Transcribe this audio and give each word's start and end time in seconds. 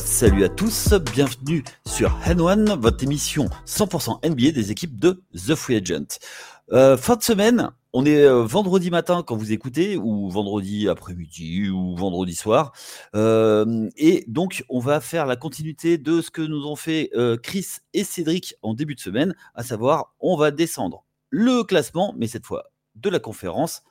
salut 0.00 0.44
à 0.44 0.48
tous, 0.48 0.92
bienvenue 1.12 1.64
sur 1.86 2.10
N1, 2.26 2.78
votre 2.78 3.02
émission 3.02 3.48
100% 3.66 4.28
NBA 4.28 4.52
des 4.52 4.70
équipes 4.70 4.98
de 4.98 5.22
The 5.34 5.54
Free 5.54 5.76
Agent. 5.76 6.18
Euh, 6.72 6.96
fin 6.96 7.16
de 7.16 7.22
semaine, 7.22 7.70
on 7.92 8.04
est 8.04 8.24
euh, 8.24 8.42
vendredi 8.42 8.90
matin 8.90 9.22
quand 9.26 9.36
vous 9.36 9.52
écoutez, 9.52 9.96
ou 9.96 10.28
vendredi 10.28 10.88
après-midi, 10.88 11.70
ou 11.70 11.96
vendredi 11.96 12.34
soir. 12.34 12.72
Euh, 13.14 13.88
et 13.96 14.24
donc, 14.28 14.64
on 14.68 14.78
va 14.78 15.00
faire 15.00 15.26
la 15.26 15.36
continuité 15.36 15.96
de 15.96 16.20
ce 16.20 16.30
que 16.30 16.42
nous 16.42 16.66
ont 16.66 16.76
fait 16.76 17.10
Chris 17.42 17.66
et 17.94 18.04
Cédric 18.04 18.56
en 18.62 18.74
début 18.74 18.94
de 18.94 19.00
semaine, 19.00 19.34
à 19.54 19.62
savoir, 19.62 20.14
on 20.20 20.36
va 20.36 20.50
descendre 20.50 21.04
le 21.30 21.62
classement, 21.64 22.14
mais 22.16 22.26
cette 22.26 22.46
fois 22.46 22.64
de 22.94 23.08
la 23.08 23.18
conférence 23.18 23.82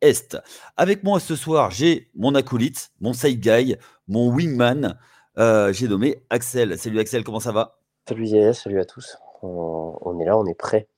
Est. 0.00 0.36
Avec 0.76 1.02
moi 1.02 1.20
ce 1.20 1.36
soir, 1.36 1.70
j'ai 1.70 2.10
mon 2.14 2.34
acolyte, 2.34 2.90
mon 3.00 3.12
side 3.12 3.40
guy, 3.40 3.76
mon 4.06 4.32
wingman. 4.32 4.98
j'ai 5.36 5.88
nommé 5.88 6.22
Axel. 6.30 6.78
Salut 6.78 7.00
Axel, 7.00 7.24
comment 7.24 7.40
ça 7.40 7.52
va? 7.52 7.80
Salut 8.08 8.26
Yaya, 8.26 8.52
salut 8.54 8.80
à 8.80 8.84
tous. 8.84 9.18
on 9.42 10.18
est 10.20 10.24
là, 10.24 10.36
on 10.36 10.46
est 10.46 10.54
prêt. 10.54 10.88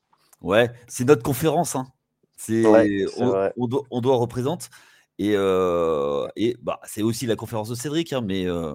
Ouais, 0.41 0.71
c'est 0.89 1.05
notre 1.05 1.23
conférence. 1.23 1.77
Hein. 1.77 1.87
C'est 2.37 2.65
on, 2.67 3.67
doit, 3.67 3.83
on, 3.91 4.01
doit, 4.01 4.17
représenter. 4.17 4.69
Et, 5.19 5.35
euh, 5.37 6.27
et 6.37 6.57
bah, 6.63 6.81
c'est 6.85 7.03
aussi 7.03 7.27
la 7.27 7.37
conférence 7.37 7.69
de 7.69 7.75
Cédric, 7.75 8.13
hein, 8.15 8.23
mais, 8.23 8.47
euh, 8.47 8.75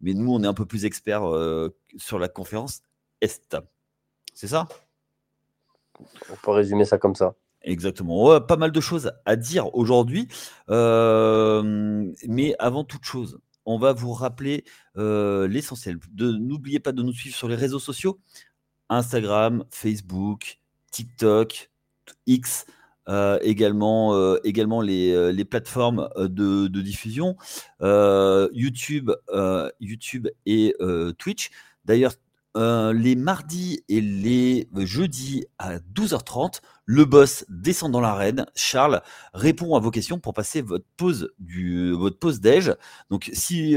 mais 0.00 0.14
nous, 0.14 0.32
on 0.32 0.42
est 0.42 0.46
un 0.46 0.54
peu 0.54 0.64
plus 0.64 0.86
experts 0.86 1.28
euh, 1.28 1.76
sur 1.98 2.18
la 2.18 2.28
conférence 2.28 2.82
Est. 3.20 3.56
C'est 4.32 4.46
ça? 4.48 4.66
On 6.00 6.36
peut 6.42 6.52
résumer 6.52 6.86
ça 6.86 6.96
comme 6.96 7.14
ça. 7.14 7.34
Exactement. 7.64 8.40
pas 8.40 8.56
mal 8.56 8.72
de 8.72 8.80
choses 8.80 9.12
à 9.24 9.36
dire 9.36 9.74
aujourd'hui. 9.74 10.28
mais 10.68 12.54
avant 12.58 12.84
toute 12.84 13.04
chose, 13.04 13.38
on 13.64 13.78
va 13.78 13.92
vous 13.92 14.12
rappeler 14.12 14.64
l'essentiel. 14.96 15.98
N'oubliez 16.18 16.80
pas 16.80 16.92
de 16.92 17.02
nous 17.02 17.12
suivre 17.12 17.36
sur 17.36 17.48
les 17.48 17.56
réseaux 17.56 17.78
sociaux 17.78 18.18
Instagram, 18.88 19.64
Facebook, 19.70 20.58
TikTok, 20.90 21.70
X, 22.26 22.66
également, 23.42 24.36
également 24.44 24.80
les, 24.80 25.32
les 25.32 25.44
plateformes 25.44 26.08
de, 26.16 26.66
de 26.66 26.80
diffusion, 26.80 27.36
YouTube, 27.80 29.10
YouTube 29.80 30.28
et 30.46 30.74
Twitch. 31.18 31.50
D'ailleurs, 31.84 32.12
les 32.54 33.16
mardis 33.16 33.82
et 33.88 34.00
les 34.00 34.68
jeudis 34.76 35.46
à 35.58 35.78
12h30, 35.78 36.60
le 36.84 37.04
boss 37.04 37.44
descend 37.48 37.92
dans 37.92 38.00
l'arène. 38.00 38.46
Charles 38.54 39.02
répond 39.34 39.76
à 39.76 39.80
vos 39.80 39.90
questions 39.90 40.18
pour 40.18 40.34
passer 40.34 40.62
votre 40.62 40.84
pause 40.96 41.30
du. 41.38 41.94
Donc 43.10 43.30
si 43.32 43.76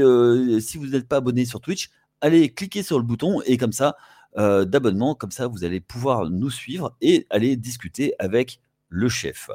si 0.60 0.78
vous 0.78 0.86
n'êtes 0.86 1.08
pas 1.08 1.16
abonné 1.16 1.44
sur 1.44 1.60
Twitch, 1.60 1.90
allez 2.20 2.52
cliquer 2.52 2.82
sur 2.82 2.98
le 2.98 3.04
bouton 3.04 3.40
et 3.46 3.56
comme 3.56 3.72
ça 3.72 3.96
euh, 4.38 4.66
d'abonnement. 4.66 5.14
Comme 5.14 5.30
ça, 5.30 5.46
vous 5.46 5.64
allez 5.64 5.80
pouvoir 5.80 6.28
nous 6.28 6.50
suivre 6.50 6.94
et 7.00 7.26
aller 7.30 7.56
discuter 7.56 8.14
avec 8.18 8.60
le 8.88 9.08
chef. 9.08 9.50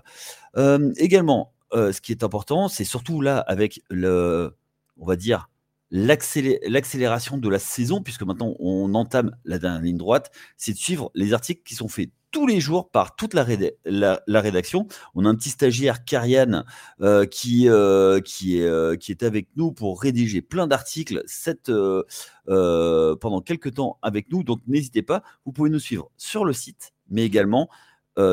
Euh, 0.57 0.91
également, 0.97 1.53
euh, 1.73 1.91
ce 1.91 2.01
qui 2.01 2.11
est 2.11 2.23
important, 2.23 2.67
c'est 2.67 2.83
surtout 2.83 3.21
là 3.21 3.37
avec 3.39 3.81
le, 3.91 4.55
on 4.97 5.05
va 5.05 5.15
dire, 5.15 5.49
l'accélération 5.91 7.37
de 7.37 7.49
la 7.49 7.59
saison, 7.59 8.01
puisque 8.01 8.23
maintenant 8.23 8.55
on 8.59 8.93
entame 8.95 9.35
la 9.45 9.59
dernière 9.59 9.81
ligne 9.81 9.97
droite, 9.97 10.31
c'est 10.57 10.73
de 10.73 10.77
suivre 10.77 11.11
les 11.13 11.33
articles 11.33 11.61
qui 11.63 11.75
sont 11.75 11.89
faits 11.89 12.09
tous 12.31 12.47
les 12.47 12.59
jours 12.59 12.89
par 12.89 13.15
toute 13.15 13.33
la, 13.33 13.45
la, 13.85 14.41
rédaction. 14.41 14.87
On 15.15 15.25
a 15.25 15.29
un 15.29 15.35
petit 15.35 15.49
stagiaire, 15.49 16.05
Karian, 16.05 16.63
euh, 17.01 17.25
qui, 17.25 17.67
euh, 17.69 18.21
qui, 18.21 18.57
est, 18.57 18.65
euh, 18.65 18.95
qui 18.95 19.11
est 19.11 19.23
avec 19.23 19.49
nous 19.57 19.71
pour 19.71 20.01
rédiger 20.01 20.41
plein 20.41 20.65
d'articles 20.65 21.23
pendant 22.45 23.41
quelques 23.41 23.73
temps 23.75 23.99
avec 24.01 24.31
nous. 24.31 24.43
Donc 24.43 24.61
n'hésitez 24.67 25.01
pas, 25.01 25.23
vous 25.45 25.51
pouvez 25.51 25.69
nous 25.69 25.79
suivre 25.79 26.09
sur 26.17 26.45
le 26.45 26.53
site, 26.53 26.93
mais 27.09 27.25
également 27.25 27.69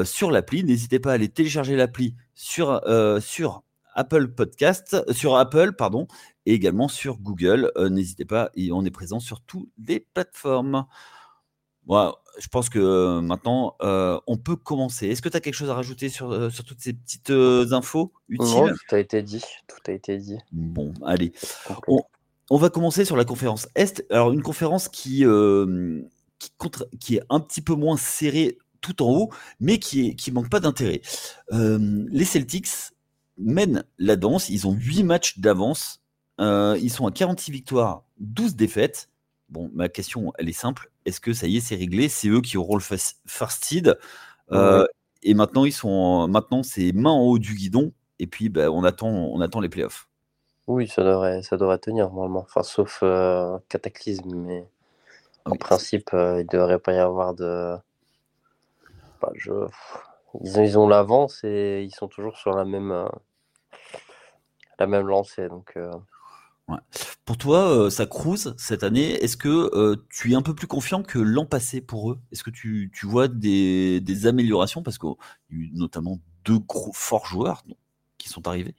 sur 0.05 0.31
l'appli. 0.31 0.65
N'hésitez 0.65 0.99
pas 1.01 1.11
à 1.11 1.15
aller 1.15 1.29
télécharger 1.29 1.77
l'appli 1.77 2.15
sur, 2.35 2.81
sur 3.21 3.63
Apple 3.99 4.29
Podcast, 4.29 5.05
sur 5.13 5.37
Apple, 5.37 5.73
pardon, 5.73 6.07
et 6.47 6.55
également 6.55 6.89
sur 6.89 7.19
Google. 7.19 7.73
N'hésitez 7.91 8.25
pas, 8.25 8.51
on 8.73 8.85
est 8.85 8.91
présent 8.91 9.21
sur 9.21 9.41
toutes 9.41 9.69
les 9.87 10.01
plateformes 10.01 10.87
je 12.39 12.49
pense 12.51 12.69
que 12.69 12.79
euh, 12.79 13.21
maintenant, 13.21 13.75
euh, 13.83 14.19
on 14.27 14.37
peut 14.37 14.57
commencer. 14.57 15.09
Est-ce 15.09 15.23
que 15.23 15.29
tu 15.29 15.37
as 15.37 15.41
quelque 15.41 15.55
chose 15.55 15.71
à 15.71 15.75
rajouter 15.75 16.09
sur, 16.09 16.31
euh, 16.31 16.51
sur 16.51 16.65
toutes 16.65 16.81
ces 16.81 16.93
petites 16.93 17.31
infos 17.31 18.13
utiles? 18.29 18.75
Tout 18.89 18.95
a 18.95 18.99
été 18.99 19.23
dit. 19.23 19.43
Tout 19.67 19.91
a 19.91 19.93
été 19.93 20.19
dit. 20.19 20.39
Bon, 20.53 20.93
allez. 21.05 21.33
On, 22.51 22.57
va 22.57 22.71
commencer 22.71 23.05
sur 23.05 23.17
la 23.17 23.25
conférence 23.25 23.69
Est. 23.75 24.05
Alors, 24.11 24.33
une 24.33 24.43
conférence 24.43 24.89
qui, 24.89 25.25
qui, 26.39 26.51
qui, 27.01 27.17
est 27.17 27.23
un 27.31 27.41
petit 27.41 27.61
peu 27.61 27.75
moins 27.75 27.97
serrée 27.97 28.59
tout 28.81 29.03
en 29.03 29.11
haut, 29.11 29.31
mais 29.61 29.79
qui, 29.79 30.09
est, 30.09 30.15
qui 30.15 30.31
manque 30.31 30.51
pas 30.51 30.61
d'intérêt. 30.61 31.01
les 31.51 32.25
Celtics 32.25 32.69
mènent 33.39 33.85
la 33.99 34.17
danse. 34.17 34.49
Ils 34.49 34.67
ont 34.67 34.73
8 34.73 35.03
matchs 35.05 35.39
d'avance. 35.39 36.01
ils 36.39 36.91
sont 36.91 37.07
à 37.07 37.11
46 37.11 37.51
victoires, 37.51 38.05
12 38.21 38.57
défaites. 38.57 39.09
Bon, 39.49 39.71
ma 39.73 39.89
question, 39.89 40.33
elle 40.39 40.49
est 40.49 40.53
simple. 40.53 40.91
Est-ce 41.07 41.21
que 41.21 41.33
ça 41.33 41.47
y 41.47 41.57
est, 41.57 41.61
c'est 41.61 41.77
réglé? 41.77 42.09
C'est 42.09 42.29
eux 42.29 42.43
qui 42.43 42.59
auront 42.59 42.77
le 42.77 42.83
first 42.83 43.65
seed. 43.65 43.99
Euh, 44.53 44.87
et 45.23 45.33
maintenant, 45.35 45.65
ils 45.65 45.73
sont, 45.73 46.29
maintenant, 46.29 46.63
c'est 46.63 46.93
main 46.93 47.11
en 47.11 47.23
haut 47.23 47.39
du 47.39 47.55
guidon. 47.55 47.93
Et 48.19 48.27
puis, 48.27 48.51
ben, 48.51 48.69
on 48.69 48.85
attend, 48.85 49.09
on 49.09 49.41
attend 49.41 49.61
les 49.61 49.71
playoffs. 49.71 50.09
Oui, 50.67 50.87
ça 50.87 51.03
devrait, 51.03 51.43
ça 51.43 51.57
devrait 51.57 51.79
tenir 51.79 52.11
normalement. 52.11 52.41
Enfin, 52.41 52.63
sauf 52.63 53.01
euh, 53.03 53.57
cataclysme, 53.71 54.35
mais 54.35 54.67
en 55.47 55.57
principe, 55.57 56.11
euh, 56.13 56.41
il 56.41 56.45
ne 56.45 56.51
devrait 56.51 56.79
pas 56.79 56.93
y 56.93 56.99
avoir 56.99 57.33
de. 57.33 57.75
je... 59.35 59.53
ils, 60.43 60.59
ont, 60.59 60.63
ils 60.63 60.79
ont 60.79 60.89
l'avance 60.89 61.43
et 61.43 61.83
ils 61.85 61.95
sont 61.95 62.09
toujours 62.09 62.37
sur 62.37 62.55
la 62.55 62.67
même, 62.67 63.09
la 64.79 64.87
même 64.87 65.07
lancée. 65.07 65.49
Donc, 65.49 65.77
pour 67.25 67.39
toi, 67.39 67.69
euh, 67.69 67.91
ça 67.91 68.07
cruise 68.07 68.55
cette 68.59 68.83
année. 68.83 69.13
Est-ce 69.23 69.37
que 69.37 69.49
euh, 69.75 69.97
tu 70.11 70.33
es 70.33 70.35
un 70.35 70.43
peu 70.43 70.55
plus 70.55 70.67
confiant 70.67 71.03
que 71.03 71.19
l'an 71.19 71.47
passé 71.47 71.81
pour 71.81 72.13
eux? 72.13 72.19
Est-ce 72.33 72.43
que 72.43 72.51
tu, 72.51 72.91
vois 73.05 73.29
des, 73.29 74.27
améliorations? 74.27 74.83
Parce 74.83 74.99
qu'il 74.99 75.11
y 75.51 75.55
a 75.55 75.57
eu 75.57 75.71
notamment 75.75 76.19
deux 76.45 76.59
gros 76.59 76.93
forts 76.93 77.27
joueurs 77.27 77.63
qui 78.19 78.29
sont 78.29 78.47
arrivés. 78.49 78.75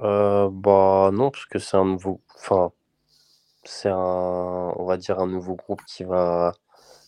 Euh, 0.00 0.48
bah 0.50 1.10
non, 1.12 1.30
parce 1.30 1.46
que 1.46 1.58
c'est 1.58 1.76
un 1.76 1.84
nouveau. 1.84 2.20
Enfin, 2.36 2.72
c'est 3.64 3.90
un, 3.90 4.72
on 4.76 4.84
va 4.84 4.96
dire 4.96 5.18
un 5.18 5.26
nouveau 5.26 5.56
groupe 5.56 5.82
qui 5.86 6.04
va 6.04 6.52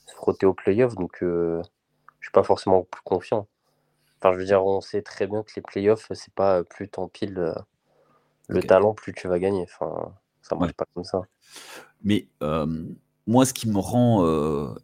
se 0.07 0.15
frotter 0.15 0.47
au 0.47 0.55
playoff, 0.55 0.95
donc 0.95 1.19
je 1.21 1.63
suis 2.21 2.33
pas 2.33 2.43
forcément 2.43 2.83
plus 2.85 3.03
confiant. 3.03 3.49
Enfin, 4.23 4.35
je 4.35 4.39
veux 4.39 4.45
dire, 4.45 4.65
on 4.65 4.81
sait 4.81 5.03
très 5.03 5.27
bien 5.27 5.43
que 5.43 5.51
les 5.57 5.63
playoffs, 5.63 6.07
c'est 6.15 6.33
pas 6.33 6.63
plus 6.63 6.89
tant 6.89 7.09
pile 7.09 7.53
le 8.47 8.63
talent, 8.63 8.95
plus 8.95 9.13
tu 9.13 9.27
vas 9.27 9.41
gagner. 9.41 9.65
Enfin, 9.65 10.13
ça 10.43 10.55
marche 10.55 10.75
pas 10.75 10.85
comme 10.95 11.03
ça. 11.03 11.23
Mais 12.05 12.29
moi, 13.27 13.45
ce 13.45 13.53
qui 13.53 13.69
me 13.69 13.81
rend, 13.81 14.25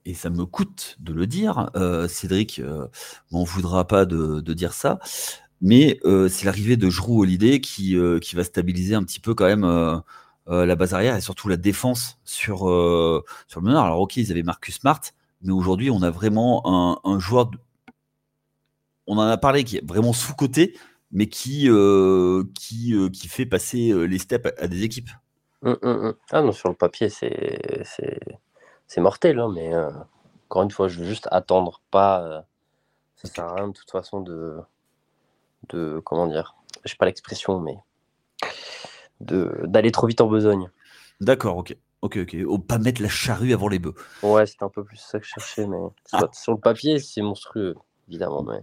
et 0.04 0.14
ça 0.14 0.30
me 0.30 0.44
coûte 0.44 0.96
de 0.98 1.12
le 1.12 1.28
dire, 1.28 1.70
Cédric 2.08 2.60
m'en 3.30 3.44
voudra 3.44 3.86
pas 3.86 4.06
de, 4.06 4.40
dire 4.40 4.72
ça, 4.72 4.98
mais 5.60 6.00
c'est 6.02 6.44
l'arrivée 6.44 6.76
de 6.76 6.90
Jrou 6.90 7.22
Holiday 7.22 7.60
qui, 7.60 7.96
qui 8.20 8.36
va 8.36 8.42
stabiliser 8.42 8.96
un 8.96 9.04
petit 9.04 9.20
peu 9.20 9.34
quand 9.34 9.46
même 9.46 10.02
la 10.48 10.76
base 10.76 10.94
arrière 10.94 11.14
et 11.14 11.20
surtout 11.20 11.48
la 11.48 11.56
défense 11.56 12.18
sur, 12.24 12.58
sur 13.46 13.60
le 13.60 13.66
meneur. 13.66 13.84
Alors, 13.84 14.00
ok, 14.00 14.16
ils 14.16 14.32
avaient 14.32 14.42
Marcus 14.42 14.80
Smart, 14.80 15.00
mais 15.42 15.52
aujourd'hui, 15.52 15.90
on 15.90 16.02
a 16.02 16.10
vraiment 16.10 16.98
un, 17.04 17.18
joueur. 17.18 17.50
On 19.08 19.16
en 19.16 19.22
a 19.22 19.38
parlé 19.38 19.64
qui 19.64 19.78
est 19.78 19.84
vraiment 19.88 20.12
sous-côté, 20.12 20.78
mais 21.12 21.28
qui, 21.28 21.68
euh, 21.68 22.44
qui, 22.54 22.94
euh, 22.94 23.08
qui 23.08 23.26
fait 23.26 23.46
passer 23.46 23.90
euh, 23.90 24.04
les 24.04 24.18
steps 24.18 24.52
à, 24.58 24.68
des 24.68 24.82
équipes. 24.84 25.08
Hum, 25.62 25.78
hum, 25.82 26.04
hum. 26.04 26.14
Ah 26.30 26.42
non, 26.42 26.52
sur 26.52 26.68
le 26.68 26.74
papier, 26.74 27.08
c'est, 27.08 27.82
c'est, 28.86 29.00
mortel, 29.00 29.40
hein, 29.40 29.50
mais 29.52 29.74
encore 30.44 30.62
une 30.62 30.70
fois, 30.70 30.88
je 30.88 31.00
veux 31.00 31.06
juste 31.06 31.26
attendre, 31.30 31.80
pas. 31.90 32.44
ça 33.16 33.28
sert 33.28 33.44
à 33.44 33.54
rien 33.54 33.68
de 33.68 33.72
toute 33.72 33.90
façon 33.90 34.20
de. 34.20 34.58
de 35.70 36.00
comment 36.04 36.26
dire 36.26 36.54
Je 36.84 36.94
pas 36.94 37.06
l'expression, 37.06 37.60
mais. 37.60 37.78
De, 39.20 39.62
d'aller 39.64 39.90
trop 39.90 40.06
vite 40.06 40.20
en 40.20 40.28
besogne. 40.28 40.70
D'accord, 41.20 41.56
ok. 41.56 41.74
Ok, 42.02 42.18
ok. 42.18 42.36
Au 42.46 42.58
pas 42.58 42.78
mettre 42.78 43.02
la 43.02 43.08
charrue 43.08 43.52
avant 43.52 43.66
les 43.66 43.80
bœufs. 43.80 43.94
Ouais, 44.22 44.46
c'est 44.46 44.62
un 44.62 44.68
peu 44.68 44.84
plus 44.84 44.98
ça 44.98 45.18
que 45.18 45.24
je 45.24 45.30
cherchais, 45.30 45.66
mais 45.66 45.78
ah. 46.12 46.28
sur 46.32 46.52
le 46.52 46.60
papier, 46.60 47.00
c'est 47.00 47.22
monstrueux, 47.22 47.74
évidemment. 48.06 48.44
Mais... 48.44 48.62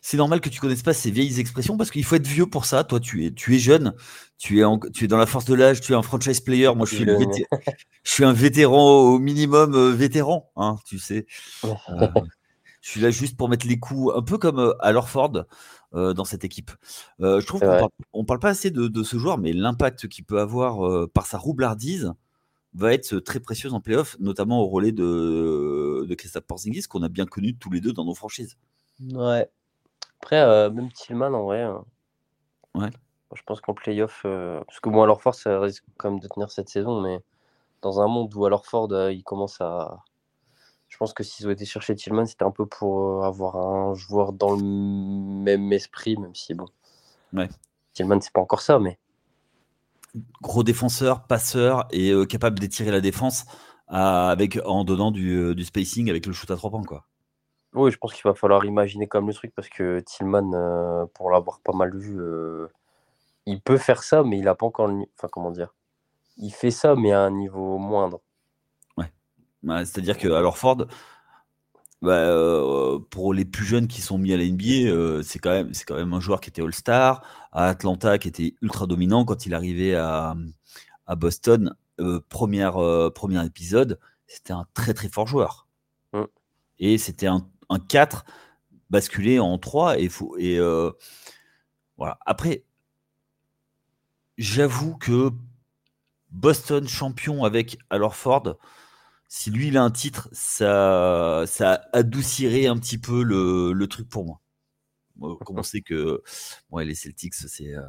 C'est 0.00 0.16
normal 0.16 0.40
que 0.40 0.48
tu 0.48 0.60
connaisses 0.60 0.82
pas 0.82 0.92
ces 0.92 1.10
vieilles 1.10 1.40
expressions 1.40 1.76
parce 1.76 1.90
qu'il 1.90 2.04
faut 2.04 2.16
être 2.16 2.26
vieux 2.26 2.46
pour 2.46 2.64
ça. 2.64 2.84
Toi, 2.84 3.00
tu 3.00 3.24
es, 3.26 3.30
tu 3.30 3.54
es 3.54 3.58
jeune, 3.58 3.94
tu 4.38 4.60
es, 4.60 4.64
tu 4.92 5.04
es 5.04 5.08
dans 5.08 5.16
la 5.16 5.26
force 5.26 5.44
de 5.44 5.54
l'âge, 5.54 5.80
tu 5.80 5.92
es 5.92 5.96
un 5.96 6.02
franchise 6.02 6.40
player. 6.40 6.70
Moi, 6.74 6.86
je 6.86 6.96
suis, 6.96 7.04
je 8.04 8.10
suis 8.10 8.24
un 8.24 8.32
vétéran 8.32 9.00
au 9.00 9.18
minimum 9.18 9.74
euh, 9.74 9.92
vétéran, 9.92 10.50
hein, 10.56 10.76
tu 10.86 10.98
sais. 10.98 11.26
Euh, 11.64 11.70
Je 12.80 12.90
suis 12.90 13.00
là 13.00 13.10
juste 13.10 13.36
pour 13.36 13.48
mettre 13.48 13.66
les 13.66 13.78
coups, 13.78 14.12
un 14.14 14.22
peu 14.22 14.38
comme 14.38 14.58
euh, 14.58 14.74
à 14.80 14.90
Lorford 14.90 15.44
euh, 15.94 16.12
dans 16.14 16.24
cette 16.24 16.44
équipe. 16.44 16.72
Je 17.20 17.44
trouve 17.46 17.60
qu'on 17.60 17.66
parle, 17.66 17.88
on 18.12 18.24
parle 18.24 18.40
pas 18.40 18.50
assez 18.50 18.70
de, 18.70 19.02
ce 19.02 19.16
joueur, 19.16 19.38
mais 19.38 19.52
l'impact 19.52 20.08
qu'il 20.08 20.24
peut 20.24 20.40
avoir 20.40 21.08
par 21.10 21.26
sa 21.26 21.38
roublardise 21.38 22.12
va 22.74 22.94
être 22.94 23.18
très 23.18 23.38
précieuse 23.38 23.74
en 23.74 23.80
playoff, 23.80 24.16
notamment 24.18 24.60
au 24.62 24.66
relais 24.66 24.92
de, 24.92 26.04
de 26.08 26.14
Christophe 26.14 26.44
Porzingis, 26.44 26.84
qu'on 26.88 27.02
a 27.02 27.08
bien 27.08 27.26
connu 27.26 27.54
tous 27.54 27.70
les 27.70 27.80
deux 27.80 27.92
dans 27.92 28.04
nos 28.04 28.14
franchises. 28.14 28.56
Ouais. 29.10 29.50
Après, 30.20 30.70
même 30.70 30.92
Tillman, 30.92 31.32
en 31.32 31.44
vrai. 31.44 31.62
Hein. 31.62 31.84
Ouais. 32.74 32.90
Je 33.34 33.42
pense 33.44 33.60
qu'en 33.60 33.74
playoff, 33.74 34.20
parce 34.22 34.80
que 34.80 34.90
bon, 34.90 35.32
ça 35.32 35.60
risque 35.60 35.84
quand 35.96 36.10
même 36.10 36.20
de 36.20 36.28
tenir 36.28 36.50
cette 36.50 36.68
saison, 36.68 37.00
mais 37.00 37.20
dans 37.80 38.00
un 38.00 38.06
monde 38.06 38.34
où 38.34 38.44
alors 38.44 38.66
Ford, 38.66 38.88
il 39.10 39.24
commence 39.24 39.60
à, 39.60 40.04
je 40.92 40.98
pense 40.98 41.14
que 41.14 41.22
s'ils 41.22 41.48
ont 41.48 41.50
été 41.50 41.64
chercher 41.64 41.94
Tillman, 41.94 42.26
c'était 42.26 42.44
un 42.44 42.50
peu 42.50 42.66
pour 42.66 43.00
euh, 43.00 43.22
avoir 43.22 43.56
un 43.56 43.94
joueur 43.94 44.34
dans 44.34 44.54
le 44.54 44.62
même 44.62 45.72
esprit, 45.72 46.18
même 46.18 46.34
si 46.34 46.52
bon. 46.52 46.66
Ouais. 47.32 47.48
Tillman, 47.94 48.20
c'est 48.20 48.32
pas 48.32 48.42
encore 48.42 48.60
ça, 48.60 48.78
mais. 48.78 48.98
Gros 50.42 50.62
défenseur, 50.62 51.26
passeur 51.26 51.88
et 51.92 52.10
euh, 52.10 52.26
capable 52.26 52.60
d'étirer 52.60 52.90
la 52.90 53.00
défense 53.00 53.46
avec, 53.88 54.58
en 54.66 54.84
donnant 54.84 55.10
euh, 55.16 55.54
du, 55.54 55.64
spacing 55.64 56.10
avec 56.10 56.26
le 56.26 56.34
shoot 56.34 56.50
à 56.50 56.56
trois 56.56 56.70
points. 56.70 56.84
Quoi. 56.84 57.06
Oui, 57.74 57.90
je 57.90 57.96
pense 57.98 58.12
qu'il 58.12 58.22
va 58.24 58.34
falloir 58.34 58.64
imaginer 58.64 59.06
comme 59.06 59.28
le 59.28 59.34
truc 59.34 59.52
parce 59.54 59.68
que 59.68 60.00
Tillman, 60.00 61.06
pour 61.14 61.30
l'avoir 61.30 61.60
pas 61.60 61.72
mal 61.72 61.96
vu, 61.96 62.20
il 63.46 63.60
peut 63.60 63.78
faire 63.78 64.02
ça, 64.02 64.22
mais 64.22 64.38
il 64.38 64.48
a 64.48 64.54
pas 64.54 64.66
encore 64.66 64.88
le. 64.88 65.04
Enfin, 65.16 65.28
comment 65.30 65.50
dire 65.50 65.74
Il 66.36 66.52
fait 66.52 66.70
ça, 66.70 66.94
mais 66.94 67.12
à 67.12 67.20
un 67.20 67.30
niveau 67.30 67.78
moindre. 67.78 68.20
Bah, 69.62 69.84
c'est-à-dire 69.84 70.18
que 70.18 70.28
alors 70.28 70.58
Ford, 70.58 70.86
bah, 72.02 72.14
euh, 72.14 72.98
pour 73.10 73.32
les 73.32 73.44
plus 73.44 73.64
jeunes 73.64 73.86
qui 73.86 74.00
sont 74.00 74.18
mis 74.18 74.32
à 74.32 74.36
la 74.36 74.44
NBA, 74.44 74.90
euh, 74.90 75.22
c'est 75.22 75.38
quand 75.38 75.50
même 75.50 75.70
quand 75.86 75.94
même 75.94 76.12
un 76.12 76.20
joueur 76.20 76.40
qui 76.40 76.50
était 76.50 76.62
All-Star 76.62 77.22
à 77.52 77.68
Atlanta, 77.68 78.18
qui 78.18 78.28
était 78.28 78.54
ultra 78.60 78.86
dominant 78.86 79.24
quand 79.24 79.46
il 79.46 79.54
arrivait 79.54 79.94
à, 79.94 80.34
Boston. 81.16 81.74
Euh, 82.00 82.20
première, 82.28 82.74
premier 83.14 83.44
épisode, 83.44 84.00
c'était 84.26 84.52
un 84.52 84.66
très 84.74 84.94
très 84.94 85.08
fort 85.08 85.26
joueur. 85.26 85.68
Mm. 86.12 86.24
Et 86.78 86.98
c'était 86.98 87.28
un, 87.28 87.46
4 87.78 88.24
basculé 88.90 89.38
en 89.38 89.58
3 89.58 89.98
et 89.98 90.08
faut 90.08 90.36
et 90.38 90.58
voilà. 91.96 92.18
Après, 92.26 92.64
j'avoue 94.38 94.96
que 94.96 95.30
Boston 96.30 96.88
champion 96.88 97.44
avec 97.44 97.78
alors 97.90 98.16
Ford, 98.16 98.56
si 99.28 99.50
lui 99.50 99.68
il 99.68 99.76
a 99.76 99.82
un 99.82 99.90
titre, 99.90 100.28
ça, 100.32 101.44
ça 101.46 101.82
adoucirait 101.92 102.66
un 102.66 102.76
petit 102.76 102.98
peu 102.98 103.22
le, 103.22 103.86
truc 103.86 104.08
pour 104.08 104.24
moi. 104.24 104.40
Comme 105.44 105.58
on 105.58 105.62
sait 105.62 105.82
que 105.82 106.22
les 106.78 106.94
Celtics, 106.94 107.34
c'est 107.34 107.74
euh, 107.74 107.82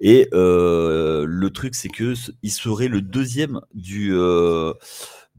Et 0.00 0.28
euh, 0.32 1.24
le 1.26 1.50
truc, 1.50 1.74
c'est 1.74 1.88
que 1.88 2.14
il 2.42 2.52
serait 2.52 2.88
le 2.88 3.02
deuxième 3.02 3.60
du, 3.74 4.14
euh, 4.14 4.72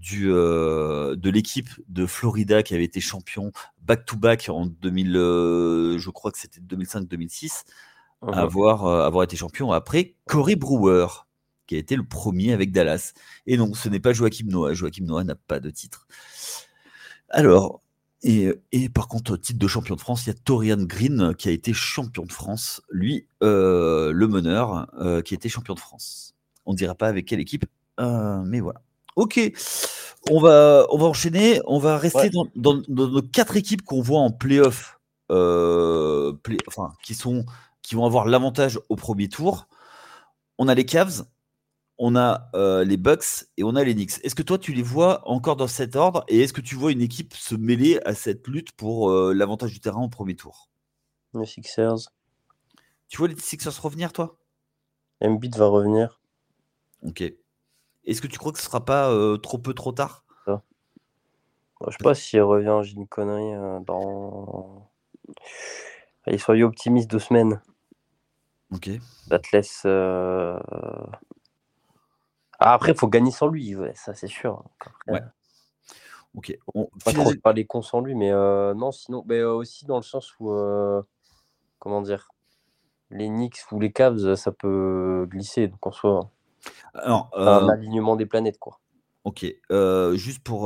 du 0.01 0.25
de 0.25 1.29
l'équipe 1.29 1.69
de 1.87 2.05
Florida 2.05 2.63
qui 2.63 2.73
avait 2.73 2.83
été 2.83 2.99
champion 2.99 3.51
back-to-back 3.81 4.49
en 4.49 4.65
2000, 4.65 5.13
je 5.13 6.09
crois 6.09 6.31
que 6.31 6.39
c'était 6.39 6.59
2005-2006, 6.59 7.63
uh-huh. 8.23 8.33
avoir, 8.33 8.85
avoir 8.87 9.23
été 9.23 9.37
champion 9.37 9.71
après 9.71 10.15
Corey 10.25 10.55
Brewer 10.55 11.07
qui 11.71 11.75
a 11.75 11.79
été 11.79 11.95
le 11.95 12.03
premier 12.03 12.51
avec 12.51 12.73
Dallas. 12.73 13.13
Et 13.45 13.55
non, 13.55 13.73
ce 13.73 13.87
n'est 13.87 14.01
pas 14.01 14.11
Joachim 14.11 14.47
Noah. 14.47 14.73
Joachim 14.73 15.05
Noah 15.05 15.23
n'a 15.23 15.35
pas 15.35 15.61
de 15.61 15.69
titre. 15.69 16.05
Alors, 17.29 17.81
et, 18.23 18.53
par 18.93 19.07
contre, 19.07 19.37
titre 19.37 19.57
de 19.57 19.67
champion 19.67 19.95
de 19.95 20.01
France, 20.01 20.25
il 20.25 20.29
y 20.29 20.31
a 20.31 20.35
Torian 20.35 20.83
Green 20.83 21.33
qui 21.35 21.49
a 21.49 21.51
été 21.51 21.73
champion 21.73 22.23
de 22.23 22.31
France. 22.31 22.81
Lui, 22.91 23.25
euh, 23.41 24.11
le 24.11 24.27
meneur, 24.27 24.93
euh, 24.99 25.21
qui 25.21 25.33
a 25.33 25.35
été 25.35 25.49
champion 25.49 25.73
de 25.73 25.79
France. 25.79 26.35
On 26.65 26.73
ne 26.73 26.77
dira 26.77 26.93
pas 26.93 27.07
avec 27.07 27.25
quelle 27.25 27.39
équipe, 27.39 27.65
euh, 27.99 28.43
mais 28.43 28.59
voilà. 28.59 28.81
Ok, 29.15 29.39
on 30.29 30.39
va, 30.39 30.87
on 30.89 30.97
va 30.97 31.05
enchaîner. 31.07 31.61
On 31.65 31.79
va 31.79 31.97
rester 31.97 32.29
dans, 32.55 32.81
nos 32.87 33.21
quatre 33.21 33.57
équipes 33.57 33.83
qu'on 33.83 34.01
voit 34.01 34.19
en 34.19 34.31
playoff, 34.31 34.99
play, 35.27 36.57
enfin, 36.67 36.93
qui, 37.03 37.15
sont, 37.15 37.45
qui 37.81 37.95
vont 37.95 38.05
avoir 38.05 38.25
l'avantage 38.25 38.79
au 38.89 38.95
premier 38.95 39.29
tour. 39.29 39.67
On 40.57 40.67
a 40.67 40.75
les 40.75 40.85
Cavs, 40.85 41.25
on 42.03 42.15
a 42.15 42.49
euh, 42.55 42.83
les 42.83 42.97
Bucks 42.97 43.45
et 43.57 43.63
on 43.63 43.75
a 43.75 43.83
les 43.83 43.93
Knicks. 43.93 44.23
Est-ce 44.23 44.33
que 44.33 44.41
toi, 44.41 44.57
tu 44.57 44.73
les 44.73 44.81
vois 44.81 45.21
encore 45.29 45.55
dans 45.55 45.67
cet 45.67 45.95
ordre 45.95 46.23
et 46.27 46.41
est-ce 46.41 46.51
que 46.51 46.59
tu 46.59 46.73
vois 46.73 46.91
une 46.91 47.01
équipe 47.01 47.35
se 47.35 47.53
mêler 47.53 47.99
à 48.05 48.15
cette 48.15 48.47
lutte 48.47 48.71
pour 48.71 49.11
euh, 49.11 49.33
l'avantage 49.33 49.71
du 49.71 49.79
terrain 49.79 50.01
au 50.01 50.09
premier 50.09 50.35
tour? 50.35 50.71
Les 51.35 51.45
Sixers. 51.45 52.09
Tu 53.07 53.17
vois 53.17 53.27
les 53.27 53.35
Sixers 53.39 53.79
revenir, 53.79 54.13
toi? 54.13 54.35
Embiid 55.21 55.55
va 55.55 55.67
revenir. 55.67 56.19
Ok. 57.03 57.23
Est-ce 58.05 58.21
que 58.21 58.27
tu 58.27 58.37
crois 58.37 58.51
que 58.51 58.59
ce 58.59 58.65
sera 58.65 58.83
pas 58.83 59.11
euh, 59.11 59.37
trop 59.37 59.57
peu, 59.57 59.73
trop 59.73 59.91
tard? 59.91 60.25
Je 60.47 60.53
Je 61.87 61.91
sais 61.91 62.03
pas 62.03 62.13
s'il 62.13 62.41
revient, 62.41 62.79
j'ai 62.83 62.95
une 62.95 63.07
connerie 63.07 63.83
dans. 63.85 64.89
Allez, 66.25 66.37
soyez 66.37 66.63
optimiste 66.63 67.09
deux 67.09 67.19
semaines. 67.19 67.61
Ok. 68.71 68.89
Ça 69.27 69.39
te 69.39 69.47
laisse. 69.53 69.85
Ah, 72.63 72.73
après, 72.73 72.91
il 72.91 72.97
faut 72.97 73.07
gagner 73.07 73.31
sans 73.31 73.47
lui, 73.47 73.75
ça 73.95 74.13
c'est 74.13 74.27
sûr. 74.27 74.63
ouais. 75.07 75.21
Ok. 76.35 76.57
On... 76.73 76.85
Pas 77.03 77.11
trop 77.11 77.33
parler 77.43 77.65
con 77.65 77.81
sans 77.81 78.01
lui, 78.01 78.15
mais 78.15 78.31
euh, 78.31 78.73
non, 78.73 78.91
sinon, 78.91 79.23
mais 79.27 79.39
euh, 79.39 79.53
aussi 79.53 79.85
dans 79.85 79.97
le 79.97 80.03
sens 80.03 80.33
où, 80.39 80.51
euh, 80.51 81.01
comment 81.79 82.01
dire, 82.01 82.29
les 83.09 83.27
Knicks 83.27 83.63
ou 83.71 83.79
les 83.79 83.91
Cavs, 83.91 84.35
ça 84.35 84.51
peut 84.51 85.25
glisser, 85.29 85.67
donc 85.67 85.85
en 85.85 85.91
soit 85.91 86.29
Alors, 86.93 87.29
un 87.35 87.69
alignement 87.69 88.15
des 88.15 88.25
planètes, 88.25 88.59
quoi. 88.59 88.79
Ok. 89.23 89.45
juste 90.13 90.43
pour 90.43 90.61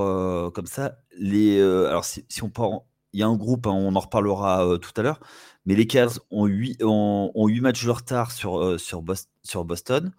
comme 0.53 0.65
ça, 0.65 0.97
les, 1.17 1.61
alors 1.61 2.05
si, 2.05 2.25
on 2.41 2.49
part, 2.49 2.69
il 3.13 3.19
y 3.19 3.23
a 3.23 3.27
un 3.27 3.35
groupe, 3.35 3.67
hein, 3.67 3.71
on 3.71 3.95
en 3.95 3.99
reparlera 3.99 4.77
tout 4.81 4.91
à 4.95 5.01
l'heure, 5.01 5.19
mais 5.65 5.75
les 5.75 5.87
Cavs 5.87 6.19
ont 6.31 6.45
8, 6.45 6.83
ont, 6.83 7.31
ont 7.35 7.47
8 7.47 7.61
matchs 7.61 7.85
de 7.85 7.91
retard 7.91 8.31
sur, 8.31 8.79
sur, 8.79 9.03
sur 9.43 9.65
Boston. 9.65 10.13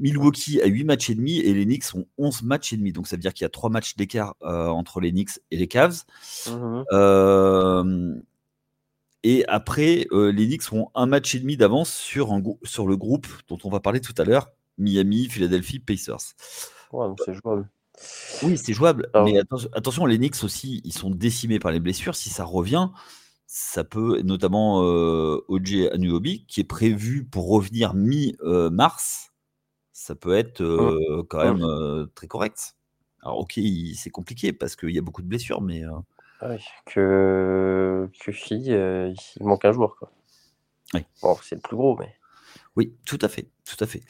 Milwaukee 0.00 0.60
a 0.62 0.66
8 0.66 0.84
matchs 0.84 1.10
et 1.10 1.14
demi 1.14 1.38
et 1.38 1.52
les 1.52 1.66
Knicks 1.66 1.94
ont 1.94 2.06
11 2.18 2.42
matchs 2.42 2.72
et 2.72 2.76
demi. 2.76 2.92
Donc 2.92 3.06
ça 3.06 3.16
veut 3.16 3.20
dire 3.20 3.34
qu'il 3.34 3.44
y 3.44 3.46
a 3.46 3.50
3 3.50 3.70
matchs 3.70 3.96
d'écart 3.96 4.34
euh, 4.42 4.68
entre 4.68 5.00
les 5.00 5.12
Knicks 5.12 5.40
et 5.50 5.56
les 5.56 5.68
Cavs. 5.68 6.04
Mmh 6.48 6.82
euh, 6.92 8.14
et 9.22 9.44
après, 9.48 10.06
euh, 10.12 10.32
les 10.32 10.46
Knicks 10.46 10.72
ont 10.72 10.88
un 10.94 11.04
match 11.04 11.34
et 11.34 11.40
demi 11.40 11.58
d'avance 11.58 11.92
sur, 11.92 12.40
sur 12.62 12.86
le 12.86 12.96
groupe 12.96 13.26
dont 13.48 13.58
on 13.64 13.68
va 13.68 13.78
parler 13.78 14.00
tout 14.00 14.14
à 14.16 14.24
l'heure, 14.24 14.48
Miami, 14.80 15.28
Philadelphie, 15.28 15.78
Pacers. 15.78 16.34
c'est 17.24 17.34
jouable. 17.34 17.68
Oui, 18.42 18.56
c'est 18.56 18.72
jouable. 18.72 19.10
mais 19.14 19.38
attention, 19.38 20.06
les 20.06 20.18
Knicks 20.18 20.42
aussi, 20.42 20.80
ils 20.84 20.92
sont 20.92 21.10
décimés 21.10 21.58
par 21.58 21.70
les 21.70 21.80
blessures. 21.80 22.16
Si 22.16 22.30
ça 22.30 22.44
revient, 22.44 22.88
ça 23.46 23.84
peut, 23.84 24.20
notamment 24.22 24.82
euh, 24.84 25.44
OJ 25.48 25.88
Anuobi, 25.92 26.46
qui 26.46 26.60
est 26.60 26.64
prévu 26.64 27.24
pour 27.24 27.48
revenir 27.48 27.94
mi-mars 27.94 29.30
ça 29.92 30.14
peut 30.14 30.34
être 30.34 30.62
mmh. 30.62 31.24
quand 31.28 31.44
même 31.44 32.08
très 32.14 32.26
correct. 32.26 32.74
Alors, 33.22 33.40
ok, 33.40 33.60
c'est 33.94 34.10
compliqué 34.10 34.54
parce 34.54 34.74
qu'il 34.74 34.90
y 34.90 34.98
a 34.98 35.02
beaucoup 35.02 35.20
de 35.20 35.26
blessures, 35.26 35.60
mais. 35.60 35.82
Ah 36.40 36.56
que, 36.86 38.08
que 38.18 38.32
fille, 38.32 38.70
il 38.70 39.46
manque 39.46 39.66
un 39.66 39.72
joueur. 39.72 39.96
Quoi. 39.96 40.10
Bon, 41.22 41.36
c'est 41.42 41.56
le 41.56 41.60
plus 41.60 41.76
gros, 41.76 41.98
mais. 41.98 42.14
Oui, 42.76 42.94
tout 43.04 43.18
à 43.20 43.28
fait, 43.28 43.48
tout 43.64 43.82
à 43.82 43.86
fait. 43.86 44.00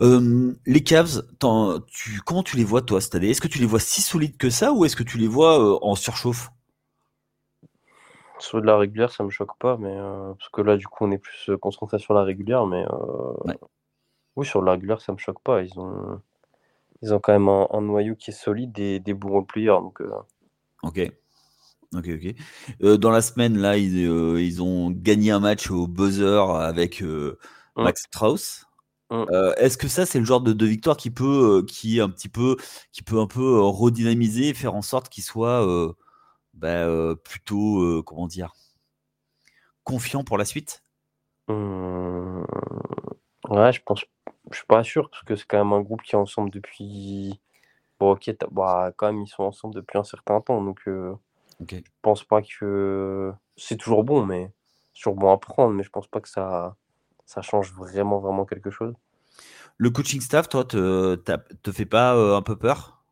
les 0.00 0.82
Cavs, 0.82 1.22
tu, 1.88 2.20
comment 2.24 2.42
tu 2.42 2.56
les 2.56 2.64
vois 2.64 2.82
toi 2.82 3.00
cette 3.00 3.14
année? 3.14 3.30
Est-ce 3.30 3.40
que 3.40 3.48
tu 3.48 3.58
les 3.58 3.66
vois 3.66 3.80
si 3.80 4.02
solides 4.02 4.36
que 4.36 4.50
ça 4.50 4.72
ou 4.72 4.84
est-ce 4.84 4.96
que 4.96 5.02
tu 5.02 5.18
les 5.18 5.28
vois 5.28 5.84
en 5.84 5.94
surchauffe? 5.94 6.50
Sur 8.38 8.60
de 8.60 8.66
la 8.66 8.76
régulière, 8.76 9.12
ça 9.12 9.24
me 9.24 9.30
choque 9.30 9.56
pas, 9.58 9.76
mais 9.78 9.94
parce 10.38 10.48
que 10.50 10.60
là, 10.62 10.76
du 10.76 10.86
coup, 10.86 11.04
on 11.04 11.10
est 11.10 11.18
plus 11.18 11.50
concentré 11.60 11.98
sur 11.98 12.14
la 12.14 12.22
régulière, 12.22 12.66
mais 12.66 12.84
oui, 14.36 14.44
sur 14.44 14.60
le 14.60 14.70
régulière, 14.70 15.00
ça 15.00 15.12
me 15.12 15.18
choque 15.18 15.40
pas. 15.42 15.62
Ils 15.62 15.78
ont, 15.78 16.20
ils 17.02 17.14
ont 17.14 17.18
quand 17.18 17.32
même 17.32 17.48
un, 17.48 17.80
noyau 17.80 18.14
qui 18.14 18.30
est 18.30 18.34
solide 18.34 18.78
et 18.78 19.00
des 19.00 19.14
bons 19.14 19.42
players. 19.42 19.80
Donc, 19.80 20.00
euh. 20.02 20.10
Ok. 20.82 21.10
Ok, 21.94 22.08
ok. 22.08 22.34
Euh, 22.82 22.96
dans 22.98 23.10
la 23.10 23.22
semaine, 23.22 23.56
là, 23.56 23.78
ils, 23.78 24.06
euh, 24.06 24.40
ils, 24.40 24.62
ont 24.62 24.90
gagné 24.90 25.30
un 25.30 25.40
match 25.40 25.70
au 25.70 25.86
buzzer 25.86 26.50
avec. 26.50 27.02
Max 27.76 28.02
Strauss. 28.02 28.66
Mmh. 29.10 29.24
Est-ce 29.58 29.78
que 29.78 29.86
ça, 29.86 30.04
c'est 30.04 30.18
le 30.18 30.24
genre 30.24 30.40
de, 30.40 30.52
de, 30.52 30.66
victoire 30.66 30.96
qui 30.96 31.10
peut, 31.10 31.64
qui 31.68 32.00
un 32.00 32.08
petit 32.08 32.28
peu, 32.28 32.56
qui 32.90 33.02
peut 33.02 33.20
un 33.20 33.28
peu 33.28 33.60
redynamiser, 33.60 34.52
faire 34.52 34.74
en 34.74 34.82
sorte 34.82 35.08
qu'il 35.08 35.22
soit 35.22 35.64
bah, 36.54 37.14
plutôt, 37.22 38.02
comment 38.04 38.26
dire, 38.26 38.52
confiant 39.84 40.24
pour 40.24 40.38
la 40.38 40.44
suite? 40.44 40.82
Mmh. 41.48 42.42
Ouais, 43.48 43.72
je 43.72 43.80
pense 43.84 44.04
je 44.50 44.58
suis 44.58 44.66
pas 44.66 44.84
sûr, 44.84 45.10
parce 45.10 45.22
que 45.24 45.36
c'est 45.36 45.46
quand 45.46 45.58
même 45.58 45.72
un 45.72 45.80
groupe 45.80 46.02
qui 46.02 46.14
est 46.14 46.18
ensemble 46.18 46.50
depuis. 46.50 47.40
Bon, 47.98 48.12
ok, 48.12 48.30
bah, 48.50 48.92
quand 48.96 49.06
même, 49.06 49.22
ils 49.22 49.28
sont 49.28 49.44
ensemble 49.44 49.74
depuis 49.74 49.98
un 49.98 50.04
certain 50.04 50.40
temps. 50.40 50.62
Donc, 50.62 50.80
euh, 50.86 51.14
Ok. 51.60 51.74
Je 51.74 51.82
pense 52.02 52.22
pas 52.22 52.42
que 52.42 53.32
c'est 53.56 53.76
toujours 53.76 54.04
bon, 54.04 54.26
mais 54.26 54.52
c'est 54.92 55.00
toujours 55.00 55.16
bon 55.16 55.32
à 55.32 55.38
prendre, 55.38 55.72
mais 55.72 55.82
je 55.82 55.90
pense 55.90 56.06
pas 56.06 56.20
que 56.20 56.28
ça, 56.28 56.76
ça 57.26 57.42
change 57.42 57.72
vraiment, 57.72 58.20
vraiment 58.20 58.46
quelque 58.46 58.70
chose. 58.70 58.94
Le 59.76 59.90
coaching 59.90 60.20
staff, 60.20 60.48
toi, 60.48 60.64
te, 60.64 61.16
te 61.16 61.72
fait 61.72 61.84
pas 61.84 62.16
euh, 62.16 62.36
un 62.36 62.42
peu 62.42 62.56
peur? 62.56 63.04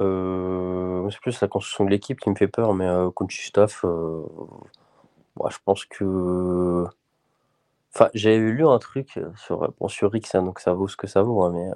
Euh, 0.00 1.08
c'est 1.10 1.20
plus 1.20 1.40
la 1.40 1.48
construction 1.48 1.84
de 1.84 1.90
l'équipe 1.90 2.20
qui 2.20 2.28
me 2.28 2.34
fait 2.34 2.48
peur, 2.48 2.74
mais 2.74 2.86
euh, 2.86 3.10
coaching 3.10 3.46
staff, 3.46 3.84
moi, 3.84 5.48
je 5.50 5.56
pense 5.64 5.84
que. 5.86 6.84
Enfin, 7.94 8.08
j'avais 8.14 8.38
lu 8.38 8.66
un 8.66 8.78
truc 8.78 9.18
sur, 9.36 9.72
bon, 9.80 9.88
sur 9.88 10.14
X, 10.14 10.34
hein, 10.34 10.42
donc 10.42 10.60
ça 10.60 10.74
vaut 10.74 10.88
ce 10.88 10.96
que 10.96 11.06
ça 11.06 11.22
vaut, 11.22 11.42
hein, 11.42 11.52
mais 11.52 11.70
euh, 11.70 11.74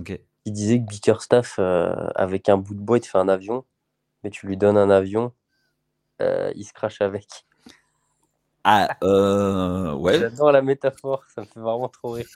Ok. 0.00 0.20
il 0.46 0.52
disait 0.52 0.80
que 0.80 0.86
Bickerstaff, 0.86 1.58
avec 2.14 2.48
un 2.48 2.56
bout 2.56 2.74
de 2.74 2.80
bois, 2.80 2.98
il 2.98 3.02
te 3.02 3.06
fait 3.06 3.18
un 3.18 3.28
avion, 3.28 3.64
mais 4.22 4.30
tu 4.30 4.46
lui 4.46 4.56
donnes 4.56 4.78
un 4.78 4.90
avion, 4.90 5.32
il 6.20 6.64
se 6.64 6.72
crache 6.72 7.00
avec. 7.00 7.44
Ah, 8.64 8.96
euh, 9.04 9.92
ouais. 9.94 10.18
J'adore 10.18 10.52
la 10.52 10.62
métaphore, 10.62 11.24
ça 11.34 11.42
me 11.42 11.46
fait 11.46 11.60
vraiment 11.60 11.88
trop 11.88 12.12
rire. 12.12 12.28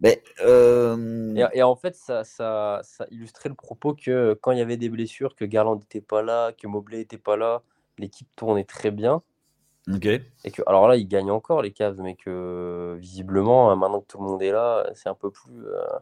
Mais, 0.00 0.22
euh, 0.40 1.34
Et, 1.34 1.44
et 1.52 1.62
en 1.62 1.76
fait, 1.76 1.94
ça, 1.96 2.24
ça, 2.24 2.80
ça 2.84 3.06
illustrait 3.10 3.48
le 3.48 3.54
propos 3.54 3.94
que 3.94 4.34
quand 4.42 4.52
il 4.52 4.58
y 4.58 4.60
avait 4.60 4.76
des 4.76 4.88
blessures, 4.90 5.34
que 5.34 5.44
Garland 5.44 5.76
n'était 5.78 6.00
pas 6.02 6.22
là, 6.22 6.52
que 6.52 6.66
Mobley 6.66 6.98
n'était 6.98 7.18
pas 7.18 7.36
là, 7.36 7.62
l'équipe 7.98 8.28
tournait 8.36 8.64
très 8.64 8.90
bien. 8.90 9.22
ok. 9.88 10.22
Et 10.44 10.50
que, 10.50 10.62
alors 10.66 10.88
là, 10.88 10.96
ils 10.96 11.06
gagnent 11.06 11.30
encore 11.30 11.62
les 11.62 11.72
Cavs, 11.72 12.00
mais 12.00 12.16
que 12.16 12.96
visiblement, 13.00 13.70
euh, 13.70 13.76
maintenant 13.76 14.00
que 14.00 14.06
tout 14.06 14.18
le 14.18 14.24
monde 14.24 14.42
est 14.42 14.50
là, 14.52 14.90
c'est 14.94 15.08
un 15.08 15.14
peu 15.14 15.30
plus. 15.30 15.66
euh, 15.66 15.98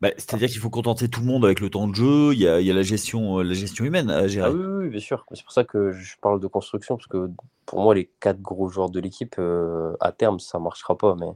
Bah, 0.00 0.10
C'est-à-dire 0.16 0.48
qu'il 0.48 0.58
faut 0.58 0.70
contenter 0.70 1.08
tout 1.08 1.20
le 1.20 1.26
monde 1.26 1.44
avec 1.44 1.60
le 1.60 1.70
temps 1.70 1.86
de 1.86 1.94
jeu. 1.94 2.32
Il 2.32 2.40
y 2.40 2.48
a, 2.48 2.60
il 2.60 2.66
y 2.66 2.70
a 2.70 2.74
la, 2.74 2.82
gestion, 2.82 3.38
euh, 3.38 3.42
la 3.42 3.54
gestion 3.54 3.84
humaine 3.84 4.10
à 4.10 4.26
gérer. 4.26 4.48
Ah 4.48 4.52
oui, 4.52 4.64
oui, 4.64 4.84
oui, 4.84 4.88
bien 4.88 5.00
sûr. 5.00 5.24
C'est 5.32 5.44
pour 5.44 5.52
ça 5.52 5.64
que 5.64 5.92
je 5.92 6.16
parle 6.20 6.40
de 6.40 6.46
construction, 6.46 6.96
parce 6.96 7.06
que 7.06 7.30
pour 7.66 7.80
moi, 7.80 7.94
les 7.94 8.10
quatre 8.20 8.40
gros 8.40 8.68
joueurs 8.68 8.90
de 8.90 9.00
l'équipe, 9.00 9.36
euh, 9.38 9.94
à 10.00 10.12
terme, 10.12 10.40
ça 10.40 10.58
marchera 10.58 10.96
pas. 10.98 11.14
Mais 11.14 11.28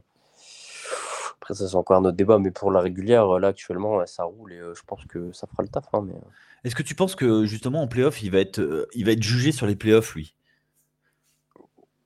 après, 1.37 1.53
ça, 1.53 1.67
c'est 1.67 1.75
encore 1.75 1.97
un 1.97 2.05
autre 2.05 2.17
débat. 2.17 2.39
Mais 2.39 2.51
pour 2.51 2.71
la 2.71 2.81
régulière, 2.81 3.39
là, 3.39 3.49
actuellement, 3.49 4.05
ça 4.05 4.23
roule 4.23 4.51
et 4.53 4.57
euh, 4.59 4.73
je 4.75 4.81
pense 4.85 5.05
que 5.05 5.31
ça 5.31 5.47
fera 5.47 5.63
le 5.63 5.69
taf. 5.69 5.85
hein, 5.93 6.03
mais... 6.05 6.15
Est-ce 6.63 6.75
que 6.75 6.83
tu 6.83 6.95
penses 6.95 7.15
que 7.15 7.45
justement 7.45 7.81
en 7.81 7.87
playoff, 7.87 8.21
il 8.23 8.31
va 8.31 8.39
être, 8.39 8.59
euh, 8.59 8.87
il 8.93 9.05
va 9.05 9.11
être 9.13 9.23
jugé 9.23 9.51
sur 9.53 9.67
les 9.67 9.75
playoffs, 9.75 10.15
lui? 10.15 10.33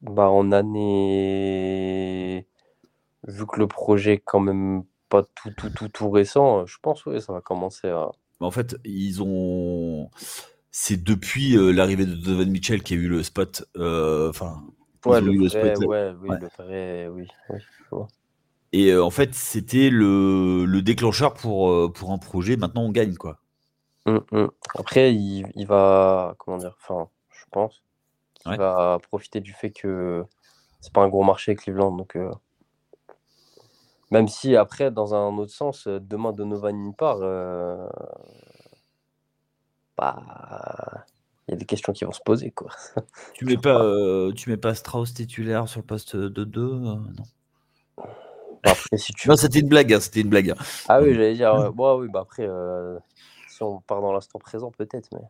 Bah, 0.01 0.29
en 0.29 0.51
année, 0.51 2.45
vu 3.27 3.47
que 3.47 3.59
le 3.59 3.67
projet 3.67 4.13
est 4.13 4.21
quand 4.23 4.39
même 4.39 4.83
pas 5.11 5.23
tout, 5.35 5.51
tout, 5.51 5.69
tout, 5.69 5.89
tout 5.89 6.09
récent, 6.11 6.65
je 6.65 6.77
pense 6.81 7.03
que 7.03 7.19
ça 7.19 7.33
va 7.33 7.41
commencer 7.41 7.89
à. 7.89 8.09
En 8.39 8.51
fait, 8.51 8.75
ils 8.85 9.21
ont. 9.21 10.09
C'est 10.71 11.03
depuis 11.03 11.57
euh, 11.57 11.71
l'arrivée 11.71 12.05
de 12.05 12.15
Donovan 12.15 12.49
Mitchell 12.49 12.81
qui 12.83 12.93
a 12.93 12.97
eu 12.97 13.07
le 13.07 13.23
spot. 13.23 13.65
euh, 13.77 14.29
Enfin. 14.29 14.63
ils 15.05 15.09
Ouais, 15.11 15.21
ont 15.21 15.25
le 15.25 15.33
eu 15.33 15.37
le 15.37 15.47
vrai, 15.49 15.75
spot, 15.75 15.77
ouais, 15.77 16.13
oui, 16.19 16.29
Ouais. 16.29 16.37
le 16.37 16.47
vrai, 16.57 17.07
oui, 17.09 17.27
oui, 17.49 17.59
je 17.89 17.95
vois. 17.95 18.07
Et 18.73 18.89
euh, 18.91 19.01
en 19.01 19.11
fait, 19.11 19.33
c'était 19.33 19.89
le, 19.89 20.65
le 20.65 20.81
déclencheur 20.81 21.33
pour, 21.35 21.69
euh, 21.71 21.89
pour 21.89 22.11
un 22.11 22.17
projet. 22.17 22.57
Maintenant, 22.57 22.83
on 22.83 22.91
gagne, 22.91 23.15
quoi. 23.15 23.39
Hum, 24.05 24.23
hum. 24.31 24.51
Après, 24.75 25.13
il, 25.13 25.45
il 25.55 25.67
va, 25.67 26.35
comment 26.39 26.57
dire, 26.57 26.75
enfin, 26.81 27.09
je 27.29 27.45
pense 27.51 27.83
Ouais. 28.45 28.57
va 28.57 28.99
profiter 29.09 29.41
du 29.41 29.53
fait 29.53 29.71
que 29.71 30.25
c'est 30.81 30.93
pas 30.93 31.03
un 31.03 31.09
gros 31.09 31.23
marché 31.23 31.55
Cleveland, 31.55 31.91
donc 31.95 32.15
euh, 32.17 32.31
même 34.11 34.27
si 34.27 34.55
après, 34.55 34.91
dans 34.91 35.15
un 35.15 35.37
autre 35.37 35.53
sens, 35.53 35.87
euh, 35.87 35.99
demain 35.99 36.33
Donovan 36.33 36.85
il 36.87 36.93
part, 36.93 37.19
euh, 37.21 37.87
bah, 39.97 41.05
il 41.47 41.51
y 41.51 41.53
a 41.55 41.57
des 41.57 41.65
questions 41.65 41.93
qui 41.93 42.05
vont 42.05 42.11
se 42.11 42.21
poser, 42.23 42.51
quoi. 42.51 42.69
Tu 43.33 43.45
mets 43.45 43.57
pas, 43.57 43.81
euh, 43.81 44.31
tu 44.33 44.49
mets 44.49 44.57
pas 44.57 44.75
Strauss 44.75 45.13
titulaire 45.13 45.67
sur 45.67 45.79
le 45.79 45.85
poste 45.85 46.15
de 46.15 46.43
2 46.43 46.79
Non. 46.79 47.01
Bah, 48.63 48.71
après, 48.71 48.97
si 48.97 49.13
tu 49.13 49.29
Non, 49.29 49.35
c'était 49.35 49.59
une 49.59 49.69
blague. 49.69 49.93
hein, 49.93 49.99
c'était 49.99 50.21
une 50.21 50.29
blague. 50.29 50.51
hein. 50.51 50.55
Ah 50.87 51.01
oui, 51.01 51.13
j'allais 51.13 51.33
dire, 51.33 51.53
ouais, 51.55 51.69
ouais, 51.69 51.93
oui, 51.99 52.07
bah 52.09 52.19
après, 52.21 52.47
si 53.49 53.63
on 53.63 53.79
part 53.79 54.01
dans 54.01 54.11
l'instant 54.13 54.39
présent, 54.39 54.71
peut-être, 54.71 55.09
mais. 55.13 55.21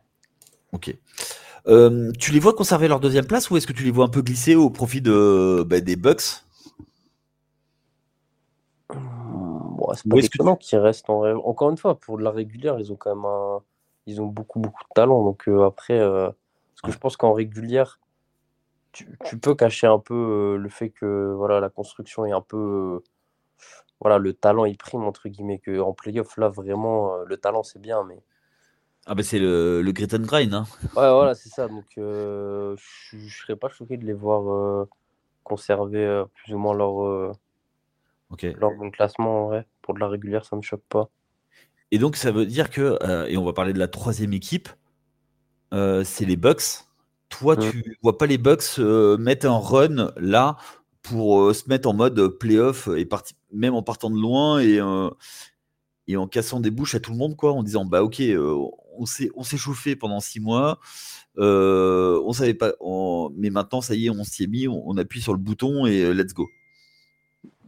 Ok. 0.72 0.96
Tu 2.18 2.32
les 2.32 2.40
vois 2.40 2.54
conserver 2.54 2.88
leur 2.88 2.98
deuxième 3.00 3.26
place 3.26 3.48
ou 3.50 3.56
est-ce 3.56 3.66
que 3.66 3.72
tu 3.72 3.84
les 3.84 3.90
vois 3.92 4.06
un 4.06 4.08
peu 4.08 4.22
glisser 4.22 4.56
au 4.56 4.68
profit 4.70 5.00
de, 5.00 5.64
bah, 5.66 5.80
des 5.80 5.96
Bucks? 5.96 6.42
C'est 9.94 10.08
pas 10.38 10.56
qu'ils 10.56 10.78
restent 10.78 11.10
en 11.10 11.18
vrai. 11.18 11.32
Encore 11.32 11.70
une 11.70 11.76
fois, 11.76 11.98
pour 11.98 12.18
de 12.18 12.22
la 12.22 12.30
régulière, 12.30 12.78
ils 12.78 12.92
ont 12.92 12.96
quand 12.96 13.14
même 13.14 13.24
un... 13.24 13.60
ils 14.06 14.20
ont 14.20 14.26
beaucoup, 14.26 14.60
beaucoup 14.60 14.82
de 14.82 14.94
talent. 14.94 15.22
Donc 15.24 15.48
euh, 15.48 15.64
après, 15.66 15.98
euh, 15.98 16.30
parce 16.74 16.82
que 16.82 16.92
je 16.92 16.98
pense 16.98 17.16
qu'en 17.16 17.32
régulière, 17.32 18.00
tu, 18.92 19.18
tu 19.24 19.38
peux 19.38 19.54
cacher 19.54 19.86
un 19.86 19.98
peu 19.98 20.14
euh, 20.14 20.56
le 20.58 20.68
fait 20.68 20.90
que 20.90 21.32
voilà, 21.36 21.60
la 21.60 21.68
construction 21.70 22.26
est 22.26 22.32
un 22.32 22.40
peu. 22.40 23.02
voilà, 24.00 24.18
le 24.18 24.32
talent 24.32 24.64
il 24.64 24.76
prime, 24.76 25.04
entre 25.04 25.28
guillemets. 25.28 25.58
Que 25.58 25.80
en 25.80 25.92
playoff, 25.92 26.36
là, 26.36 26.48
vraiment, 26.48 27.16
le 27.18 27.36
talent 27.36 27.62
c'est 27.62 27.80
bien. 27.80 28.04
Mais 28.04 28.22
Ah 29.06 29.14
bah 29.14 29.22
c'est 29.22 29.38
le, 29.38 29.82
le 29.82 29.92
grit 29.92 30.08
and 30.14 30.26
grind. 30.26 30.54
Hein. 30.54 30.66
ouais, 30.96 31.10
voilà, 31.10 31.34
c'est 31.34 31.48
ça. 31.48 31.68
Donc 31.68 31.86
je 31.96 32.74
je 32.76 33.42
serais 33.42 33.56
pas 33.56 33.68
choqué 33.68 33.96
de 33.96 34.04
les 34.04 34.12
voir 34.12 34.86
conserver 35.44 36.24
plus 36.34 36.54
ou 36.54 36.58
moins 36.58 36.74
leur, 36.74 37.34
euh, 38.32 38.34
Ok. 38.34 38.46
leur 38.58 38.72
bon 38.72 38.90
classement 38.90 39.44
en 39.44 39.46
vrai. 39.48 39.66
Pour 39.82 39.94
de 39.94 40.00
la 40.00 40.08
régulière, 40.08 40.44
ça 40.44 40.56
me 40.56 40.62
choque 40.62 40.84
pas. 40.88 41.10
Et 41.90 41.98
donc 41.98 42.16
ça 42.16 42.30
veut 42.32 42.46
dire 42.46 42.70
que, 42.70 42.98
euh, 43.02 43.26
et 43.26 43.36
on 43.36 43.44
va 43.44 43.52
parler 43.52 43.72
de 43.72 43.78
la 43.78 43.88
troisième 43.88 44.32
équipe, 44.32 44.68
euh, 45.74 46.04
c'est 46.04 46.24
les 46.24 46.36
Bucks. 46.36 46.84
Toi, 47.28 47.56
Mm. 47.56 47.70
tu 47.70 47.96
vois 48.02 48.18
pas 48.18 48.26
les 48.26 48.38
Bucks 48.38 48.78
euh, 48.78 49.16
mettre 49.16 49.46
un 49.46 49.58
run 49.58 50.12
là 50.16 50.56
pour 51.02 51.54
se 51.54 51.68
mettre 51.68 51.88
en 51.88 51.94
mode 51.94 52.28
playoff 52.38 52.88
et 52.96 53.04
parti, 53.06 53.34
même 53.52 53.74
en 53.74 53.82
partant 53.82 54.10
de 54.10 54.16
loin 54.20 54.60
et, 54.60 54.78
et 56.06 56.16
en 56.16 56.26
cassant 56.28 56.60
des 56.60 56.70
bouches 56.70 56.94
à 56.94 57.00
tout 57.00 57.10
le 57.12 57.16
monde, 57.18 57.36
quoi, 57.36 57.52
en 57.52 57.62
disant 57.62 57.84
bah 57.84 58.02
ok, 58.04 58.22
on 58.98 59.06
s'est 59.06 59.30
on 59.34 59.42
s'est 59.42 59.56
chauffé 59.56 59.96
pendant 59.96 60.20
six 60.20 60.38
mois, 60.40 60.78
on 61.36 62.32
savait 62.32 62.54
pas, 62.54 62.72
on- 62.80 63.32
mais 63.36 63.50
maintenant 63.50 63.80
ça 63.80 63.94
y 63.96 64.06
est, 64.06 64.10
on 64.10 64.22
s'y 64.24 64.44
est 64.44 64.46
mis, 64.46 64.68
on, 64.68 64.82
on 64.88 64.96
appuie 64.96 65.20
sur 65.22 65.32
le 65.32 65.38
bouton 65.40 65.86
et 65.86 66.12
let's 66.14 66.34
go. 66.34 66.48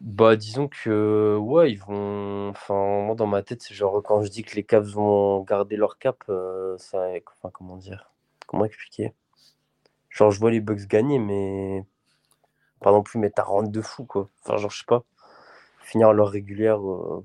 Bah, 0.04 0.36
disons 0.36 0.68
que, 0.68 1.34
ouais, 1.38 1.72
ils 1.72 1.78
vont. 1.78 2.50
Enfin, 2.50 2.74
moi, 3.06 3.14
dans 3.14 3.26
ma 3.26 3.42
tête, 3.42 3.62
c'est 3.62 3.74
genre 3.74 4.02
quand 4.02 4.22
je 4.22 4.28
dis 4.28 4.42
que 4.44 4.54
les 4.54 4.62
Cavs 4.62 4.84
vont 4.86 5.40
garder 5.44 5.76
leur 5.76 5.98
cap, 5.98 6.22
euh, 6.28 6.76
ça. 6.78 7.08
Enfin, 7.38 7.50
comment 7.50 7.76
dire? 7.78 8.12
Comment 8.46 8.66
expliquer? 8.66 9.14
Genre, 10.10 10.30
je 10.30 10.40
vois 10.40 10.50
les 10.50 10.60
Bucks 10.60 10.86
gagner, 10.88 11.18
mais 11.18 11.84
pas 12.80 12.92
non 12.92 13.02
plus 13.02 13.18
mettre 13.18 13.40
à 13.40 13.44
rendre 13.44 13.70
de 13.70 13.80
fou, 13.82 14.04
quoi. 14.04 14.30
Enfin, 14.42 14.58
genre, 14.58 14.70
je 14.70 14.78
sais 14.78 14.84
pas. 14.86 15.04
Finir 15.82 16.12
leur 16.12 16.28
régulière 16.30 16.80
euh, 16.80 17.22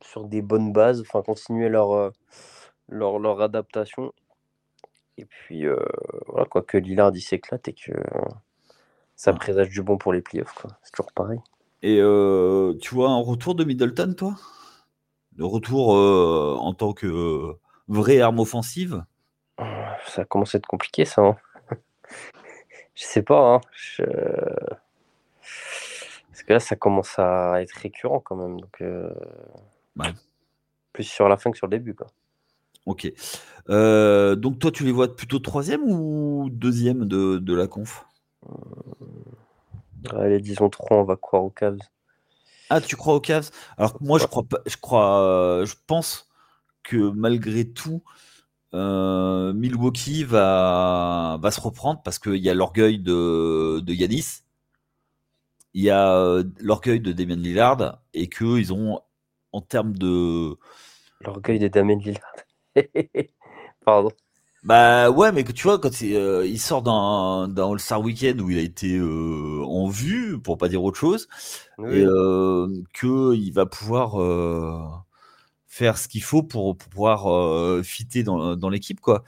sur 0.00 0.24
des 0.24 0.40
bonnes 0.42 0.72
bases, 0.72 1.02
enfin, 1.02 1.22
continuer 1.22 1.68
leur, 1.68 1.92
euh, 1.92 2.10
leur, 2.88 3.18
leur 3.18 3.42
adaptation. 3.42 4.12
Et 5.18 5.24
puis, 5.26 5.66
voilà, 6.28 6.46
quoi, 6.46 6.62
que 6.62 6.78
Lillard 6.78 7.12
il 7.14 7.20
s'éclate 7.20 7.68
et 7.68 7.74
que 7.74 7.92
ça 9.16 9.32
Ouais. 9.32 9.38
présage 9.38 9.68
du 9.70 9.82
bon 9.82 9.98
pour 9.98 10.12
les 10.12 10.20
playoffs, 10.22 10.52
quoi. 10.54 10.70
C'est 10.82 10.92
toujours 10.92 11.12
pareil. 11.12 11.40
Et 11.82 11.98
euh, 12.00 12.74
tu 12.80 12.94
vois 12.94 13.10
un 13.10 13.20
retour 13.20 13.54
de 13.54 13.64
Middleton, 13.64 14.14
toi? 14.14 14.34
Le 15.36 15.44
retour 15.44 15.94
euh, 15.96 16.56
en 16.58 16.72
tant 16.72 16.92
que 16.92 17.06
euh, 17.06 17.58
vraie 17.88 18.20
arme 18.20 18.38
offensive? 18.40 19.04
Ça 20.06 20.24
commence 20.24 20.54
à 20.54 20.58
être 20.58 20.66
compliqué, 20.66 21.04
ça. 21.04 21.22
hein. 21.22 21.36
Je 22.94 23.04
sais 23.04 23.22
pas. 23.22 23.54
Hein. 23.54 23.60
Je- 23.72 24.02
Parce 26.30 26.42
que 26.46 26.52
là, 26.52 26.60
ça 26.60 26.76
commence 26.76 27.18
à 27.18 27.60
être 27.62 27.72
récurrent 27.72 28.20
quand 28.20 28.36
même. 28.36 28.60
Donc, 28.60 28.82
Ouais. 29.98 30.12
Plus 30.92 31.04
sur 31.04 31.28
la 31.28 31.36
fin 31.36 31.50
que 31.50 31.56
sur 31.58 31.66
le 31.66 31.72
début. 31.78 31.94
Quoi. 31.94 32.06
Ok. 32.86 33.10
Donc 33.68 34.58
toi, 34.58 34.70
tu 34.70 34.84
les 34.84 34.92
vois 34.92 35.14
plutôt 35.14 35.38
troisième 35.38 35.82
ou 35.84 36.48
deuxième 36.50 37.04
de, 37.06 37.38
de 37.38 37.54
la 37.54 37.66
conf? 37.66 38.06
Allez, 40.10 40.40
disons 40.40 40.68
3, 40.68 40.96
on 40.96 41.04
va 41.04 41.14
croire 41.16 41.44
aux 41.44 41.50
Cavs. 41.50 41.78
Ah, 42.70 42.80
tu 42.80 42.96
crois 42.96 43.14
aux 43.14 43.20
Cavs? 43.20 43.50
Alors 43.78 43.96
moi, 44.00 44.18
je 44.18 44.26
crois 44.26 44.42
pas. 44.44 44.58
Je 44.66 44.76
crois. 44.76 45.20
euh, 45.22 45.66
je 45.66 45.74
pense 45.86 46.28
que 46.84 46.96
malgré 47.12 47.66
tout, 47.70 48.02
euh, 48.74 49.52
Milwaukee 49.54 50.24
va 50.24 51.38
va 51.42 51.50
se 51.52 51.60
reprendre 51.60 52.02
parce 52.04 52.18
qu'il 52.20 52.36
y 52.36 52.50
a 52.50 52.54
l'orgueil 52.54 52.98
de 53.00 53.80
de 53.84 53.94
Yanis, 53.94 54.42
il 55.74 55.82
y 55.84 55.90
a 55.90 56.12
euh, 56.16 56.44
l'orgueil 56.58 57.00
de 57.00 57.12
Damian 57.12 57.36
Lillard 57.36 58.00
et 58.14 58.28
que 58.28 58.58
ils 58.58 58.72
ont 58.72 59.00
en 59.52 59.60
termes 59.60 59.96
de 59.96 60.56
L'orgueil 61.20 61.58
de 61.58 61.68
Damien 61.68 61.98
Lillard. 61.98 62.36
Pardon. 63.84 64.10
Bah 64.66 65.10
ouais, 65.10 65.30
mais 65.30 65.44
que 65.44 65.52
tu 65.52 65.62
vois, 65.62 65.78
quand 65.78 65.90
euh, 66.02 66.44
il 66.44 66.58
sort 66.58 66.82
d'un 66.82 67.46
d'un 67.46 67.70
All-Star 67.70 68.00
Weekend 68.00 68.40
où 68.40 68.50
il 68.50 68.58
a 68.58 68.62
été 68.62 68.96
euh, 68.98 69.62
en 69.64 69.86
vue, 69.88 70.40
pour 70.40 70.58
pas 70.58 70.68
dire 70.68 70.82
autre 70.82 70.98
chose, 70.98 71.28
Oui. 71.78 71.98
et 71.98 72.04
euh, 72.04 72.66
que 72.92 73.32
il 73.36 73.52
va 73.52 73.66
pouvoir 73.66 74.16
faire 75.68 75.98
ce 75.98 76.08
qu'il 76.08 76.22
faut 76.22 76.42
pour, 76.42 76.76
pour 76.76 76.88
pouvoir 76.88 77.84
fitter 77.84 78.24
dans, 78.24 78.56
dans 78.56 78.68
l'équipe, 78.70 79.00
quoi. 79.00 79.22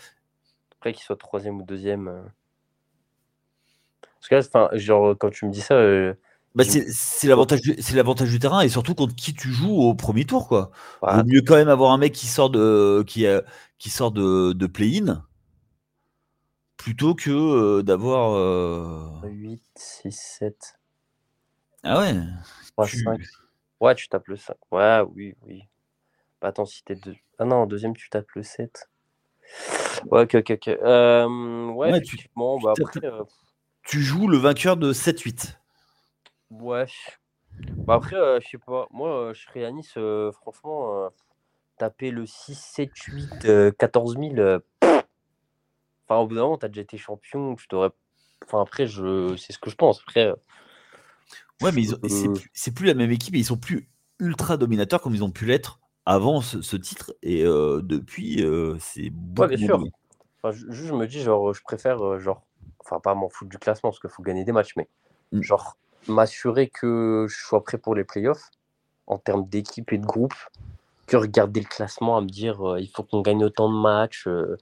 Après, 0.73 0.93
qu'il 0.93 1.03
soit 1.03 1.17
troisième 1.17 1.61
ou 1.61 1.63
deuxième. 1.63 2.33
Parce 4.21 4.29
que 4.29 4.59
là, 4.59 4.71
genre, 4.79 5.17
quand 5.19 5.31
tu 5.31 5.47
me 5.47 5.51
dis 5.53 5.61
ça, 5.61 5.75
Bah, 6.55 6.65
c'est 6.65 6.87
c'est 6.91 7.29
l'avantage 7.29 7.61
du, 7.61 7.77
c'est 7.79 7.95
l'avantage 7.95 8.31
du 8.31 8.39
terrain 8.39 8.63
et 8.63 8.69
surtout 8.69 8.95
contre 8.95 9.15
qui 9.15 9.33
tu 9.35 9.53
joues 9.53 9.77
au 9.81 9.95
premier 9.95 10.25
tour 10.25 10.49
quoi. 10.49 10.71
Vaut 11.11 11.23
mieux 11.25 11.43
quand 11.43 11.55
même 11.55 11.69
avoir 11.69 11.93
un 11.93 11.99
mec 11.99 12.13
qui 12.13 12.27
sort 12.27 12.51
de 12.51 13.05
qui, 13.07 13.27
qui 13.79 13.91
sort 13.91 14.11
de, 14.13 14.53
de 14.53 14.67
play-in 14.67 15.25
plutôt 16.79 17.15
que 17.15 17.31
euh, 17.31 17.83
d'avoir 17.83 18.33
euh, 18.35 19.21
8, 19.25 19.63
6, 19.75 20.13
7, 20.13 20.79
ah 21.83 21.99
ouais 21.99 22.15
3, 22.73 22.87
tu- 22.87 23.03
5. 23.03 23.21
Ouais, 23.81 23.95
tu 23.95 24.09
tapes 24.09 24.29
le 24.29 24.37
5. 24.37 24.57
Ouais, 24.73 25.03
oui, 25.15 25.35
oui. 25.43 25.65
Bah, 26.41 26.49
attends, 26.49 26.65
si 26.65 26.83
t'es 26.85 26.95
deux. 26.95 27.15
Ah 27.39 27.45
non, 27.45 27.57
en 27.57 27.67
deuxième, 27.67 27.95
tu 27.95 28.09
tapes 28.09 28.31
le 28.35 28.43
7. 28.43 28.89
Ouais, 30.11 30.23
ok, 30.23 30.37
ok, 30.37 30.51
ok. 30.51 30.69
Euh, 30.69 31.67
ouais, 31.69 31.91
effectivement. 31.91 32.59
tu 32.59 32.65
bah, 32.65 32.73
après, 32.79 33.05
euh, 33.05 33.25
tu 33.83 34.01
joues 34.01 34.29
le 34.29 34.39
vainqueur 34.39 34.77
de 34.77 34.93
7-8. 34.93 35.59
ouais. 36.51 36.87
Bah, 37.87 37.95
après, 37.95 38.17
je 38.41 38.49
sais 38.49 38.59
pas. 38.59 38.87
Moi, 38.91 39.33
je 39.35 39.43
serais 39.43 39.65
à 39.65 39.71
Nice, 39.73 39.99
franchement, 40.33 41.11
taper 41.77 42.11
le 42.11 42.27
6, 42.27 42.55
7, 42.55 42.95
8, 42.95 43.45
euh, 43.47 43.71
14 43.73 44.17
000. 44.17 44.61
Enfin, 46.09 46.21
au 46.21 46.27
bout 46.27 46.35
d'un 46.37 46.43
moment, 46.43 46.59
t'as 46.59 46.69
déjà 46.69 46.81
été 46.83 46.97
champion. 46.97 47.55
Tu 47.57 47.67
devrais. 47.71 47.91
Enfin, 48.47 48.63
après, 48.63 48.87
je... 48.87 49.37
c'est 49.37 49.53
ce 49.53 49.59
que 49.59 49.71
je 49.71 49.77
pense. 49.77 50.01
Après, 50.01 50.27
euh, 50.29 50.35
Ouais, 51.61 51.73
mais 51.73 51.93
ont- 51.93 51.99
c'est 52.09 52.33
plus- 52.33 52.51
c'est 52.55 52.75
plus 52.75 52.87
la 52.87 52.95
même 52.95 53.11
équipe 53.11 53.35
et 53.35 53.39
ils 53.39 53.45
sont 53.45 53.57
plus 53.57 53.91
ultra 54.21 54.57
dominateurs 54.57 55.01
comme 55.03 55.15
ils 55.15 55.25
ont 55.25 55.31
pu 55.31 55.45
l'être 55.45 55.81
avant 56.07 56.41
ce, 56.41 56.63
ce 56.63 56.77
titre 56.77 57.15
et 57.23 57.45
euh, 57.45 57.81
depuis 57.83 58.43
euh, 58.43 58.77
c'est 58.81 59.11
beaucoup 59.11 59.49
bien 59.49 59.59
moins 59.59 59.67
sûr. 59.67 59.85
Enfin, 60.43 60.57
je, 60.57 60.71
je 60.71 60.95
me 60.95 61.07
dis, 61.07 61.21
genre, 61.21 61.53
je 61.53 61.63
préfère, 61.63 62.19
genre, 62.21 62.43
enfin, 62.79 63.01
pas 63.01 63.15
m'en 63.15 63.29
foutre 63.29 63.51
du 63.51 63.59
classement 63.59 63.91
parce 63.91 64.01
qu'il 64.01 64.09
faut 64.11 64.23
gagner 64.23 64.45
des 64.45 64.53
matchs, 64.53 64.75
mais 64.77 64.89
Mm. 65.33 65.43
genre, 65.43 65.77
m'assurer 66.07 66.69
que 66.69 67.27
je 67.29 67.37
sois 67.37 67.63
prêt 67.63 67.77
pour 67.77 67.95
les 67.95 68.05
playoffs 68.05 68.51
en 69.09 69.19
termes 69.19 69.47
d'équipe 69.49 69.93
et 69.93 69.99
de 69.99 70.07
groupe, 70.07 70.35
que 71.07 71.17
regarder 71.17 71.61
le 71.61 71.67
classement 71.67 72.17
à 72.17 72.21
me 72.21 72.29
dire, 72.29 72.67
euh, 72.67 72.81
il 72.81 72.89
faut 72.89 73.03
qu'on 73.03 73.21
gagne 73.21 73.45
autant 73.45 73.69
de 73.71 73.77
matchs. 73.79 74.27
euh, 74.29 74.57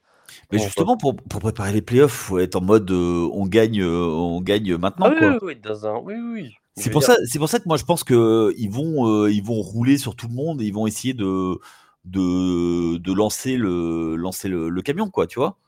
Mais 0.53 0.59
on 0.59 0.63
justement 0.65 0.97
pour, 0.97 1.17
pour 1.17 1.41
préparer 1.41 1.73
les 1.73 1.83
playoffs, 1.83 2.13
faut 2.13 2.39
être 2.39 2.57
en 2.57 2.61
mode 2.63 2.91
euh, 2.91 3.29
on 3.33 3.47
gagne 3.47 3.81
euh, 3.83 4.05
on 4.07 4.41
gagne 4.41 4.77
maintenant 4.77 5.07
Ah 5.07 5.11
oui, 5.11 5.19
quoi. 5.19 5.31
oui, 5.33 5.39
oui, 5.43 5.57
dans 5.57 5.87
un... 5.87 5.99
oui, 5.99 6.15
oui, 6.15 6.33
oui. 6.33 6.57
Je 6.77 6.83
C'est 6.83 6.91
pour 6.91 7.01
dire, 7.01 7.09
ça, 7.09 7.17
c'est 7.27 7.39
pour 7.39 7.49
ça 7.49 7.59
que 7.59 7.65
moi 7.69 7.77
je 7.77 7.85
pense 7.85 8.05
que 8.05 8.55
ils 8.59 8.71
vont, 8.71 9.09
euh, 9.25 9.31
ils 9.31 9.43
vont 9.43 9.61
rouler 9.63 9.99
sur 9.99 10.15
tout 10.17 10.29
le 10.29 10.35
monde 10.35 10.61
et 10.63 10.67
ils 10.67 10.75
vont 10.75 10.87
essayer 10.87 11.15
de, 11.15 11.59
de, 12.05 12.99
de 12.99 13.13
lancer 13.13 13.57
le, 13.57 14.17
lancer 14.17 14.49
le, 14.49 14.69
le 14.69 14.83
camion, 14.83 15.11
quoi, 15.11 15.27
tu 15.27 15.39
vois. 15.39 15.59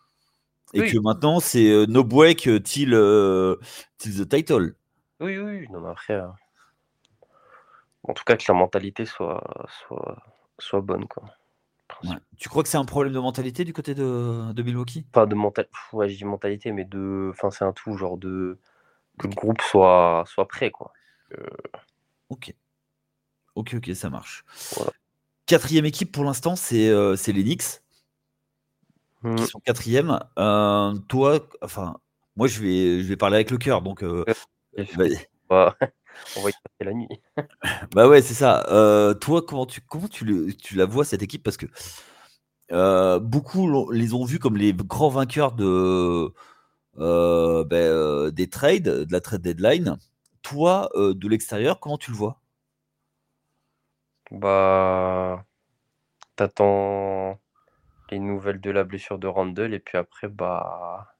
Et 0.75 0.81
Oui. 0.81 0.93
que 0.93 0.99
maintenant 0.99 1.41
c'est 1.41 1.87
no 1.88 2.05
break 2.05 2.49
till, 2.65 2.91
till 3.99 4.17
the 4.17 4.29
title. 4.29 4.75
Oui, 5.21 5.38
oui. 5.38 5.67
Non, 5.71 5.81
mais 5.81 5.88
après, 5.91 6.21
en 8.05 8.12
tout 8.15 8.25
cas, 8.25 8.37
que 8.37 8.45
la 8.49 8.55
mentalité 8.55 9.05
soit, 9.05 9.43
soit, 9.87 10.17
soit 10.59 10.81
bonne, 10.81 11.07
quoi. 11.07 11.25
Ouais. 12.05 12.17
Tu 12.37 12.49
crois 12.49 12.62
que 12.62 12.69
c'est 12.69 12.78
un 12.78 12.85
problème 12.85 13.12
de 13.12 13.19
mentalité 13.19 13.64
du 13.64 13.73
côté 13.73 13.95
de, 13.95 14.52
de 14.52 14.62
Milwaukee? 14.62 15.05
Pas 15.12 15.26
de 15.26 15.35
mentalité, 15.35 15.73
ouais, 15.93 16.09
je 16.09 16.17
dis 16.17 16.25
mentalité, 16.25 16.73
mais 16.73 16.85
de, 16.85 17.31
enfin, 17.33 17.50
c'est 17.50 17.64
un 17.64 17.73
tout, 17.73 17.97
genre 17.97 18.19
de, 18.19 18.59
que 19.19 19.26
le 19.26 19.35
groupe 19.35 19.61
soit, 19.62 20.25
soit 20.26 20.47
prêt, 20.47 20.71
quoi. 20.71 20.93
Ok. 22.28 22.55
Ok, 23.55 23.75
ok, 23.75 23.90
ça 23.95 24.11
marche. 24.11 24.45
Voilà. 24.76 24.93
Quatrième 25.47 25.87
équipe 25.87 26.12
pour 26.12 26.25
l'instant, 26.25 26.57
c'est 26.57 26.88
euh, 26.88 27.17
c'est 27.17 27.33
les 27.33 27.43
Knicks 27.43 27.81
Mm. 29.23 29.35
qui 29.37 29.47
sont 29.47 29.61
quatrième. 29.61 30.19
Euh, 30.38 30.95
toi, 31.09 31.40
enfin, 31.62 31.97
moi 32.37 32.47
je 32.47 32.61
vais, 32.61 33.02
je 33.02 33.09
vais 33.09 33.17
parler 33.17 33.37
avec 33.37 33.50
le 33.50 33.59
cœur, 33.59 33.83
donc. 33.83 34.02
euh, 34.02 34.25
Bah, 35.49 35.76
on 36.35 36.43
va 36.43 36.50
y 36.50 36.52
passer 36.52 36.85
la 36.85 36.95
nuit. 36.95 37.09
Bah 37.95 38.09
ouais, 38.09 38.23
c'est 38.23 38.35
ça. 38.35 38.65
Euh, 38.71 39.15
toi, 39.15 39.43
comment 39.43 39.67
tu, 39.67 39.81
comment 39.83 40.09
tu, 40.09 40.25
le- 40.25 40.52
tu 40.54 40.75
la 40.76 40.85
vois 40.87 41.04
cette 41.04 41.23
équipe? 41.23 41.43
Parce 41.43 41.57
que 41.57 41.67
euh, 42.73 43.19
beaucoup 43.19 43.91
les 43.93 44.15
ont 44.15 44.25
vus 44.25 44.39
comme 44.39 44.57
les 44.57 44.73
grands 44.75 45.09
vainqueurs 45.09 45.52
de, 45.52 46.33
euh, 46.99 47.65
ben, 47.65 48.31
des 48.33 48.49
trades, 48.50 48.85
de 48.85 49.13
la 49.13 49.21
trade 49.21 49.43
deadline. 49.43 49.99
Toi, 50.43 50.91
de 50.97 51.28
l'extérieur, 51.28 51.81
comment 51.81 51.99
tu 51.99 52.11
le 52.13 52.17
vois? 52.17 52.41
Bah, 54.31 55.45
t'attends 56.37 57.41
les 58.11 58.19
nouvelles 58.21 58.61
de 58.61 58.71
la 58.71 58.85
blessure 58.85 59.19
de 59.19 59.28
Randall 59.28 59.75
et 59.75 59.81
puis 59.81 59.99
après, 59.99 60.28
bah, 60.28 61.15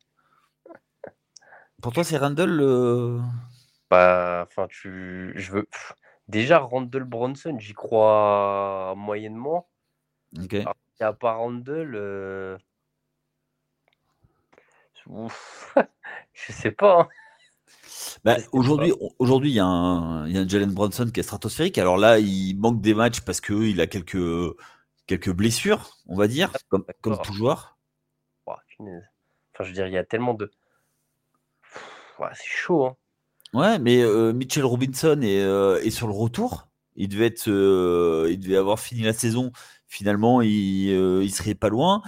Pour 1.83 1.93
toi, 1.93 2.05
c'est 2.05 2.17
Randall 2.19 2.51
le... 2.51 3.21
bah, 3.91 4.47
enfin, 4.47 4.67
tu, 4.69 5.33
je 5.37 5.53
veux, 5.53 5.69
déjà 6.29 6.59
Randall 6.59 7.05
Bronson, 7.05 7.57
j'y 7.59 7.75
crois 7.75 8.95
moyennement. 8.97 9.69
Ok. 10.39 10.55
Et 10.55 10.65
à 11.01 11.13
part 11.13 11.39
Randall, 11.39 11.95
euh, 11.95 12.59
ouf, 15.07 15.75
je 16.33 16.53
sais 16.53 16.73
pas. 16.73 17.01
hein. 17.03 17.09
Bah, 18.25 18.37
aujourd'hui, 18.53 18.93
aujourd'hui, 19.19 19.51
il 19.51 19.55
y 19.55 19.61
a 19.61 19.65
un, 19.65 20.27
il 20.27 20.35
y 20.35 20.39
a 20.39 20.41
un 20.41 20.49
Jalen 20.49 20.73
Brunson 20.73 21.11
qui 21.13 21.21
est 21.21 21.23
stratosphérique. 21.23 21.79
Alors 21.79 21.97
là, 21.97 22.19
il 22.19 22.57
manque 22.59 22.81
des 22.81 22.95
matchs 22.95 23.21
parce 23.21 23.41
que 23.41 23.53
il 23.53 23.81
a 23.81 23.87
quelques, 23.87 24.55
quelques 25.07 25.33
blessures, 25.33 25.91
on 26.07 26.17
va 26.17 26.27
dire, 26.27 26.53
comme, 26.69 26.85
comme 27.01 27.19
tout 27.23 27.33
joueur. 27.33 27.79
Enfin, 28.47 29.65
je 29.65 29.65
veux 29.65 29.73
dire, 29.73 29.87
il 29.87 29.93
y 29.93 29.99
a 29.99 30.05
tellement 30.05 30.35
de. 30.35 30.51
Ouais, 32.19 32.29
c'est 32.35 32.47
chaud, 32.47 32.87
hein. 32.87 32.97
Ouais, 33.55 33.79
mais 33.79 34.03
euh, 34.03 34.33
Mitchell 34.33 34.65
Robinson 34.65 35.21
est, 35.23 35.41
euh, 35.41 35.81
est 35.83 35.91
sur 35.91 36.07
le 36.07 36.13
retour. 36.13 36.69
Il 36.97 37.09
devait 37.09 37.27
être, 37.27 37.49
euh, 37.49 38.29
il 38.31 38.39
devait 38.41 38.57
avoir 38.57 38.79
fini 38.79 39.03
la 39.03 39.13
saison. 39.13 39.53
Finalement, 39.87 40.43
il, 40.43 40.51
il 40.91 41.33
serait 41.33 41.55
pas 41.55 41.69
loin. 41.69 42.03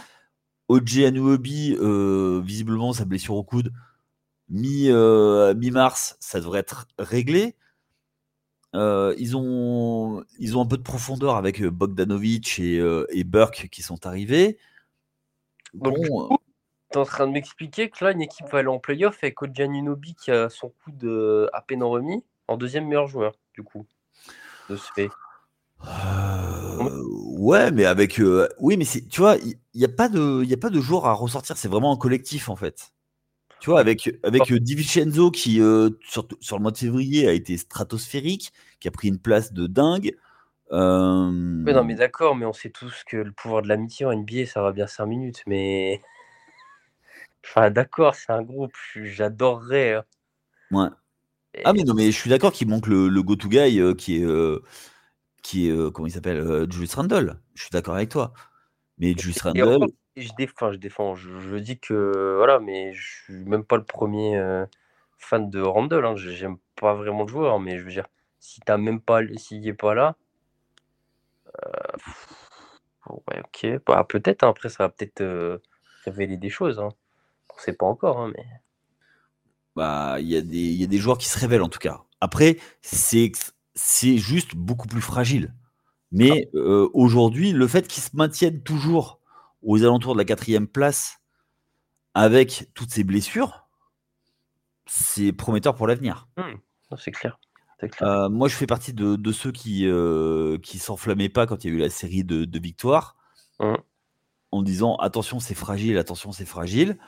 OJ 0.69 0.99
Anuobi, 1.01 1.77
visiblement, 2.43 2.93
sa 2.93 3.05
blessure 3.05 3.35
au 3.35 3.43
coude, 3.43 3.73
mi, 4.49 4.89
mi-mars, 4.89 6.17
ça 6.21 6.41
devrait 6.41 6.61
être 6.61 6.87
réglé. 6.99 7.57
Ils, 8.75 9.37
ont, 9.37 10.23
ils 10.39 10.57
ont 10.59 10.63
un 10.63 10.67
peu 10.67 10.77
de 10.77 10.83
profondeur 10.83 11.37
avec 11.37 11.65
Bogdanovic 11.65 12.59
et, 12.59 12.77
et 13.11 13.25
Burke 13.25 13.69
qui 13.71 13.83
sont 13.83 14.07
arrivés. 14.07 14.59
Bon, 15.73 16.39
T'es 16.91 16.99
en 16.99 17.05
train 17.05 17.27
de 17.27 17.33
m'expliquer 17.33 17.91
que 17.91 18.05
là, 18.05 18.13
une 18.13 18.23
équipe 18.23 18.47
va 18.51 18.59
aller 18.59 18.69
en 18.69 18.79
playoff 18.79 19.19
avec 19.23 19.43
Ogianunobi 19.43 20.15
qui 20.15 20.31
a 20.31 20.49
son 20.51 20.71
coude 20.85 21.05
euh, 21.05 21.49
à 21.53 21.63
peine 21.63 21.83
remis 21.83 22.25
en 22.49 22.57
deuxième 22.57 22.87
meilleur 22.87 23.07
joueur, 23.09 23.35
du 23.55 23.63
coup, 23.63 23.87
de 24.69 24.77
ce 24.77 24.91
fait. 24.93 25.11
Euh, 25.87 27.03
ouais, 27.39 27.71
mais 27.73 27.85
avec. 27.85 28.21
euh, 28.21 28.49
oui, 28.61 28.77
mais 28.77 28.85
c'est, 28.85 29.07
tu 29.09 29.21
vois, 29.21 29.37
il 29.39 29.55
n'y 29.75 29.85
a, 29.85 29.89
pas 29.89 30.09
de- 30.09 30.45
y 30.45 30.53
a 30.55 30.57
pas 30.57 30.71
de 30.71 30.81
joueur 30.81 31.07
à 31.07 31.13
ressortir. 31.13 31.57
C'est 31.57 31.69
vraiment 31.69 31.93
un 31.93 31.97
collectif, 31.97 32.49
en 32.49 32.57
fait. 32.57 32.93
Tu 33.61 33.71
vois, 33.71 33.81
avec, 33.81 34.11
avec 34.25 34.53
euh, 34.53 34.61
Di 34.61 34.75
Vincenzo 34.77 35.31
qui, 35.31 35.57
sur, 36.03 36.29
sur 36.41 36.57
le 36.59 36.63
mois 36.63 36.73
de 36.73 36.79
février, 36.79 37.29
a 37.29 37.33
été 37.33 37.57
stratosphérique, 37.59 38.53
qui 38.81 38.89
a 38.89 38.93
pris 38.93 39.09
une 39.09 39.19
place 39.21 39.53
de 39.53 39.67
dingue. 39.67 40.17
Oui, 41.67 41.73
non, 41.75 41.85
mais 41.85 41.95
d'accord, 41.95 42.37
mais 42.37 42.47
on 42.47 42.53
sait 42.53 42.71
tous 42.71 43.05
que 43.07 43.17
le 43.17 43.33
pouvoir 43.33 43.63
de 43.63 43.69
l'amitié 43.69 44.07
en 44.07 44.13
NBA, 44.13 44.47
ça 44.47 44.63
va 44.63 44.73
bien 44.73 44.87
5 44.87 45.07
minutes, 45.07 45.43
mais. 45.47 46.01
Enfin, 47.45 47.71
d'accord, 47.71 48.15
c'est 48.15 48.33
un 48.33 48.43
groupe, 48.43 48.75
j'adorerais. 48.95 49.93
hein. 49.97 50.05
ouais. 50.71 50.89
Et- 51.55 51.65
Ah, 51.65 51.73
mais 51.75 51.85
non, 51.85 51.95
mais 51.95 52.13
je 52.13 52.19
suis 52.19 52.31
d'accord 52.31 52.53
qu'il 52.53 52.69
manque 52.69 52.87
le, 52.89 53.09
le 53.09 53.23
go-to 53.25 53.49
guy 53.49 53.81
euh, 53.81 53.95
qui 53.95 54.19
est. 54.19 54.25
euh, 54.25 54.63
qui 55.43 55.69
est 55.69 55.73
euh, 55.73 55.91
comment 55.91 56.09
il 56.09 56.13
s'appelle 56.13 56.39
euh, 56.39 56.67
Julius 56.71 56.95
Randle. 56.95 57.41
Je 57.55 57.63
suis 57.65 57.71
d'accord 57.73 57.95
avec 57.97 58.11
toi. 58.11 58.35
Mais 58.99 59.15
Julius 59.19 59.43
Et 59.55 59.63
Randle. 59.63 59.63
encore, 59.63 59.89
je 60.17 60.33
défends, 60.37 60.73
je 60.73 60.79
défends. 60.79 61.15
Je, 61.15 61.39
je 61.39 61.57
dis 61.57 61.79
que 61.79 62.35
voilà, 62.37 62.59
mais 62.61 62.93
je 62.93 63.09
suis 63.25 63.45
même 63.45 63.65
pas 63.65 63.77
le 63.77 63.85
premier 63.85 64.37
euh, 64.37 64.67
fan 65.19 65.51
de 65.51 65.61
Randall. 65.61 66.05
Hein. 66.07 66.17
Je- 66.17 66.31
J'aime 66.31 66.59
pas 66.77 66.95
vraiment 66.95 67.23
le 67.25 67.29
joueur, 67.29 67.61
mais 67.61 67.79
je 67.79 67.85
veux 67.85 67.91
dire, 67.91 68.07
si 68.41 68.61
t'as 68.61 68.77
même 68.79 69.01
pas, 69.01 69.21
s'il 69.37 69.67
est 69.69 69.75
pas 69.75 69.95
là, 69.95 70.17
euh, 71.49 72.11
ouais, 73.29 73.41
ok, 73.41 73.83
bah, 73.87 74.05
peut-être. 74.09 74.45
hein. 74.45 74.49
Après, 74.51 74.69
ça 74.69 74.85
va 74.85 74.89
peut-être 74.91 75.21
euh, 75.21 75.59
révéler 76.05 76.37
des 76.37 76.51
choses. 76.51 76.79
Hein. 76.81 76.91
On 77.61 77.63
sait 77.63 77.73
pas 77.75 77.87
encore, 77.87 78.19
hein, 78.21 78.33
mais 78.35 78.45
Bah, 79.77 80.17
il 80.21 80.27
y, 80.29 80.37
a 80.37 80.41
des- 80.41 80.57
il 80.59 80.81
y 80.81 80.85
a 80.85 80.87
des 80.87 80.99
joueurs 80.99 81.19
qui 81.19 81.29
se 81.29 81.39
révèlent 81.39 81.63
en 81.63 81.69
tout 81.69 81.79
cas. 81.79 82.03
Après, 82.21 82.59
c'est 82.83 83.33
juste 84.19 84.57
beaucoup 84.57 84.89
plus 84.89 85.01
fragile. 85.01 85.55
Mais 86.13 86.51
euh, 86.55 86.89
aujourd'hui, 86.93 87.53
le 87.53 87.69
fait 87.69 87.87
qu'ils 87.87 88.03
se 88.03 88.11
maintiennent 88.15 88.63
toujours 88.63 89.21
aux 89.63 89.83
alentours 89.85 90.15
de 90.15 90.19
la 90.19 90.25
quatrième 90.25 90.67
place 90.67 91.19
avec 92.15 92.69
toutes 92.75 92.91
ces 92.91 93.05
blessures, 93.05 93.69
c'est 94.87 95.33
prometteur 95.33 95.75
pour 95.77 95.87
l'avenir. 95.87 96.29
non, 96.37 96.97
c'est 96.97 97.13
clair. 97.13 97.39
Euh, 98.03 98.29
moi, 98.29 98.49
je 98.49 98.57
fais 98.57 98.67
partie 98.67 98.93
de, 98.93 99.17
de 99.17 99.33
ceux 99.33 99.53
qui 99.53 99.87
euh, 99.87 100.59
qui 100.59 100.79
s'enflammaient 100.79 101.29
pas 101.31 101.47
quand 101.47 101.65
il 101.65 101.71
y 101.71 101.73
a 101.73 101.77
eu 101.77 101.81
la 101.81 101.91
série 101.91 102.25
de, 102.25 102.45
de 102.45 102.59
victoires. 102.59 103.17
Hum. 103.61 103.77
en 104.53 104.63
disant 104.63 104.97
attention, 104.97 105.39
c'est 105.39 105.55
fragile, 105.55 105.99
attention, 105.99 106.33
c'est 106.33 106.47
fragile. 106.47 106.99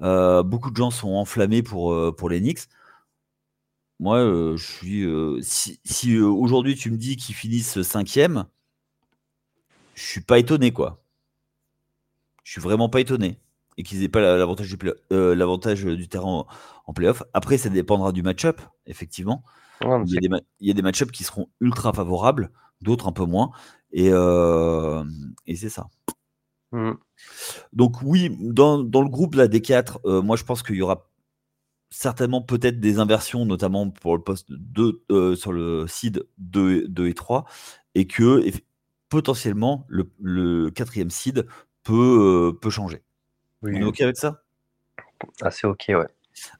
Euh, 0.00 0.42
beaucoup 0.42 0.70
de 0.70 0.76
gens 0.76 0.90
sont 0.90 1.10
enflammés 1.10 1.62
pour, 1.62 1.92
euh, 1.92 2.14
pour 2.16 2.28
les 2.28 2.40
Knicks. 2.40 2.68
Moi, 4.00 4.20
je 4.56 4.64
suis. 4.64 5.04
si, 5.84 6.16
aujourd'hui 6.20 6.76
tu 6.76 6.90
me 6.92 6.96
dis 6.96 7.16
qu'ils 7.16 7.34
finissent 7.34 7.82
cinquième, 7.82 8.44
je 9.94 10.02
suis 10.04 10.20
pas 10.20 10.38
étonné, 10.38 10.72
quoi. 10.72 11.02
Je 12.44 12.52
suis 12.52 12.60
vraiment 12.60 12.88
pas 12.88 13.00
étonné. 13.00 13.40
Et 13.76 13.82
qu'ils 13.82 14.00
n'aient 14.00 14.08
pas 14.08 14.20
l'avantage 14.20 14.68
du, 14.68 14.78
l'avantage 15.10 15.84
du 15.84 16.08
terrain 16.08 16.46
en, 16.86 16.92
playoff. 16.92 17.24
Après, 17.32 17.58
ça 17.58 17.68
dépendra 17.70 18.12
du 18.12 18.22
match-up, 18.22 18.60
effectivement. 18.86 19.42
il, 19.82 20.12
y 20.60 20.70
a 20.70 20.74
des, 20.74 20.82
match-ups 20.82 21.10
qui 21.10 21.24
seront 21.24 21.48
ultra 21.60 21.92
favorables, 21.92 22.50
d'autres 22.80 23.08
un 23.08 23.12
peu 23.12 23.24
moins. 23.24 23.50
Et, 23.92 24.10
et 25.46 25.56
c'est 25.56 25.70
ça. 25.70 25.88
Mmh. 26.72 26.92
Donc 27.72 28.02
oui, 28.02 28.36
dans, 28.40 28.76
le 28.82 29.08
groupe 29.08 29.34
là, 29.34 29.48
des 29.48 29.62
quatre, 29.62 30.00
euh, 30.04 30.20
moi 30.20 30.36
je 30.36 30.44
pense 30.44 30.62
qu'il 30.62 30.76
y 30.76 30.82
aura 30.82 31.10
certainement 31.90 32.42
peut-être 32.42 32.80
des 32.80 32.98
inversions, 32.98 33.46
notamment 33.46 33.88
pour 33.90 34.16
le 34.16 34.22
poste 34.22 34.50
2 34.50 35.02
euh, 35.10 35.34
sur 35.34 35.52
le 35.52 35.86
seed 35.86 36.26
2, 36.36 36.90
et 37.06 37.14
3, 37.14 37.46
et 37.94 38.06
que 38.06 38.44
potentiellement 39.08 39.86
le, 39.88 40.70
quatrième 40.70 41.10
seed 41.10 41.46
peut, 41.82 42.50
euh, 42.52 42.58
peut 42.58 42.70
changer. 42.70 43.02
On 43.62 43.68
est 43.68 43.84
OK 43.84 44.00
avec 44.02 44.18
ça? 44.18 44.42
Assez 45.40 45.66
OK, 45.66 45.86
ouais. 45.88 46.06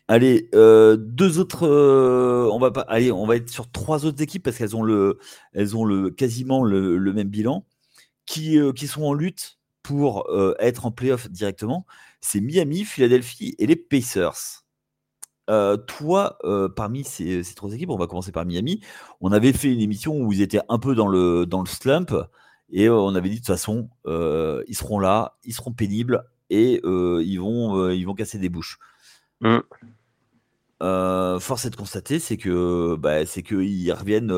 Allez, 0.09 0.49
deux 0.53 1.39
autres. 1.39 1.69
on 1.69 2.59
va 2.59 2.73
pas. 2.73 2.81
Allez, 2.89 3.13
on 3.13 3.27
va 3.27 3.37
être 3.37 3.49
sur 3.49 3.71
trois 3.71 4.07
autres 4.07 4.21
équipes 4.21 4.43
parce 4.43 4.57
qu'elles 4.59 4.75
ont 4.75 4.83
le, 4.83 5.21
elles 5.53 5.77
ont 5.77 5.85
le 5.85 6.11
quasiment 6.11 6.65
le, 6.65 6.99
même 7.13 7.29
bilan, 7.29 7.65
qui, 8.27 8.59
qui 8.75 8.87
sont 8.89 9.05
en 9.05 9.13
lutte? 9.13 9.58
Pour 9.89 10.29
euh, 10.29 10.55
être 10.59 10.85
en 10.85 10.91
playoff 10.91 11.31
directement, 11.31 11.87
c'est 12.21 12.43
Miami, 12.43 12.85
Philadelphie 12.85 13.55
et 13.59 13.67
les 13.67 13.75
Pacers. 13.75 14.67
Euh, 15.49 15.79
toi, 15.79 16.37
euh, 16.45 16.69
parmi 16.69 17.05
ces, 17.05 17.43
trois 17.57 17.73
équipes, 17.73 17.89
on 17.89 17.97
va 17.97 18.07
commencer 18.07 18.31
par 18.31 18.45
Miami. 18.45 18.83
On 19.23 19.33
avait 19.33 19.55
fait 19.55 19.73
une 19.73 19.81
émission 19.81 20.21
où 20.21 20.31
ils 20.31 20.43
étaient 20.43 20.61
un 20.69 20.79
peu 20.79 20.95
dans 20.95 21.09
le, 21.09 21.47
dans 21.47 21.63
le 21.63 21.67
slump 21.67 22.15
et 22.71 22.91
on 22.91 23.15
avait 23.15 23.31
dit 23.31 23.37
de 23.37 23.41
toute 23.41 23.47
façon, 23.47 23.89
ils 24.05 24.77
seront 24.77 24.99
là, 24.99 25.39
ils 25.45 25.55
seront 25.55 25.73
pénibles 25.73 26.23
et 26.51 26.83
ils, 26.85 27.39
vont, 27.39 27.89
ils 27.89 28.05
vont 28.05 28.15
casser 28.15 28.39
des 28.39 28.51
bouches. 28.51 28.79
Mmh. 29.41 29.61
force 31.41 31.65
est 31.65 31.71
de 31.71 31.77
constater, 31.77 32.19
c'est 32.19 32.37
que 32.37 32.95
bah, 32.97 33.25
c'est 33.25 33.43
qu'ils 33.43 33.91
reviennent. 33.95 34.35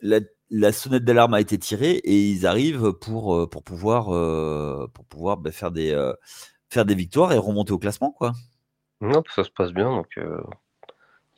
La, 0.00 0.20
la 0.56 0.70
sonnette 0.70 1.04
d'alarme 1.04 1.34
a 1.34 1.40
été 1.40 1.58
tirée 1.58 1.96
et 2.04 2.30
ils 2.30 2.46
arrivent 2.46 2.92
pour, 2.92 3.34
euh, 3.34 3.48
pour 3.48 3.64
pouvoir, 3.64 4.14
euh, 4.14 4.88
pour 4.94 5.04
pouvoir 5.04 5.36
bah, 5.36 5.50
faire, 5.50 5.72
des, 5.72 5.90
euh, 5.90 6.12
faire 6.70 6.84
des 6.84 6.94
victoires 6.94 7.32
et 7.32 7.38
remonter 7.38 7.72
au 7.72 7.78
classement. 7.78 8.12
Quoi. 8.12 8.32
Non, 9.00 9.24
ça 9.34 9.42
se 9.42 9.50
passe 9.50 9.72
bien. 9.72 9.90
Donc, 9.90 10.16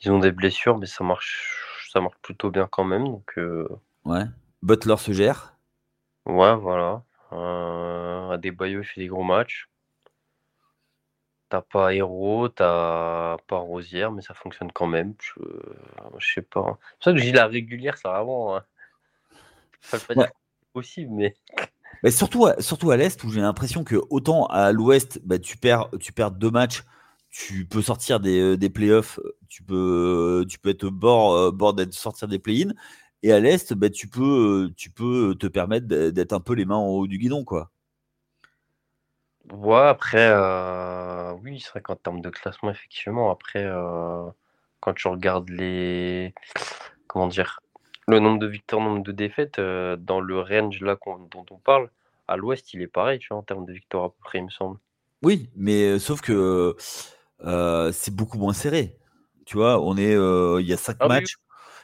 ils 0.01 0.11
ont 0.11 0.19
des 0.19 0.31
blessures, 0.31 0.77
mais 0.77 0.85
ça 0.85 1.03
marche, 1.03 1.65
ça 1.91 1.99
marche 1.99 2.17
plutôt 2.21 2.51
bien 2.51 2.67
quand 2.71 2.83
même. 2.83 3.05
Donc, 3.05 3.39
Ouais. 4.05 4.23
Butler 4.61 4.97
se 4.97 5.11
gère. 5.11 5.57
Ouais, 6.27 6.55
voilà. 6.55 7.01
à 7.31 8.37
des 8.37 8.49
il 8.49 8.83
fait 8.83 9.01
des 9.01 9.07
gros 9.07 9.23
matchs. 9.23 9.67
T'as 11.49 11.61
pas 11.61 11.93
Héros, 11.93 12.49
t'as 12.49 13.37
pas 13.47 13.57
Rosière, 13.57 14.11
mais 14.11 14.21
ça 14.21 14.33
fonctionne 14.33 14.71
quand 14.71 14.85
même. 14.87 15.15
Je, 15.21 15.41
je 16.19 16.33
sais 16.33 16.41
pas. 16.41 16.77
C'est 16.81 16.95
pour 16.95 17.03
ça 17.03 17.13
que 17.13 17.17
j'ai 17.17 17.31
la 17.31 17.47
régulière, 17.47 17.97
ça 17.97 18.11
vraiment. 18.11 18.57
Hein. 18.57 18.63
Ça 19.81 19.99
pas 19.99 20.15
dire 20.15 20.31
possible, 20.73 21.11
mais. 21.13 21.35
mais 22.03 22.11
surtout, 22.11 22.45
à, 22.45 22.61
surtout 22.61 22.91
à 22.91 22.97
l'Est, 22.97 23.23
où 23.23 23.29
j'ai 23.31 23.41
l'impression 23.41 23.83
que 23.83 23.95
autant 24.09 24.45
à 24.47 24.71
l'Ouest, 24.71 25.19
bah, 25.23 25.39
tu, 25.39 25.57
perds, 25.57 25.89
tu 25.99 26.11
perds 26.13 26.31
deux 26.31 26.51
matchs, 26.51 26.83
tu 27.29 27.65
peux 27.65 27.81
sortir 27.81 28.19
des, 28.19 28.39
euh, 28.39 28.57
des 28.57 28.69
playoffs, 28.69 29.19
tu 29.49 29.63
peux, 29.63 30.45
tu 30.49 30.59
peux 30.59 30.69
être 30.69 30.87
bord, 30.87 31.33
euh, 31.33 31.51
bord 31.51 31.73
d'être 31.73 31.93
sortir 31.93 32.27
des 32.27 32.39
play-in. 32.39 32.73
Et 33.23 33.31
à 33.31 33.39
l'Est, 33.39 33.73
bah, 33.73 33.89
tu, 33.89 34.07
peux, 34.07 34.71
tu 34.77 34.91
peux 34.91 35.35
te 35.39 35.47
permettre 35.47 35.87
d'être 35.87 36.33
un 36.33 36.39
peu 36.39 36.53
les 36.53 36.65
mains 36.65 36.75
en 36.75 36.87
haut 36.87 37.07
du 37.07 37.17
guidon. 37.17 37.43
Quoi. 37.43 37.71
Ouais, 39.51 39.87
après, 39.87 40.29
euh, 40.29 41.33
oui, 41.41 41.59
c'est 41.59 41.71
vrai 41.71 41.81
qu'en 41.81 41.95
termes 41.95 42.21
de 42.21 42.29
classement, 42.29 42.69
effectivement, 42.69 43.31
après, 43.31 43.65
quand 44.79 44.93
tu 44.93 45.07
regardes 45.07 45.49
les. 45.49 46.33
Comment 47.07 47.27
dire 47.27 47.61
le 48.07 48.19
nombre 48.19 48.39
de 48.39 48.47
victoires, 48.47 48.81
le 48.81 48.89
nombre 48.89 49.03
de 49.03 49.11
défaites, 49.11 49.59
euh, 49.59 49.97
dans 49.97 50.21
le 50.21 50.39
range 50.39 50.79
là 50.81 50.97
dont 51.05 51.45
on 51.51 51.57
parle, 51.57 51.89
à 52.27 52.37
l'ouest, 52.37 52.73
il 52.73 52.81
est 52.81 52.87
pareil, 52.87 53.19
tu 53.19 53.27
vois, 53.29 53.37
en 53.37 53.43
termes 53.43 53.65
de 53.65 53.73
victoires 53.73 54.05
à 54.05 54.09
peu 54.09 54.19
près, 54.23 54.39
il 54.39 54.45
me 54.45 54.49
semble. 54.49 54.79
Oui, 55.21 55.49
mais 55.55 55.83
euh, 55.83 55.99
sauf 55.99 56.21
que 56.21 56.75
euh, 57.45 57.91
c'est 57.91 58.15
beaucoup 58.15 58.37
moins 58.37 58.53
serré. 58.53 58.97
Tu 59.45 59.57
vois, 59.57 59.81
on 59.81 59.97
est, 59.97 60.13
il 60.13 60.67
y 60.67 60.73
a 60.73 60.77
cinq 60.77 60.97
ah 60.99 61.07
matchs. 61.07 61.35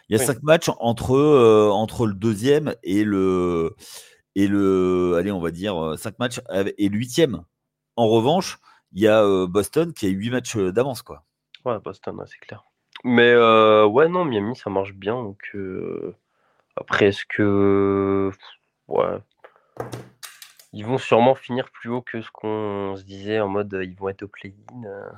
Il 0.09 0.17
y 0.17 0.21
a 0.21 0.25
cinq 0.25 0.43
matchs 0.43 0.69
entre, 0.79 1.15
entre 1.71 2.05
le 2.05 2.13
deuxième 2.13 2.75
et 2.83 3.05
le, 3.05 3.73
et 4.35 4.47
le, 4.47 5.15
allez, 5.17 5.31
on 5.31 5.39
va 5.39 5.49
dire 5.49 5.95
cinq 5.97 6.19
matchs 6.19 6.41
et 6.77 6.89
le 6.89 6.97
huitième. 6.97 7.45
En 7.95 8.09
revanche, 8.09 8.59
il 8.91 9.01
y 9.01 9.07
a 9.07 9.23
Boston 9.47 9.93
qui 9.93 10.07
a 10.07 10.09
huit 10.09 10.29
matchs 10.29 10.57
d'avance, 10.57 11.03
quoi. 11.03 11.23
Ouais, 11.63 11.79
Boston, 11.79 12.21
c'est 12.27 12.39
clair. 12.39 12.65
Mais 13.03 13.31
euh, 13.31 13.85
ouais, 13.85 14.07
non, 14.07 14.25
Miami, 14.25 14.55
ça 14.55 14.69
marche 14.69 14.93
bien. 14.93 15.15
Donc, 15.15 15.51
euh, 15.55 16.15
après, 16.75 17.07
est-ce 17.07 17.25
que. 17.25 18.31
Ouais. 18.87 19.17
Ils 20.71 20.85
vont 20.85 20.97
sûrement 20.97 21.35
finir 21.35 21.69
plus 21.69 21.89
haut 21.89 22.01
que 22.01 22.21
ce 22.21 22.31
qu'on 22.31 22.95
se 22.95 23.03
disait 23.03 23.39
en 23.39 23.47
mode 23.47 23.77
ils 23.83 23.95
vont 23.95 24.09
être 24.09 24.23
au 24.23 24.27
play-in. 24.27 24.83
Euh, 24.83 25.09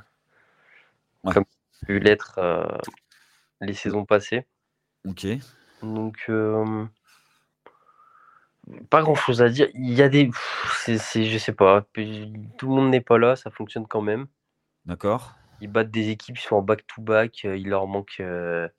comme 1.23 1.45
ça 1.71 1.85
pu 1.85 1.99
l'être 1.99 2.39
les 3.61 3.73
saisons 3.73 4.05
passées. 4.05 4.45
Ok. 5.07 5.27
Donc, 5.81 6.29
pas 8.89 9.01
grand-chose 9.01 9.41
à 9.41 9.49
dire. 9.49 9.69
Il 9.75 9.93
y 9.93 10.01
a 10.01 10.09
des. 10.09 10.29
je 10.87 11.37
sais 11.37 11.53
pas. 11.53 11.85
Tout 11.93 12.67
le 12.67 12.67
monde 12.67 12.89
n'est 12.89 13.01
pas 13.01 13.17
là, 13.17 13.35
ça 13.35 13.49
fonctionne 13.49 13.87
quand 13.87 14.01
même. 14.01 14.27
D'accord. 14.85 15.35
Ils 15.61 15.69
battent 15.69 15.91
des 15.91 16.09
équipes, 16.09 16.37
ils 16.37 16.41
sont 16.41 16.57
en 16.57 16.61
back-to-back, 16.61 17.45
euh, 17.45 17.57
il 17.57 17.69
leur 17.69 17.87
manque 17.87 18.15
5 18.17 18.23
euh, 18.23 18.69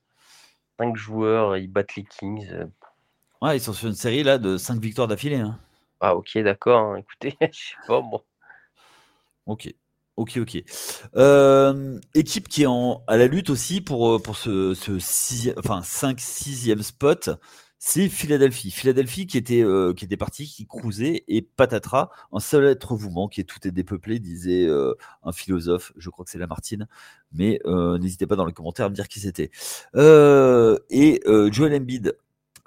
joueurs, 0.94 1.56
ils 1.56 1.68
battent 1.68 1.96
les 1.96 2.04
Kings. 2.04 2.48
Euh. 2.52 2.66
Ouais, 3.42 3.56
ils 3.56 3.60
sont 3.60 3.72
sur 3.72 3.88
une 3.88 3.94
série 3.94 4.22
là 4.22 4.38
de 4.38 4.56
5 4.56 4.80
victoires 4.80 5.08
d'affilée. 5.08 5.36
Hein. 5.36 5.58
Ah 6.00 6.14
ok, 6.14 6.38
d'accord, 6.38 6.80
hein, 6.80 6.96
écoutez, 6.96 7.36
je 7.52 7.58
sais 7.58 7.74
pas 7.86 8.00
moi. 8.00 8.24
Ok. 9.46 9.72
Ok, 10.16 10.38
ok. 10.38 10.54
équipe 12.14 12.48
qui 12.48 12.62
est 12.62 12.66
en, 12.66 13.04
à 13.06 13.18
la 13.18 13.26
lutte 13.26 13.50
aussi 13.50 13.82
pour, 13.82 14.22
pour 14.22 14.36
ce, 14.36 14.72
ce 14.72 15.58
enfin, 15.58 15.80
5-6e 15.80 16.80
spot 16.80 17.28
c'est 17.78 18.08
Philadelphie. 18.08 18.70
Philadelphie 18.70 19.26
qui 19.26 19.36
était, 19.36 19.62
euh, 19.62 19.92
qui 19.92 20.04
était 20.06 20.16
parti, 20.16 20.46
qui 20.46 20.66
cruisait, 20.66 21.24
et 21.28 21.42
patatras, 21.42 22.10
un 22.32 22.40
seul 22.40 22.64
être 22.66 22.96
vous 22.96 23.10
manque 23.10 23.38
et 23.38 23.44
tout 23.44 23.58
est 23.66 23.70
dépeuplé, 23.70 24.18
disait 24.18 24.66
euh, 24.66 24.94
un 25.22 25.32
philosophe, 25.32 25.92
je 25.96 26.08
crois 26.10 26.24
que 26.24 26.30
c'est 26.30 26.38
Lamartine, 26.38 26.88
mais 27.32 27.60
euh, 27.66 27.98
n'hésitez 27.98 28.26
pas 28.26 28.36
dans 28.36 28.46
les 28.46 28.52
commentaires 28.52 28.86
à 28.86 28.88
me 28.88 28.94
dire 28.94 29.08
qui 29.08 29.20
c'était. 29.20 29.50
et 29.94 31.20
Joel 31.52 31.74
Embiid 31.74 32.16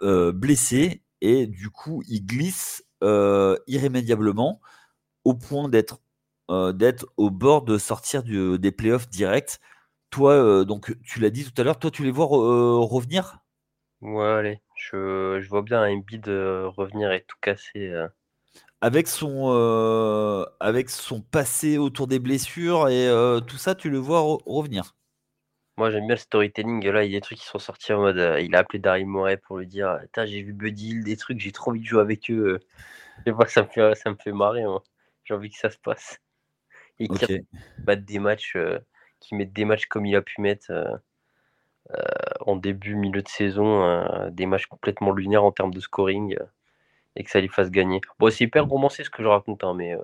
blessé, 0.01 1.01
et 1.21 1.47
du 1.47 1.69
coup, 1.69 2.03
il 2.07 2.25
glisse 2.25 2.83
irrémédiablement 3.01 4.61
au 5.25 5.33
point 5.33 5.69
d'être 5.69 5.99
d'être 6.73 7.05
au 7.17 7.29
bord 7.29 7.63
de 7.63 7.77
sortir 7.77 8.23
des 8.23 8.71
playoffs 8.71 9.09
directs. 9.09 9.59
Toi, 10.11 10.65
donc 10.65 10.95
tu 11.03 11.19
l'as 11.19 11.29
dit 11.29 11.45
tout 11.45 11.61
à 11.61 11.63
l'heure, 11.63 11.79
toi 11.79 11.91
tu 11.91 12.03
les 12.03 12.11
vois 12.11 12.27
revenir? 12.27 13.39
Ouais, 14.01 14.25
allez, 14.25 14.61
je, 14.79 15.39
je 15.41 15.49
vois 15.49 15.61
bien 15.61 15.81
un 15.81 15.91
Embiid 15.91 16.25
revenir 16.27 17.11
et 17.11 17.23
tout 17.27 17.37
casser. 17.41 17.93
Avec 18.81 19.07
son, 19.07 20.47
avec 20.59 20.89
son 20.89 21.21
passé 21.21 21.77
autour 21.77 22.07
des 22.07 22.19
blessures 22.19 22.87
et 22.87 23.09
tout 23.47 23.57
ça, 23.57 23.75
tu 23.75 23.89
le 23.89 23.97
vois 23.97 24.21
revenir. 24.45 24.95
Moi, 25.77 25.91
j'aime 25.91 26.07
bien 26.07 26.15
le 26.15 26.19
storytelling. 26.19 26.85
Là, 26.89 27.03
il 27.05 27.11
y 27.11 27.15
a 27.15 27.19
des 27.19 27.21
trucs 27.21 27.37
qui 27.37 27.45
sont 27.45 27.59
sortis 27.59 27.93
en 27.93 28.01
mode. 28.01 28.37
il 28.41 28.53
a 28.55 28.59
appelé 28.59 28.79
Daryl 28.79 29.05
Morey 29.05 29.37
pour 29.37 29.57
lui 29.59 29.67
dire 29.67 29.99
J'ai 30.25 30.41
vu 30.41 30.53
Buddy 30.53 31.03
des 31.03 31.15
trucs, 31.17 31.39
j'ai 31.39 31.51
trop 31.51 31.71
envie 31.71 31.79
de 31.79 31.85
jouer 31.85 32.01
avec 32.01 32.29
eux. 32.31 32.59
Je 33.25 33.31
vois, 33.31 33.47
ça 33.47 33.63
me 33.63 33.67
fait, 33.67 33.95
ça 33.95 34.09
me 34.09 34.15
fait 34.15 34.31
marrer. 34.31 34.63
J'ai 35.23 35.33
envie 35.33 35.49
que 35.49 35.57
ça 35.57 35.69
se 35.69 35.77
passe. 35.77 36.19
Et 36.99 37.07
qu'il 37.07 37.45
mette 37.87 38.05
des 38.05 38.19
matchs, 38.19 38.57
qui 39.19 39.35
mettent 39.35 39.53
des 39.53 39.65
matchs 39.65 39.85
comme 39.87 40.05
il 40.05 40.15
a 40.15 40.21
pu 40.21 40.41
mettre. 40.41 40.71
Euh, 41.97 42.03
en 42.41 42.55
début, 42.55 42.95
milieu 42.95 43.23
de 43.23 43.27
saison, 43.27 43.83
euh, 43.83 44.29
des 44.29 44.45
matchs 44.45 44.67
complètement 44.67 45.11
lunaires 45.11 45.43
en 45.43 45.51
termes 45.51 45.73
de 45.73 45.79
scoring 45.79 46.35
euh, 46.39 46.45
et 47.15 47.23
que 47.23 47.31
ça 47.31 47.41
les 47.41 47.47
fasse 47.47 47.71
gagner. 47.71 47.99
Bon, 48.19 48.29
c'est 48.29 48.43
hyper 48.43 48.67
romancé 48.67 49.03
ce 49.03 49.09
que 49.09 49.23
je 49.23 49.27
raconte, 49.27 49.63
hein, 49.63 49.73
mais. 49.75 49.97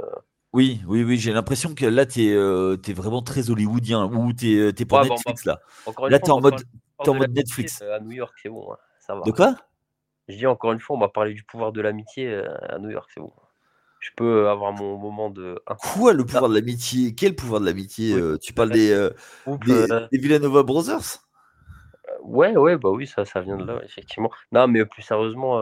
Oui, 0.52 0.82
oui, 0.88 1.04
oui, 1.04 1.17
j'ai 1.17 1.34
l'impression 1.34 1.76
que 1.76 1.86
là, 1.86 2.06
tu 2.06 2.24
es, 2.26 2.93
vraiment 2.93 3.21
très 3.21 3.50
hollywoodien, 3.50 4.06
ou 4.06 4.34
tu 4.34 4.67
es, 4.67 4.86
pour 4.86 5.02
Netflix, 5.02 5.45
là. 5.45 5.60
Là, 6.10 6.19
tu 6.19 6.26
es 6.26 6.32
en 6.32 6.41
mode, 6.41 6.62
en 7.00 7.13
mode 7.13 7.34
Netflix. 7.34 7.82
À 7.82 8.00
New 8.00 8.12
York, 8.12 8.34
c'est 8.41 8.50
bon, 8.50 8.71
hein, 8.71 8.78
ça 9.00 9.13
va. 9.15 9.21
De 9.21 9.32
quoi? 9.32 9.56
Je 10.28 10.38
dis 10.38 10.48
encore 10.48 10.71
une 10.71 10.80
fois, 10.80 10.95
on 10.95 11.00
m'a 11.00 11.10
parlé 11.10 11.36
du 11.36 11.43
pouvoir 11.43 11.71
de 11.71 11.82
l'amitié 11.82 12.34
à 12.67 12.80
New 12.80 12.89
York, 12.89 13.12
c'est 13.13 13.21
bon. 13.21 13.32
je 14.00 14.10
peux 14.15 14.50
avoir 14.50 14.74
mon 14.74 14.98
moment 14.98 15.30
de. 15.30 15.62
Quoi, 15.78 16.13
le 16.13 16.26
pouvoir 16.26 16.50
de 16.50 16.56
l'amitié? 16.56 17.13
Quel 17.13 17.36
pouvoir 17.36 17.62
de 17.62 17.65
l'amitié 17.67 18.15
Tu 18.41 18.54
parles 18.54 18.71
des, 18.71 18.91
euh, 18.91 19.12
des, 20.12 20.17
Villanova 20.17 20.63
Brothers? 20.63 21.25
Ouais, 22.26 22.56
ouais, 22.58 22.78
bah 22.78 22.90
oui, 22.90 23.08
ça, 23.08 23.26
ça 23.26 23.42
vient 23.42 23.58
de 23.58 23.66
là, 23.66 23.82
effectivement. 23.84 24.32
Non, 24.52 24.68
mais 24.68 24.86
plus 24.86 25.02
sérieusement, 25.02 25.60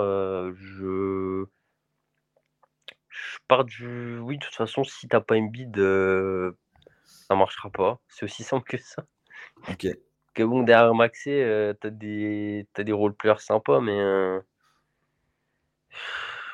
je. 0.54 1.45
Je 3.10 3.38
pars 3.47 3.63
du. 3.63 4.17
Oui, 4.19 4.38
de 4.38 4.43
toute 4.43 4.56
façon, 4.56 4.84
si 4.84 5.08
t'as 5.08 5.21
pas 5.21 5.36
une 5.36 5.49
bide, 5.49 5.78
ça 7.06 7.36
marchera 7.36 7.69
pas. 7.69 7.99
C'est 8.08 8.26
aussi 8.26 8.43
simple 8.43 8.69
que 8.69 8.78
ça. 8.78 9.06
Ok. 9.69 9.88
Que 10.34 10.43
bon, 10.43 10.63
derrière 10.63 10.95
Maxé, 10.95 11.73
t'as 11.80 11.89
des, 11.89 12.67
as 12.76 12.84
des 12.84 12.91
roleplayers 12.91 13.39
sympas, 13.39 13.82
mais. 13.82 14.02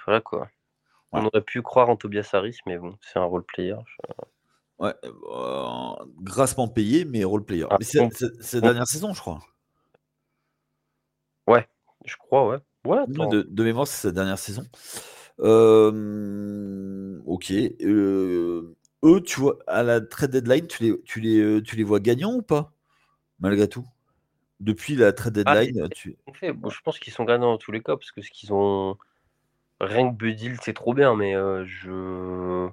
Voilà 0.05 0.21
quoi. 0.21 0.49
On 1.11 1.25
aurait 1.25 1.41
pu 1.41 1.61
croire 1.61 1.89
en 1.89 1.95
Tobias 1.95 2.29
Harris, 2.33 2.57
mais 2.65 2.77
bon, 2.77 2.97
c'est 3.01 3.19
un 3.19 3.23
roleplayer. 3.23 3.75
Ouais, 4.79 4.93
euh, 5.03 6.05
grassement 6.21 6.67
payé, 6.67 7.03
mais 7.03 7.23
roleplayer. 7.23 7.65
Ah, 7.69 7.77
mais 7.79 7.85
c'est 7.85 8.55
la 8.55 8.61
dernière 8.61 8.87
saison, 8.87 9.13
je 9.13 9.19
crois. 9.19 9.39
Ouais, 11.49 11.67
je 12.05 12.15
crois, 12.15 12.47
ouais. 12.47 12.57
ouais 12.85 13.05
de, 13.07 13.63
mémoire, 13.63 13.87
c'est 13.87 14.07
sa 14.07 14.11
dernière 14.11 14.37
saison. 14.37 14.63
Euh, 15.39 17.19
ok. 17.25 17.51
Euh, 17.51 18.75
eux, 19.03 19.21
tu 19.21 19.39
vois, 19.39 19.57
à 19.65 19.81
la 19.81 19.99
trade 19.99 20.31
deadline, 20.31 20.67
tu 20.67 20.83
les, 20.83 21.01
tu 21.01 21.19
les, 21.19 21.63
tu 21.63 21.75
les 21.75 21.83
vois 21.83 21.99
gagnants 21.99 22.35
ou 22.35 22.43
pas 22.43 22.71
Malgré 23.39 23.67
tout? 23.67 23.85
Depuis 24.59 24.95
la 24.95 25.11
trade 25.11 25.41
ah, 25.45 25.55
deadline, 25.63 25.89
tu... 25.89 26.17
je 26.41 26.81
pense 26.83 26.99
qu'ils 26.99 27.13
sont 27.13 27.23
gagnants 27.23 27.53
dans 27.53 27.57
tous 27.57 27.71
les 27.71 27.81
cas, 27.81 27.95
parce 27.95 28.11
que 28.11 28.21
ce 28.21 28.29
qu'ils 28.29 28.53
ont 28.53 28.97
Rien 29.81 30.11
que 30.11 30.15
Bud 30.15 30.39
Hill, 30.39 30.57
c'est 30.61 30.73
trop 30.73 30.93
bien, 30.93 31.15
mais 31.15 31.33
je. 31.65 32.67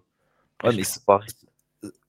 Ouais, 0.65 0.75
mais 0.75 0.83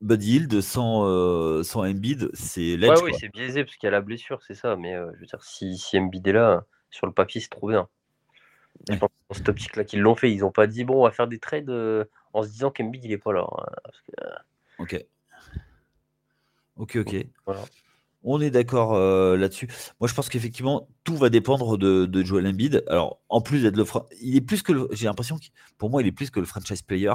Bud 0.02 0.24
Hill 0.24 0.64
sans, 0.64 1.06
euh, 1.08 1.64
sans 1.64 1.86
Embiid, 1.86 2.30
c'est 2.34 2.78
Ouais, 2.78 3.02
oui, 3.04 3.14
c'est 3.20 3.30
biaisé 3.30 3.64
parce 3.64 3.76
qu'il 3.78 3.88
y 3.88 3.90
a 3.90 3.92
la 3.92 4.02
blessure, 4.02 4.42
c'est 4.46 4.56
ça. 4.56 4.76
Mais 4.76 4.94
je 4.94 5.20
veux 5.20 5.26
dire, 5.26 5.44
si, 5.44 5.78
si 5.78 5.98
Embiid 5.98 6.28
est 6.28 6.34
là, 6.34 6.66
sur 6.90 7.08
le 7.08 7.14
papier, 7.14 7.42
c'est 7.42 7.50
trop 7.50 7.70
bien. 7.70 7.88
Je 8.90 8.96
pense 8.96 9.10
dans 9.30 9.36
cette 9.36 9.50
optique-là 9.50 9.84
qu'ils 9.84 10.02
l'ont 10.02 10.16
fait, 10.16 10.32
ils 10.32 10.42
n'ont 10.42 10.52
pas 10.52 10.68
dit 10.68 10.84
bon, 10.84 11.02
on 11.02 11.04
va 11.04 11.12
faire 11.12 11.28
des 11.28 11.40
trades 11.40 11.72
en 12.34 12.44
se 12.44 12.50
disant 12.50 12.70
qu'Embiid 12.70 13.04
il 13.04 13.12
est 13.12 13.18
pas 13.18 13.34
là. 13.34 13.48
Hein, 13.50 14.24
ok. 14.80 15.06
Ok, 16.78 16.98
ok. 16.98 17.16
Voilà. 17.46 17.64
On 18.24 18.42
est 18.42 18.50
d'accord 18.50 18.94
euh, 18.94 19.38
là-dessus. 19.38 19.68
Moi, 20.00 20.08
je 20.08 20.14
pense 20.14 20.30
qu'effectivement, 20.30 20.90
tout 21.04 21.16
va 21.16 21.30
dépendre 21.30 21.78
de, 21.78 22.06
de, 22.06 22.24
Joel 22.24 22.48
Embiid. 22.48 22.84
Alors, 22.88 23.22
en 23.30 23.42
plus 23.42 23.62
d'être 23.62 23.78
le, 23.78 23.86
il 24.22 24.36
est 24.36 24.42
plus 24.42 24.64
que, 24.64 24.88
j'ai 24.92 25.06
l'impression 25.06 25.38
que, 25.38 25.46
pour 25.78 25.90
moi, 25.90 26.02
il 26.02 26.08
est 26.08 26.12
plus 26.12 26.30
que 26.30 26.40
le 26.40 26.46
franchise 26.46 26.82
player. 26.82 27.14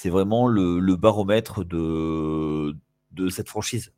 C'est 0.00 0.10
vraiment 0.10 0.46
le, 0.46 0.94
baromètre 0.94 1.64
de, 1.64 2.76
de 3.10 3.28
cette 3.30 3.48
franchise. 3.48 3.92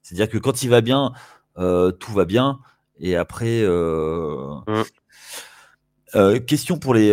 C'est-à-dire 0.00 0.30
que 0.30 0.38
quand 0.38 0.62
il 0.62 0.70
va 0.70 0.80
bien, 0.80 1.12
euh, 1.58 1.90
tout 1.90 2.12
va 2.12 2.24
bien. 2.24 2.60
Et 2.98 3.16
après, 3.16 3.60
euh, 3.60 4.56
mmh. 6.14 6.40
question 6.46 6.78
pour 6.78 6.94
les 6.94 7.10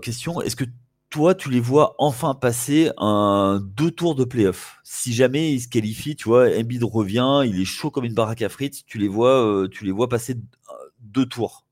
questions. 0.00 0.40
Est-ce 0.42 0.54
que 0.54 0.66
toi, 1.10 1.34
tu 1.34 1.50
les 1.50 1.58
vois 1.58 1.96
enfin 1.98 2.36
passer 2.36 2.92
un 2.98 3.60
deux 3.60 3.90
tours 3.90 4.14
de 4.14 4.22
playoff? 4.22 4.76
Si 4.84 5.12
jamais 5.12 5.52
ils 5.52 5.60
se 5.62 5.68
qualifient, 5.68 6.14
tu 6.14 6.28
vois, 6.28 6.56
Embiid 6.56 6.84
revient, 6.84 7.42
il 7.44 7.60
est 7.60 7.64
chaud 7.64 7.90
comme 7.90 8.04
une 8.04 8.14
baraque 8.14 8.42
à 8.42 8.48
frites, 8.48 8.86
tu 8.86 8.98
les 8.98 9.08
vois, 9.08 9.44
euh, 9.44 9.66
tu 9.66 9.84
les 9.84 9.90
vois 9.90 10.08
passer 10.08 10.36
deux 11.00 11.26
tours. 11.26 11.66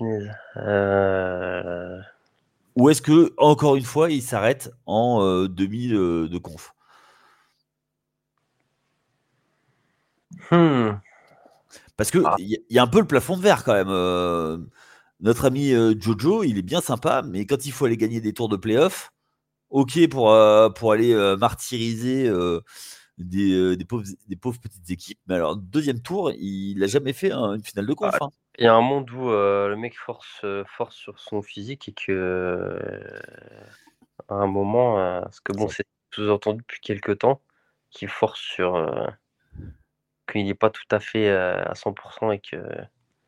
Euh. 0.00 1.98
Ou 2.76 2.90
est-ce 2.90 3.02
que 3.02 3.32
encore 3.38 3.76
une 3.76 3.84
fois, 3.84 4.10
ils 4.10 4.22
s'arrêtent 4.22 4.70
en 4.86 5.22
euh, 5.22 5.48
demi 5.48 5.88
de 5.88 6.38
conf? 6.38 6.72
Hmm. 10.50 10.98
Parce 11.96 12.10
que 12.10 12.18
ah. 12.24 12.36
il 12.38 12.58
y, 12.68 12.78
a 12.78 12.82
un 12.82 12.86
peu 12.86 13.00
le 13.00 13.06
plafond 13.06 13.36
de 13.36 13.42
verre 13.42 13.64
quand 13.64 13.72
même 13.72 14.68
notre 15.20 15.46
ami 15.46 15.72
euh, 15.72 15.94
Jojo, 15.98 16.42
il 16.44 16.58
est 16.58 16.62
bien 16.62 16.80
sympa, 16.80 17.22
mais 17.22 17.46
quand 17.46 17.64
il 17.66 17.72
faut 17.72 17.86
aller 17.86 17.96
gagner 17.96 18.20
des 18.20 18.32
tours 18.32 18.48
de 18.48 18.56
playoff, 18.56 19.12
ok 19.70 20.08
pour, 20.08 20.32
euh, 20.32 20.68
pour 20.68 20.92
aller 20.92 21.12
euh, 21.12 21.36
martyriser 21.36 22.30
des, 23.18 23.84
pauvres, 23.88 24.04
des 24.28 24.36
pauvres 24.36 24.60
petites 24.60 24.90
équipes. 24.90 25.18
Mais 25.26 25.36
alors, 25.36 25.56
deuxième 25.56 26.00
tour, 26.00 26.32
il 26.32 26.78
n'a 26.78 26.86
jamais 26.86 27.12
fait 27.12 27.32
une 27.32 27.62
finale 27.64 27.86
de 27.86 27.94
conf. 27.94 28.14
Hein. 28.20 28.28
Il 28.58 28.64
y 28.64 28.68
a 28.68 28.74
un 28.74 28.80
monde 28.80 29.10
où 29.10 29.28
le 29.28 29.74
mec 29.76 29.98
force, 29.98 30.44
force 30.66 30.96
sur 30.96 31.18
son 31.18 31.42
physique 31.42 31.88
et 31.88 31.92
que 31.92 32.80
à 34.28 34.34
un 34.34 34.46
moment, 34.46 34.94
parce 35.20 35.40
que 35.40 35.52
bon, 35.52 35.68
c'est 35.68 35.86
sous-entendu 36.12 36.62
depuis 36.62 36.80
quelques 36.80 37.18
temps, 37.18 37.42
qu'il 37.90 38.08
force 38.08 38.40
sur 38.40 38.88
qu'il 40.30 40.44
n'est 40.46 40.54
pas 40.54 40.70
tout 40.70 40.86
à 40.90 41.00
fait 41.00 41.30
à 41.30 41.74
100% 41.74 42.32
et 42.32 42.40
que. 42.40 42.56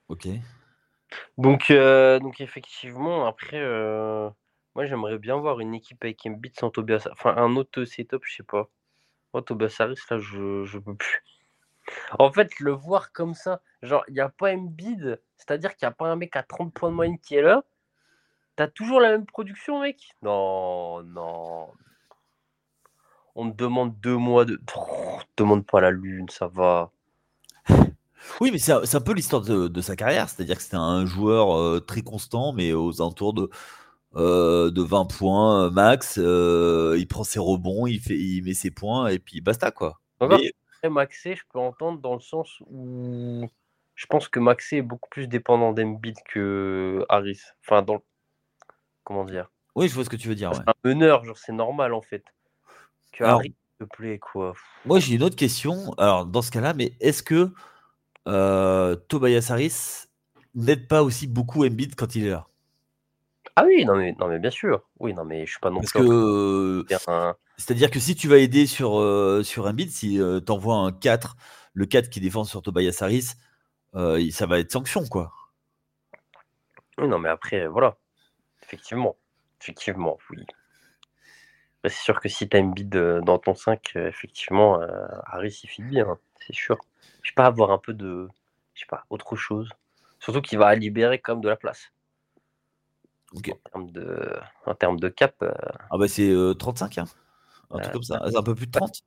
Ok. 0.08 0.28
Donc, 1.36 1.70
euh, 1.70 2.18
donc 2.18 2.40
effectivement, 2.40 3.26
après, 3.26 3.58
euh, 3.58 4.28
moi 4.74 4.86
j'aimerais 4.86 5.18
bien 5.18 5.36
voir 5.36 5.60
une 5.60 5.74
équipe 5.74 6.02
avec 6.04 6.24
Embiid 6.26 6.58
sans 6.58 6.70
Tobias, 6.70 7.08
enfin 7.12 7.34
un 7.36 7.56
autre 7.56 7.84
setup, 7.84 8.22
je 8.24 8.36
sais 8.36 8.42
pas. 8.42 8.68
Moi, 9.34 9.42
Tobias 9.42 9.76
Harris, 9.78 10.00
là, 10.10 10.18
je, 10.18 10.64
je 10.64 10.78
peux 10.78 10.94
plus. 10.94 11.22
En 12.18 12.33
fait, 12.33 12.59
le 12.61 12.73
voir 12.73 13.12
comme 13.12 13.35
ça, 13.35 13.61
genre, 13.83 14.05
il 14.09 14.14
n'y 14.14 14.21
a 14.21 14.29
pas 14.29 14.53
Embiid, 14.53 15.21
c'est-à-dire 15.37 15.77
qu'il 15.77 15.87
n'y 15.87 15.92
a 15.92 15.94
pas 15.94 16.09
un 16.09 16.16
mec 16.16 16.37
à 16.37 16.42
30 16.42 16.73
points 16.73 16.90
de 16.90 16.94
moyenne 16.94 17.18
qui 17.18 17.35
est 17.35 17.42
là. 17.42 17.64
T'as 18.57 18.66
toujours 18.66 19.01
la 19.01 19.11
même 19.11 19.27
production, 19.27 19.81
mec? 19.81 20.16
Non, 20.23 21.03
non. 21.03 21.68
On 23.37 23.51
te 23.51 23.57
demande 23.57 23.94
deux 24.01 24.16
mois 24.16 24.44
de. 24.44 24.61
demande 25.37 25.64
pas 25.64 25.81
la 25.81 25.90
lune, 25.90 26.29
ça 26.29 26.49
va. 26.49 26.90
Oui, 28.40 28.51
mais 28.51 28.59
c'est 28.59 28.73
un, 28.73 29.01
peu 29.01 29.12
l'histoire 29.12 29.42
de, 29.42 29.81
sa 29.81 29.94
carrière. 29.94 30.29
C'est-à-dire 30.29 30.57
que 30.57 30.62
c'était 30.62 30.77
un 30.77 31.07
joueur 31.07 31.57
euh, 31.57 31.81
très 31.81 32.03
constant, 32.03 32.53
mais 32.53 32.73
aux 32.73 33.01
alentours 33.01 33.33
de, 33.33 33.49
euh, 34.16 34.73
de 34.73 34.83
20 34.83 35.05
points 35.07 35.66
euh, 35.66 35.71
max. 35.71 36.16
il 36.16 37.07
prend 37.09 37.23
ses 37.23 37.38
rebonds, 37.38 37.87
il, 37.87 38.01
fait, 38.01 38.18
il 38.18 38.42
met 38.42 38.55
ses 38.55 38.73
points, 38.73 39.07
et 39.07 39.21
puis 39.21 39.40
basta, 39.40 39.71
quoi. 39.71 40.01
Mais... 40.21 40.53
Maxé, 40.84 41.34
je 41.34 41.42
peux 41.52 41.58
entendre 41.58 42.00
dans 42.00 42.14
le 42.14 42.20
sens 42.20 42.62
où 42.70 43.48
je 43.94 44.06
pense 44.06 44.28
que 44.28 44.38
Maxé 44.38 44.76
est 44.76 44.82
beaucoup 44.82 45.08
plus 45.10 45.26
dépendant 45.26 45.72
d'Embiid 45.72 46.16
que 46.24 47.04
Harris. 47.08 47.40
Enfin, 47.64 47.82
dans 47.82 48.00
Comment 49.08 49.24
dire? 49.24 49.50
Oui, 49.74 49.88
je 49.88 49.94
vois 49.94 50.04
ce 50.04 50.10
que 50.10 50.16
tu 50.16 50.28
veux 50.28 50.34
dire. 50.34 50.52
C'est 50.54 50.68
un 50.68 50.74
meneur, 50.84 51.24
genre, 51.24 51.38
c'est 51.38 51.52
normal, 51.52 51.94
en 51.94 52.02
fait. 52.02 52.22
Que 53.10 53.24
Harris, 53.24 53.54
te 53.78 53.84
plaît, 53.84 54.18
quoi. 54.18 54.52
Moi, 54.84 55.00
j'ai 55.00 55.14
une 55.14 55.22
autre 55.22 55.34
question. 55.34 55.94
Alors, 55.96 56.26
dans 56.26 56.42
ce 56.42 56.50
cas-là, 56.50 56.74
mais 56.74 56.92
est-ce 57.00 57.22
que 57.22 57.50
euh, 58.26 58.96
Tobias 58.96 59.48
Harris 59.48 60.08
n'aide 60.54 60.88
pas 60.88 61.02
aussi 61.02 61.26
beaucoup 61.26 61.64
Embiid 61.64 61.94
quand 61.94 62.16
il 62.16 62.26
est 62.26 62.30
là? 62.30 62.46
Ah 63.56 63.64
oui, 63.64 63.86
non 63.86 63.96
mais, 63.96 64.14
non 64.20 64.28
mais 64.28 64.38
bien 64.38 64.50
sûr. 64.50 64.82
Oui, 65.00 65.14
non 65.14 65.24
mais 65.24 65.46
je 65.46 65.52
suis 65.52 65.60
pas 65.60 65.70
non 65.70 65.80
Parce 65.80 65.92
que 65.92 66.84
c'est-à-dire 67.59 67.90
que 67.90 68.01
si 68.01 68.14
tu 68.14 68.29
vas 68.29 68.38
aider 68.38 68.66
sur 68.66 68.99
euh, 68.99 69.42
sur 69.42 69.66
Embiid, 69.66 69.90
si 69.90 70.21
euh, 70.21 70.40
tu 70.40 70.51
envoies 70.51 70.77
un 70.77 70.92
4, 70.92 71.37
le 71.75 71.87
4 71.87 72.09
qui 72.09 72.21
défend 72.21 72.44
sur 72.44 72.62
Tobias 72.62 72.99
Harris, 73.01 73.35
ça 73.94 74.47
va 74.47 74.59
être 74.59 74.73
sanction 74.73 75.07
quoi. 75.07 75.33
Oui, 76.97 77.09
non 77.09 77.18
mais 77.18 77.29
après 77.29 77.66
voilà. 77.66 77.97
Effectivement. 78.62 79.16
Effectivement, 79.61 80.18
oui. 80.31 80.44
C'est 81.85 81.90
sûr 81.90 82.21
que 82.21 82.29
si 82.29 82.49
tu 82.49 82.57
as 82.57 82.61
Embiid 82.61 82.90
dans 82.90 83.38
ton 83.38 83.55
5, 83.55 83.97
effectivement, 83.97 84.81
Harris 85.27 85.61
il 85.64 85.68
finit 85.68 85.88
bien, 85.88 86.18
c'est 86.40 86.55
sûr 86.55 86.79
je 87.23 87.31
sais 87.31 87.35
pas, 87.35 87.47
avoir 87.47 87.71
un 87.71 87.79
peu 87.79 87.92
de, 87.92 88.29
je 88.75 88.81
sais 88.81 88.87
pas, 88.87 89.05
autre 89.11 89.37
chose. 89.37 89.68
Surtout 90.18 90.40
qu'il 90.40 90.59
va 90.59 90.75
libérer 90.75 91.18
comme 91.18 91.40
de 91.40 91.49
la 91.49 91.57
place. 91.57 91.92
En 93.35 93.40
termes 93.40 93.90
de, 93.90 94.40
en 94.64 94.75
termes 94.75 94.99
de 94.99 95.09
cap. 95.09 95.35
Euh, 95.42 95.53
ah 95.90 95.99
bah 95.99 96.09
c'est 96.09 96.33
35, 96.59 96.97
euh, 96.97 97.03
hein. 97.03 97.05
Un 97.70 97.78
truc 97.81 97.92
comme 97.92 98.02
ça. 98.02 98.22
C'est 98.28 98.37
un 98.37 98.42
peu 98.42 98.54
plus 98.54 98.66
de 98.66 98.72
30. 98.72 99.02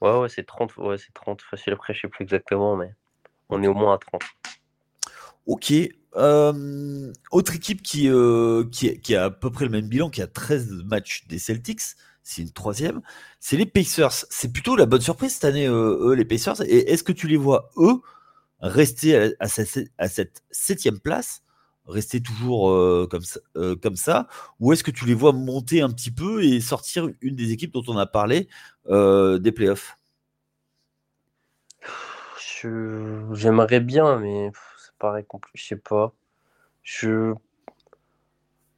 Ouais, 0.00 0.18
ouais, 0.18 0.28
c'est 0.28 0.44
30, 0.44 0.76
ouais, 0.78 0.98
c'est 0.98 1.12
30 1.14 1.42
facile. 1.42 1.72
Après, 1.74 1.94
je 1.94 2.00
sais 2.00 2.08
plus 2.08 2.24
exactement, 2.24 2.76
mais 2.76 2.92
on 3.48 3.62
est 3.62 3.68
au 3.68 3.74
moins 3.74 3.94
à 3.94 3.98
30. 3.98 4.22
Ok. 5.46 5.72
autre 7.30 7.54
équipe 7.54 7.82
qui, 7.82 8.10
qui, 8.72 9.00
qui, 9.00 9.16
a 9.16 9.24
à 9.24 9.30
peu 9.30 9.50
près 9.50 9.64
le 9.64 9.70
même 9.70 9.88
bilan, 9.88 10.10
qui 10.10 10.22
a 10.22 10.26
13 10.26 10.82
matchs 10.84 11.26
des 11.28 11.38
Celtics, 11.38 11.96
c'est 12.22 12.42
une 12.42 12.52
troisième. 12.52 13.00
C'est 13.40 13.56
les 13.56 13.66
Pacers. 13.66 14.26
C'est 14.30 14.52
plutôt 14.52 14.76
la 14.76 14.86
bonne 14.86 15.00
surprise 15.00 15.34
cette 15.34 15.44
année, 15.44 15.66
euh, 15.66 15.98
eux, 16.00 16.14
les 16.14 16.24
Pacers. 16.24 16.60
Et 16.62 16.92
est-ce 16.92 17.02
que 17.02 17.12
tu 17.12 17.28
les 17.28 17.36
vois, 17.36 17.70
eux, 17.76 18.00
rester 18.60 19.34
à, 19.38 19.48
cette 19.48 20.42
septième 20.50 21.00
place, 21.00 21.42
rester 21.86 22.20
toujours 22.20 23.08
comme, 23.08 23.96
ça, 23.96 24.28
Ou 24.60 24.72
est-ce 24.72 24.84
que 24.84 24.90
tu 24.90 25.04
les 25.06 25.14
vois 25.14 25.32
monter 25.32 25.80
un 25.82 25.90
petit 25.90 26.10
peu 26.10 26.42
et 26.44 26.60
sortir 26.60 27.08
une 27.20 27.36
des 27.36 27.52
équipes 27.52 27.72
dont 27.72 27.84
on 27.88 27.96
a 27.96 28.06
parlé 28.06 28.48
des 28.88 29.52
playoffs? 29.52 29.96
J'aimerais 33.32 33.80
bien, 33.80 34.18
mais 34.18 34.50
ça 34.78 34.92
paraît 34.98 35.24
compliqué. 35.24 35.58
Je 35.58 35.66
sais 35.66 35.76
pas. 35.76 36.12
Je. 36.82 37.34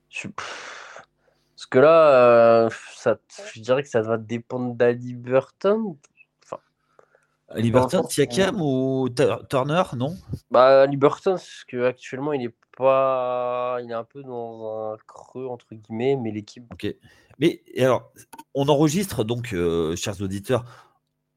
je 0.08 0.28
Parce 0.28 1.66
que 1.68 1.78
là, 1.78 2.68
ça, 2.94 3.18
je 3.52 3.60
dirais 3.60 3.82
que 3.82 3.88
ça 3.88 4.02
va 4.02 4.16
dépendre 4.16 4.74
d'Ali 4.74 5.14
Burton. 5.14 5.96
Enfin, 7.54 7.60
Ali 7.60 7.70
Burton, 7.70 8.04
Siakam 8.08 8.60
ou 8.60 9.08
Turner, 9.48 9.82
non? 9.96 10.16
Bah, 10.50 10.82
Ali 10.82 10.96
Burton, 10.96 11.34
parce 11.34 11.64
qu'actuellement, 11.68 12.32
il 12.32 12.46
est 12.46 12.54
pas. 12.76 13.78
Il 13.82 13.90
est 13.90 13.94
un 13.94 14.04
peu 14.04 14.22
dans 14.22 14.92
un 14.92 14.96
creux, 15.06 15.46
entre 15.46 15.74
guillemets, 15.74 16.16
mais 16.16 16.30
l'équipe. 16.30 16.64
Ok. 16.72 16.94
Mais 17.38 17.62
alors, 17.78 18.12
on 18.54 18.68
enregistre 18.68 19.24
donc, 19.24 19.52
euh, 19.52 19.96
chers 19.96 20.20
auditeurs, 20.20 20.64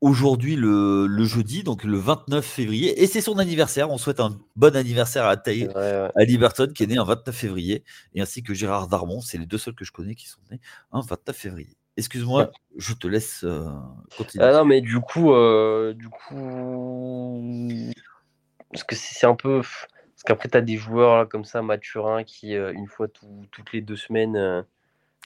aujourd'hui 0.02 0.56
le, 0.56 1.08
jeudi, 1.26 1.64
donc 1.64 1.84
le 1.84 1.98
29 1.98 2.46
février, 2.46 3.02
et 3.02 3.08
c'est 3.08 3.22
son 3.22 3.40
anniversaire. 3.40 3.90
On 3.90 3.98
souhaite 3.98 4.20
un 4.20 4.38
bon 4.56 4.76
anniversaire 4.76 5.26
à 5.26 5.38
Taï, 5.38 5.70
à 5.76 6.24
Liberton, 6.24 6.68
qui 6.74 6.84
est 6.84 6.88
né 6.88 6.98
un 6.98 7.04
29 7.04 7.36
février, 7.36 7.84
et 8.14 8.22
ainsi 8.22 8.44
que 8.44 8.54
Gérard 8.54 8.88
Darmon. 8.88 9.22
C'est 9.22 9.38
les 9.38 9.48
deux 9.48 9.58
seuls 9.58 9.76
que 9.76 9.86
je 9.86 9.92
connais 9.92 10.16
qui 10.16 10.28
sont 10.28 10.42
nés 10.52 10.60
un 10.92 11.02
29 11.02 11.36
février. 11.36 11.78
Excuse-moi, 11.98 12.52
je 12.78 12.94
te 12.94 13.08
laisse 13.08 13.44
euh, 13.44 13.68
continuer. 14.16 14.46
Ah 14.46 14.52
non, 14.54 14.66
mais 14.66 14.82
du 14.82 15.00
coup, 15.00 15.34
euh, 15.34 15.94
du 15.94 16.10
coup, 16.10 17.44
parce 18.72 18.84
que 18.84 18.96
c'est 18.96 19.26
un 19.26 19.36
peu. 19.36 19.62
Parce 19.62 20.24
qu'après, 20.24 20.48
tu 20.48 20.58
as 20.58 20.62
des 20.62 20.78
joueurs 20.78 21.28
comme 21.28 21.44
ça, 21.44 21.64
Mathurin, 21.64 22.24
qui, 22.24 22.56
euh, 22.56 22.72
une 22.72 22.88
fois 22.88 23.08
toutes 23.08 23.74
les 23.74 23.82
deux 23.82 23.96
semaines, 23.96 24.64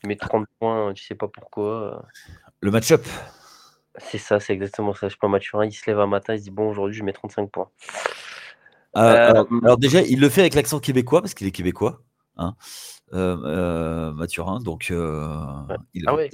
met 0.06 0.16
30 0.16 0.48
points, 0.60 0.94
tu 0.94 1.04
sais 1.04 1.16
pas 1.16 1.28
pourquoi. 1.28 2.06
Le 2.62 2.72
match-up 2.72 3.06
c'est 3.98 4.18
ça, 4.18 4.40
c'est 4.40 4.54
exactement 4.54 4.94
ça. 4.94 5.10
Je 5.10 5.14
sais 5.14 5.20
pas, 5.20 5.28
Mathurin, 5.28 5.66
il 5.66 5.74
se 5.74 5.86
lève 5.86 6.00
un 6.00 6.08
matin, 6.08 6.34
il 6.34 6.40
se 6.40 6.44
dit 6.46 6.50
Bon, 6.50 6.70
aujourd'hui, 6.70 6.96
je 6.96 7.04
mets 7.04 7.12
35 7.12 7.52
points. 7.52 7.70
Euh, 8.96 9.02
euh, 9.02 9.44
alors, 9.64 9.78
déjà, 9.78 10.02
il 10.02 10.22
le 10.22 10.30
fait 10.30 10.40
avec 10.40 10.54
l'accent 10.54 10.80
québécois, 10.80 11.22
parce 11.22 11.34
qu'il 11.34 11.46
est 11.46 11.52
québécois, 11.52 12.02
hein, 12.38 12.56
Mathurin. 13.12 14.60
Donc, 14.62 14.88
il 14.90 14.96
ah 16.08 16.16
ouais, 16.16 16.30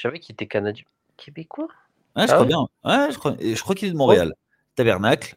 je 0.00 0.08
savais 0.08 0.18
qu'il 0.18 0.32
était 0.32 0.46
canadien. 0.46 0.84
Québécois? 1.18 1.68
Je 2.16 2.22
ah 2.22 2.26
crois 2.26 2.46
bien. 2.46 2.66
Ouais, 2.84 3.12
je 3.12 3.18
crois, 3.18 3.36
je 3.38 3.60
crois 3.60 3.74
qu'il 3.74 3.88
est 3.88 3.92
de 3.92 3.96
Montréal. 3.98 4.32
Tabernacle. 4.74 5.36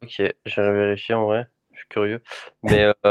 Ok, 0.00 0.22
j'ai 0.46 0.62
vérifié 0.62 1.16
en 1.16 1.24
vrai. 1.24 1.48
Je 1.72 1.78
suis 1.78 1.88
curieux. 1.88 2.22
Mais, 2.62 2.86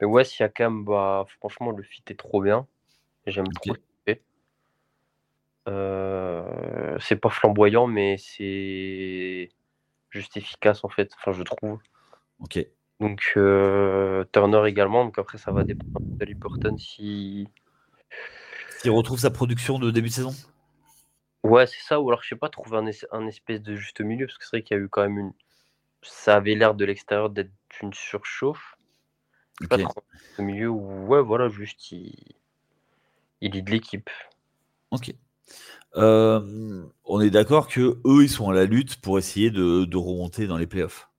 mais 0.00 0.06
ouais, 0.06 0.24
Siakam, 0.24 0.86
bah, 0.86 1.26
franchement, 1.38 1.72
le 1.72 1.82
fit 1.82 2.02
est 2.08 2.18
trop 2.18 2.40
bien. 2.40 2.66
J'aime 3.26 3.48
trop 3.48 3.74
euh, 5.68 6.96
c'est 7.00 7.16
pas 7.16 7.28
flamboyant, 7.28 7.86
mais 7.86 8.16
c'est 8.16 9.50
juste 10.08 10.38
efficace 10.38 10.84
en 10.84 10.88
fait. 10.88 11.12
Enfin, 11.18 11.32
je 11.32 11.42
trouve. 11.42 11.78
Ok. 12.40 12.66
Donc 12.98 13.34
euh, 13.36 14.24
Turner 14.32 14.66
également. 14.66 15.04
Donc 15.04 15.18
après, 15.18 15.36
ça 15.36 15.52
va 15.52 15.64
dépendre 15.64 16.00
de 16.00 16.32
Burton 16.32 16.78
si. 16.78 17.46
S'il 18.80 18.92
retrouve 18.92 19.18
sa 19.18 19.30
production 19.30 19.78
de 19.78 19.90
début 19.90 20.08
de 20.08 20.14
saison? 20.14 20.34
Ouais, 21.44 21.66
c'est 21.66 21.82
ça. 21.82 22.00
Ou 22.00 22.08
alors, 22.08 22.22
je 22.22 22.30
sais 22.30 22.36
pas, 22.36 22.48
trouver 22.48 22.78
un, 22.78 23.26
espèce 23.26 23.60
de 23.60 23.76
juste 23.76 24.00
milieu 24.00 24.26
parce 24.26 24.38
que 24.38 24.44
c'est 24.44 24.56
vrai 24.56 24.62
qu'il 24.62 24.74
y 24.74 24.80
a 24.80 24.82
eu 24.82 24.88
quand 24.88 25.02
même 25.02 25.18
une. 25.18 25.32
Ça 26.00 26.36
avait 26.36 26.54
l'air 26.54 26.74
de 26.74 26.86
l'extérieur 26.86 27.28
d'être 27.28 27.52
une 27.82 27.92
surchauffe. 27.92 28.78
Pas 29.68 29.76
au 30.38 30.42
milieu 30.42 30.68
où, 30.68 31.06
ouais, 31.08 31.20
voilà, 31.20 31.50
juste 31.50 31.92
il, 31.92 32.14
il 33.42 33.54
est 33.54 33.60
de 33.60 33.70
l'équipe. 33.70 34.08
Ok. 34.90 35.12
Euh, 35.96 36.86
on 37.04 37.20
est 37.20 37.28
d'accord 37.28 37.68
que 37.68 38.00
eux, 38.06 38.22
ils 38.22 38.30
sont 38.30 38.48
à 38.48 38.54
la 38.54 38.64
lutte 38.64 38.98
pour 39.02 39.18
essayer 39.18 39.50
de, 39.50 39.94
remonter 39.94 40.46
dans 40.46 40.56
les 40.56 40.66
playoffs? 40.66 41.10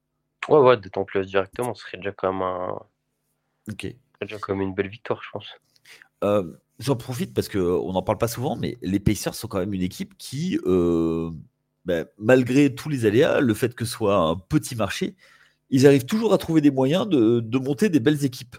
Ouais, 0.50 0.58
ouais, 0.58 0.78
d'être 0.78 0.98
en 0.98 1.06
playoffs 1.06 1.28
directement, 1.28 1.76
ce 1.76 1.84
serait 1.84 1.98
déjà 1.98 2.12
comme 2.12 2.42
un. 2.42 2.82
Ok. 3.70 3.86
déjà 4.20 4.40
comme 4.40 4.62
une 4.62 4.74
belle 4.74 4.88
victoire, 4.88 5.22
je 5.22 5.30
pense. 5.30 5.54
Euh, 6.24 6.58
j'en 6.82 6.96
profite 6.96 7.34
parce 7.34 7.48
qu'on 7.48 7.94
n'en 7.94 8.02
parle 8.02 8.18
pas 8.18 8.28
souvent, 8.28 8.56
mais 8.56 8.78
les 8.82 9.00
Pacers 9.00 9.36
sont 9.36 9.48
quand 9.48 9.60
même 9.60 9.74
une 9.74 9.82
équipe 9.82 10.18
qui, 10.18 10.60
euh, 10.66 11.30
ben, 11.86 12.06
malgré 12.18 12.74
tous 12.74 12.90
les 12.90 13.06
aléas, 13.06 13.40
le 13.40 13.54
fait 13.54 13.76
que 13.76 13.86
ce 13.86 13.92
soit 13.92 14.16
un 14.16 14.36
petit 14.36 14.76
marché, 14.76 15.16
ils 15.70 15.88
arrivent 15.88 16.06
toujours 16.06 16.34
à 16.34 16.38
trouver 16.38 16.60
des 16.62 16.72
moyens 16.72 17.08
de, 17.08 17.58
monter 17.60 17.90
des 17.90 18.00
belles 18.00 18.26
équipes. 18.26 18.58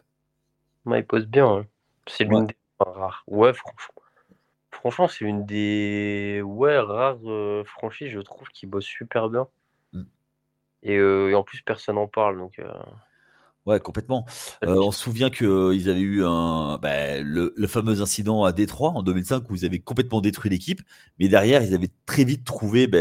Ouais, 0.87 1.01
ils 1.01 1.07
posent 1.07 1.27
bien. 1.27 1.47
Hein. 1.47 1.67
C'est 2.07 2.25
l'une 2.25 2.47
des 2.47 2.57
rares. 2.81 3.25
Ouais, 3.27 3.53
franchement. 3.53 3.95
Franchement, 4.71 5.07
c'est 5.07 5.25
une 5.25 5.45
des 5.45 6.43
ouais, 6.43 6.79
rares 6.79 7.19
euh, 7.27 7.63
franchises, 7.65 8.11
je 8.11 8.21
trouve, 8.21 8.49
qui 8.49 8.67
bosse 8.67 8.85
super 8.85 9.29
bien. 9.29 9.47
Mm. 9.93 10.03
Euh, 10.87 11.29
et, 11.29 11.35
en 11.35 11.45
plus, 11.45 11.61
personne 11.61 11.97
n'en 11.97 12.09
parle. 12.09 12.39
Donc, 12.39 12.61
Ouais, 13.67 13.79
complètement. 13.79 14.27
on 14.63 14.91
se 14.91 15.01
souvient 15.01 15.31
qu'ils 15.31 15.89
avaient 15.89 16.01
eu 16.01 16.25
un, 16.25 16.79
bah, 16.79 17.21
le, 17.21 17.55
fameux 17.69 18.03
incident 18.03 18.45
à 18.45 18.53
Détroit 18.53 18.91
en 18.91 19.03
2005 19.03 19.49
où 19.51 19.55
ils 19.55 19.65
avaient 19.65 19.79
complètement 19.79 20.21
détruit 20.21 20.51
l'équipe, 20.51 20.81
mais 21.21 21.29
derrière, 21.29 21.63
ils 21.63 21.75
avaient 21.75 21.91
très 22.07 22.25
vite 22.25 22.45
trouvé 22.45 22.89
bah, 22.89 22.99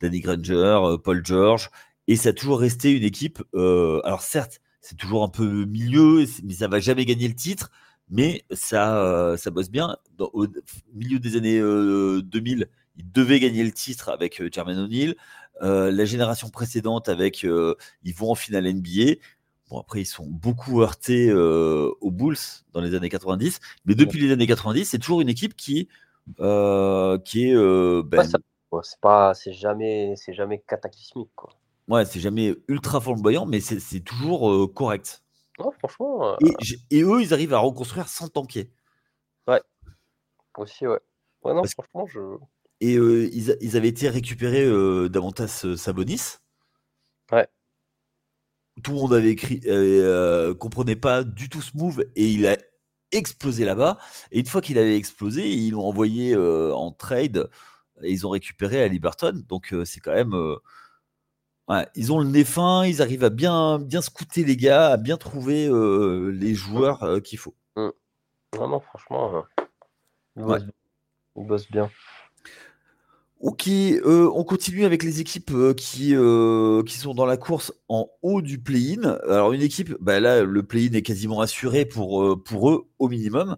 Danny 0.00 0.20
Granger, 0.20 0.96
Paul 1.04 1.24
George, 1.24 1.70
et 2.08 2.16
ça 2.16 2.30
a 2.30 2.32
toujours 2.32 2.60
resté 2.60 2.92
une 2.92 3.04
équipe. 3.04 3.42
alors 3.54 4.22
certes, 4.22 4.60
c'est 4.80 4.96
toujours 4.96 5.22
un 5.24 5.28
peu 5.28 5.66
milieu, 5.66 6.24
mais 6.42 6.54
ça 6.54 6.68
va 6.68 6.80
jamais 6.80 7.04
gagner 7.04 7.28
le 7.28 7.34
titre 7.34 7.70
mais 8.12 8.44
ça, 8.50 9.02
euh, 9.02 9.36
ça 9.36 9.50
bosse 9.50 9.70
bien. 9.70 9.96
au 10.18 10.46
milieu 10.94 11.18
des 11.18 11.36
années 11.36 11.58
2000, 11.58 12.62
euh, 12.62 12.66
ils 12.96 13.10
devaient 13.10 13.40
gagner 13.40 13.64
le 13.64 13.72
titre 13.72 14.10
avec 14.10 14.40
euh, 14.40 14.50
Jermaine 14.52 14.78
O'Neal. 14.78 15.14
la 15.60 16.04
génération 16.04 16.50
précédente, 16.50 17.08
avec, 17.08 17.42
ils 17.42 18.14
vont 18.14 18.30
en 18.30 18.34
finale 18.34 18.66
NBA. 18.66 19.14
Bon, 19.72 19.80
après, 19.80 20.02
ils 20.02 20.06
sont 20.06 20.26
beaucoup 20.26 20.82
heurtés 20.82 21.32
aux 21.32 22.10
Bulls 22.10 22.36
dans 22.72 22.82
les 22.82 22.94
années 22.94 23.08
90. 23.08 23.58
Mais 23.86 23.94
depuis 23.94 24.20
les 24.20 24.30
années 24.30 24.46
90, 24.46 24.84
c'est 24.84 24.98
toujours 24.98 25.22
une 25.22 25.30
équipe 25.30 25.56
qui, 25.56 25.88
qui 26.36 27.48
est. 27.48 28.02
Ben 28.04 28.22
c'est 28.84 29.00
pas, 29.00 29.34
c'est 29.34 29.52
jamais, 29.52 30.14
c'est 30.16 30.32
jamais 30.32 30.62
cataclysmique, 30.66 31.30
quoi. 31.34 31.50
Ouais, 31.88 32.04
c'est 32.04 32.20
jamais 32.20 32.54
ultra 32.68 33.00
flamboyant, 33.00 33.44
mais 33.44 33.60
c'est 33.60 34.00
toujours 34.00 34.72
correct 34.74 35.22
franchement. 35.78 36.32
Euh, 36.32 36.36
et, 36.90 37.02
eux, 37.02 37.22
ils 37.22 37.32
arrivent 37.32 37.54
à 37.54 37.58
reconstruire 37.58 38.08
sans 38.08 38.28
tanker. 38.28 38.70
Ouais. 39.46 39.60
Aussi, 40.58 40.86
ouais. 40.86 41.00
Ouais, 41.44 41.54
non, 41.54 41.62
franchement, 41.64 42.06
je. 42.06 42.20
Et 42.80 42.96
euh, 42.96 43.30
ils, 43.32 43.76
avaient 43.76 43.88
été 43.88 44.08
récupérés 44.08 44.64
euh, 44.64 45.08
davantage 45.08 45.76
Sabonis. 45.76 46.38
Ouais. 47.30 47.46
Tout 48.82 48.92
le 48.92 48.96
monde 48.96 49.14
avait 49.14 49.30
écrit, 49.30 49.60
comprenait 50.58 50.96
pas 50.96 51.24
du 51.24 51.48
tout 51.48 51.62
ce 51.62 51.76
move 51.76 52.04
et 52.16 52.28
il 52.28 52.46
a 52.46 52.56
explosé 53.12 53.64
là-bas. 53.64 53.98
Et 54.30 54.40
une 54.40 54.46
fois 54.46 54.60
qu'il 54.60 54.78
avait 54.78 54.96
explosé, 54.96 55.48
ils 55.48 55.72
l'ont 55.72 55.86
envoyé 55.86 56.36
en 56.36 56.90
trade 56.92 57.48
et 58.02 58.10
ils 58.10 58.26
ont 58.26 58.30
récupéré 58.30 58.82
à 58.82 58.88
Liberton. 58.88 59.42
Donc 59.48 59.74
c'est 59.84 60.00
quand 60.00 60.14
même 60.14 60.34
ils 61.94 62.12
ont 62.12 62.18
le 62.18 62.26
nez 62.26 62.44
fin, 62.44 62.84
ils 62.84 63.02
arrivent 63.02 63.24
à 63.24 63.30
bien, 63.30 63.78
bien 63.78 64.02
scouter 64.02 64.44
les 64.44 64.56
gars, 64.56 64.90
à 64.90 64.96
bien 64.96 65.16
trouver 65.16 65.66
euh, 65.66 66.30
les 66.30 66.54
joueurs 66.54 67.02
euh, 67.02 67.20
qu'il 67.20 67.38
faut. 67.38 67.54
Mmh. 67.76 67.88
Non, 68.58 68.80
franchement, 68.80 69.44
euh, 70.36 70.58
ils, 71.36 71.46
bossent, 71.46 71.70
bien. 71.70 71.90
Ok, 73.42 73.68
on 74.04 74.44
continue 74.44 74.84
avec 74.84 75.02
les 75.02 75.20
équipes 75.20 75.52
qui, 75.76 76.14
qui 76.86 76.98
sont 76.98 77.14
dans 77.14 77.26
la 77.26 77.36
course 77.36 77.72
en 77.88 78.08
haut 78.22 78.40
du 78.40 78.58
play-in. 78.58 79.18
Alors 79.28 79.52
une 79.52 79.62
équipe, 79.62 79.96
bah 80.00 80.20
là 80.20 80.42
le 80.44 80.62
play-in 80.62 80.92
est 80.92 81.02
quasiment 81.02 81.40
assuré 81.40 81.84
pour, 81.84 82.22
eux 82.22 82.88
au 82.98 83.08
minimum. 83.08 83.56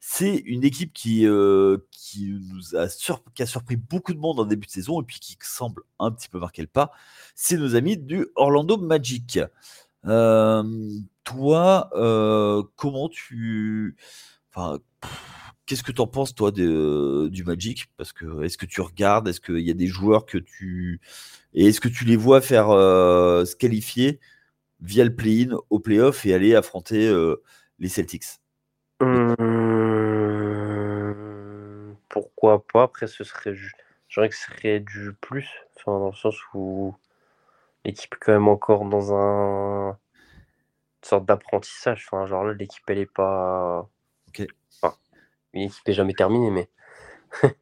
C'est 0.00 0.36
une 0.36 0.64
équipe 0.64 0.92
qui, 0.94 1.26
nous 1.26 2.76
a, 2.76 2.88
surpris 2.88 3.76
beaucoup 3.76 4.14
de 4.14 4.18
monde 4.18 4.40
en 4.40 4.46
début 4.46 4.66
de 4.66 4.72
saison 4.72 5.02
et 5.02 5.04
puis 5.04 5.20
qui 5.20 5.36
semble 5.42 5.82
un 5.98 6.10
petit 6.12 6.28
peu 6.28 6.38
marquer 6.38 6.62
le 6.62 6.68
pas 6.68 6.92
c'est 7.36 7.58
nos 7.58 7.76
amis 7.76 7.96
du 7.98 8.26
Orlando 8.34 8.78
Magic. 8.78 9.38
Euh, 10.06 10.64
toi, 11.22 11.90
euh, 11.94 12.62
comment 12.76 13.08
tu. 13.08 13.96
Enfin, 14.52 14.78
qu'est-ce 15.66 15.82
que 15.82 15.92
tu 15.92 16.00
en 16.00 16.06
penses, 16.06 16.34
toi, 16.34 16.50
du 16.52 17.44
Magic? 17.44 17.86
Parce 17.96 18.12
que 18.12 18.42
est-ce 18.42 18.58
que 18.58 18.66
tu 18.66 18.80
regardes? 18.80 19.28
Est-ce 19.28 19.40
qu'il 19.40 19.60
y 19.60 19.70
a 19.70 19.74
des 19.74 19.86
joueurs 19.88 20.26
que 20.26 20.38
tu. 20.38 21.00
Et 21.54 21.66
est-ce 21.66 21.80
que 21.80 21.88
tu 21.88 22.04
les 22.04 22.16
vois 22.16 22.40
faire 22.40 22.70
euh, 22.70 23.44
se 23.44 23.56
qualifier 23.56 24.20
via 24.80 25.04
le 25.04 25.14
play-in 25.14 25.56
au 25.70 25.80
play-off 25.80 26.26
et 26.26 26.34
aller 26.34 26.54
affronter 26.54 27.12
les 27.78 27.88
Celtics? 27.88 28.24
Hum, 29.00 29.34
Pourquoi 32.08 32.64
pas? 32.66 32.84
Après, 32.84 33.06
ce 33.06 33.24
serait. 33.24 33.54
Je 33.54 33.70
dirais 34.14 34.28
que 34.28 34.36
ce 34.36 34.44
serait 34.44 34.80
du 34.80 35.12
plus. 35.20 35.48
Enfin, 35.76 35.98
dans 35.98 36.10
le 36.10 36.14
sens 36.14 36.36
où 36.54 36.94
l'équipe 37.84 38.14
est 38.14 38.18
quand 38.20 38.32
même 38.32 38.48
encore 38.48 38.84
dans 38.86 39.14
un 39.14 39.90
une 39.90 41.08
sorte 41.08 41.24
d'apprentissage. 41.26 42.06
Genre 42.10 42.44
là, 42.44 42.52
l'équipe, 42.52 42.82
elle 42.88 42.98
est 42.98 43.06
pas. 43.06 43.88
Une 45.52 45.62
équipe 45.62 45.86
n'est 45.86 45.94
jamais 45.94 46.14
terminée, 46.14 46.50
mais. 46.50 46.68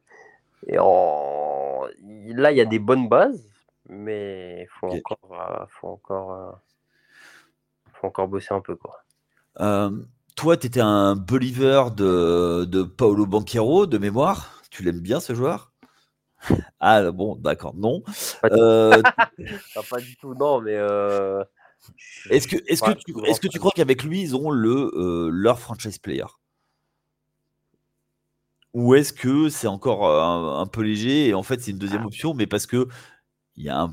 Et 0.67 0.77
en... 0.79 1.83
Là, 2.27 2.51
il 2.51 2.57
y 2.57 2.61
a 2.61 2.65
des 2.65 2.79
bonnes 2.79 3.07
bases, 3.07 3.43
mais 3.87 4.63
il 4.63 4.67
faut, 4.67 4.87
encore, 4.87 5.19
euh, 5.31 5.65
faut, 5.69 5.87
encore, 5.87 6.33
euh, 6.33 6.51
faut 7.93 8.07
encore 8.07 8.27
bosser 8.27 8.53
un 8.53 8.61
peu. 8.61 8.75
Quoi. 8.75 9.03
Euh, 9.59 9.91
toi, 10.35 10.57
tu 10.57 10.67
étais 10.67 10.81
un 10.81 11.15
believer 11.15 11.91
de, 11.91 12.65
de 12.65 12.83
Paolo 12.83 13.25
Banquero, 13.25 13.85
de 13.85 13.97
mémoire. 13.97 14.61
Tu 14.71 14.83
l'aimes 14.83 15.01
bien, 15.01 15.19
ce 15.19 15.33
joueur? 15.33 15.71
Ah, 16.79 17.11
bon, 17.11 17.35
d'accord, 17.37 17.73
non. 17.75 18.03
Pas 18.41 18.99
du 19.99 20.15
tout, 20.21 20.35
non, 20.35 20.61
mais. 20.61 20.73
Est-ce 22.29 22.47
que, 22.47 22.57
est 22.57 22.79
que, 22.79 22.91
tu, 22.91 23.11
est 23.25 23.39
que 23.39 23.47
tu 23.47 23.57
crois 23.57 23.71
qu'avec 23.73 24.03
lui, 24.03 24.21
ils 24.21 24.35
ont 24.35 24.51
le, 24.51 25.29
leur 25.31 25.59
franchise 25.59 25.97
player? 25.97 26.25
Ou 28.75 28.93
est-ce 28.95 29.13
que 29.13 29.49
c'est 29.49 29.67
encore 29.67 30.05
un, 30.07 30.67
peu 30.67 30.81
léger 30.81 31.29
et 31.29 31.33
en 31.33 31.43
fait 31.43 31.61
c'est 31.61 31.71
une 31.71 31.79
deuxième 31.79 32.03
ah. 32.03 32.07
option, 32.07 32.33
mais 32.33 32.45
parce 32.45 32.67
que 32.67 32.87
il 33.55 33.63
y, 33.63 33.69
a 33.69 33.89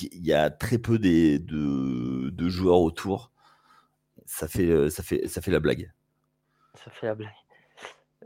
il 0.00 0.26
y 0.26 0.32
a 0.32 0.50
très 0.50 0.78
peu 0.78 0.98
des, 0.98 1.38
de, 1.38 2.30
de 2.30 2.48
joueurs 2.48 2.80
autour 2.80 3.32
ça 4.32 4.48
fait, 4.48 4.88
ça 4.90 5.02
fait, 5.02 5.28
ça 5.28 5.42
fait 5.42 5.50
la 5.50 5.60
blague. 5.60 5.92
Ça 6.74 6.90
fait 6.90 7.06
la 7.06 7.14
blague. 7.14 7.34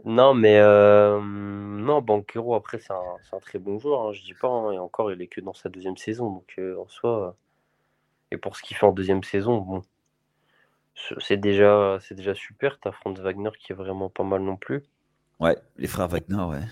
Non, 0.05 0.35
mais 0.35 0.59
euh, 0.61 1.21
non, 1.21 2.01
Banquero, 2.01 2.55
après, 2.55 2.79
c'est 2.79 2.93
un, 2.93 3.41
très 3.41 3.59
bon 3.59 3.79
joueur, 3.79 4.03
hein, 4.09 4.13
je 4.13 4.23
dis 4.23 4.35
pas. 4.35 4.49
Hein, 4.49 4.73
et 4.73 4.79
encore, 4.79 5.11
il 5.11 5.21
est 5.21 5.27
que 5.27 5.41
dans 5.41 5.55
sa 5.55 5.69
deuxième 5.69 5.97
saison. 5.97 6.31
Donc, 6.31 6.55
euh, 6.59 6.81
en 6.81 6.87
soi, 6.87 7.37
et 8.31 8.37
pour 8.37 8.57
ce 8.57 8.63
qu'il 8.63 8.77
fait 8.77 8.87
en 8.87 8.93
deuxième 8.93 9.25
saison, 9.25 9.59
bon, 9.59 9.83
c'est 11.19 11.39
déjà, 11.39 11.99
c'est 12.01 12.15
déjà 12.15 12.35
super. 12.35 12.79
T'as 12.81 12.93
Franz 12.93 13.21
Wagner 13.21 13.51
qui 13.59 13.73
est 13.73 13.77
vraiment 13.77 14.09
pas 14.09 14.25
mal 14.25 14.43
non 14.43 14.57
plus. 14.57 14.85
Ouais, 15.41 15.57
les 15.77 15.87
frères 15.87 16.09
Wagner, 16.09 16.43
ouais. 16.43 16.63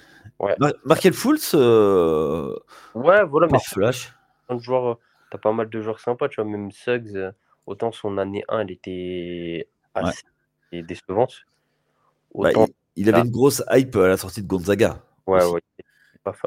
ouais. 0.41 0.57
Markel 0.85 1.12
Fultz, 1.12 1.55
ouais, 1.55 3.25
voilà, 3.25 3.49
mais 3.51 3.59
Flash. 3.59 4.15
Un 4.49 4.59
joueur, 4.59 4.99
t'as 5.31 5.39
pas 5.39 5.53
mal 5.53 5.69
de 5.69 5.81
joueurs 5.81 6.01
sympas, 6.01 6.29
tu 6.29 6.41
vois, 6.41 6.51
même 6.51 6.71
Suggs. 6.71 7.33
Autant 7.67 7.93
son 7.93 8.19
année 8.19 8.45
1, 8.49 8.61
elle 8.61 8.71
était 8.71 9.69
assez 9.95 10.23
décevante. 10.73 11.47
Bah, 12.35 12.51
il, 12.97 13.09
avait 13.09 13.21
une 13.21 13.31
grosse 13.31 13.62
hype 13.71 13.97
à 13.97 14.09
la 14.09 14.17
sortie 14.17 14.43
de 14.43 14.47
Gonzaga. 14.47 15.03
Ouais, 15.27 15.45
ouais. 15.45 15.62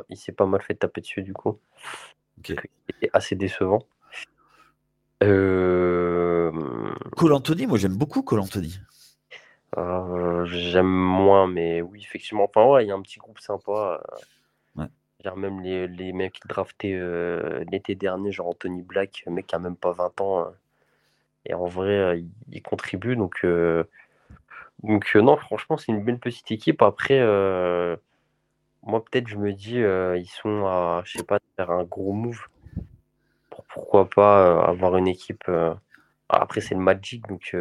Il 0.10 0.18
s'est 0.18 0.32
pas 0.32 0.46
mal 0.46 0.62
fait 0.62 0.76
taper 0.76 1.02
dessus, 1.02 1.24
du 1.24 1.34
coup. 1.34 1.60
Il 2.48 2.56
était 2.90 3.10
assez 3.14 3.36
décevant. 3.36 3.80
Euh... 5.24 6.52
Cole 7.16 7.34
Anthony, 7.34 7.66
moi 7.66 7.78
j'aime 7.78 7.98
beaucoup 7.98 8.22
Cole 8.22 8.40
Anthony. 8.40 8.80
Euh, 9.78 10.46
j'aime 10.46 10.88
moins, 10.88 11.48
mais 11.48 11.82
oui, 11.82 12.02
effectivement. 12.02 12.46
Enfin, 12.46 12.66
ouais, 12.66 12.86
il 12.86 12.88
y 12.88 12.92
a 12.92 12.96
un 12.96 13.02
petit 13.02 13.20
groupe 13.20 13.40
sympa. 13.40 14.02
Euh, 14.80 14.84
ouais. 14.84 15.36
même 15.36 15.62
les, 15.62 15.88
les 15.88 16.14
mecs 16.14 16.40
draftés 16.48 16.96
euh, 16.96 17.64
l'été 17.72 17.96
dernier, 17.96 18.32
genre 18.32 18.48
Anthony 18.50 18.82
Black, 18.82 19.24
mec 19.28 19.48
qui 19.48 19.56
a 19.56 19.60
même 19.60 19.76
pas 19.76 19.92
20 19.92 20.22
ans. 20.22 20.40
Hein. 20.42 20.54
Et 21.48 21.54
en 21.54 21.66
vrai, 21.66 21.98
euh, 21.98 22.22
il, 22.52 22.62
contribue. 22.62 23.16
Donc, 23.16 23.40
euh, 23.44 23.84
donc 24.84 25.10
euh, 25.16 25.22
non, 25.22 25.38
franchement, 25.38 25.78
c'est 25.78 25.92
une 25.92 26.04
belle 26.04 26.20
petite 26.20 26.52
équipe. 26.52 26.82
Après, 26.82 27.20
moi, 28.84 29.04
peut-être, 29.04 29.28
je 29.28 29.38
me 29.38 29.54
dis, 29.54 29.80
ils 29.80 30.30
sont 30.30 30.66
à, 30.66 31.02
je 31.06 31.18
sais 31.18 31.24
pas, 31.24 31.40
faire 31.56 31.72
un 31.72 31.84
gros 31.84 32.14
move. 32.14 32.48
Pour, 33.50 33.64
pourquoi 33.66 34.10
pas 34.10 34.64
avoir 34.66 34.98
une 34.98 35.08
équipe. 35.08 35.50
Après, 36.30 36.62
c'est 36.62 36.76
le 36.76 36.82
Magic, 36.82 37.28
donc 37.28 37.56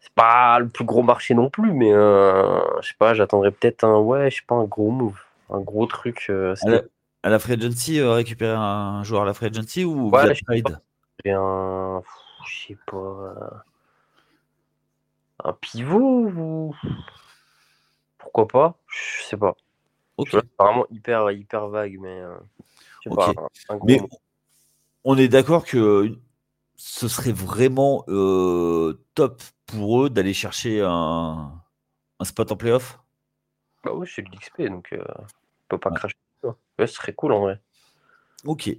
c'est 0.00 0.12
pas 0.14 0.58
le 0.58 0.68
plus 0.68 0.84
gros 0.84 1.02
marché 1.02 1.34
non 1.34 1.50
plus, 1.50 1.72
mais 1.72 1.90
je 1.90 2.86
sais 2.86 2.94
pas, 2.98 3.14
j'attendrais 3.14 3.50
peut-être 3.50 3.84
un, 3.84 3.98
ouais, 3.98 4.30
je 4.30 4.36
sais 4.36 4.42
pas, 4.46 4.54
un 4.54 4.64
gros 4.64 4.90
move, 4.90 5.18
un 5.50 5.60
gros 5.60 5.86
truc. 5.86 6.30
à, 6.30 6.54
la, 6.68 6.82
à, 7.22 7.30
la, 7.30 7.38
free 7.38 7.54
agency, 7.54 8.00
récupérer 8.02 8.56
un 8.56 9.02
joueur 9.02 9.22
à 9.22 9.24
la 9.24 9.34
free 9.34 9.46
agency 9.46 9.84
ou 9.84 10.10
via 10.10 10.34
trade 10.34 10.78
un. 11.32 12.02
Je 12.46 12.66
sais 12.68 12.78
pas. 12.86 12.96
Euh, 12.96 13.50
un 15.44 15.52
pivot 15.52 16.28
ou. 16.28 16.74
Pourquoi 18.18 18.48
pas 18.48 18.78
Je 18.88 19.24
sais 19.24 19.36
pas. 19.36 19.54
Ok. 20.16 20.34
vraiment 20.58 20.86
hyper, 20.90 21.30
hyper 21.30 21.68
vague, 21.68 21.98
mais. 22.00 22.20
Euh, 22.20 22.36
pas, 23.14 23.32
mais 23.84 24.00
on 25.04 25.16
est 25.16 25.28
d'accord 25.28 25.64
que 25.64 26.18
ce 26.76 27.08
serait 27.08 27.32
vraiment 27.32 28.04
euh, 28.08 29.02
top 29.14 29.42
pour 29.66 30.04
eux 30.04 30.10
d'aller 30.10 30.34
chercher 30.34 30.82
un, 30.82 31.52
un, 32.18 32.24
spot 32.24 32.52
en 32.52 32.56
playoff? 32.56 33.00
Bah 33.84 33.92
oui, 33.94 34.08
c'est 34.12 34.22
l'XP, 34.22 34.62
donc 34.70 34.92
euh, 34.92 35.02
on 35.18 35.24
peut 35.68 35.78
pas 35.78 35.90
cracher. 35.90 36.16
Ouais, 36.42 36.86
ce 36.86 36.94
serait 36.94 37.14
cool 37.14 37.32
en 37.32 37.40
vrai. 37.40 37.60
Ok. 38.44 38.70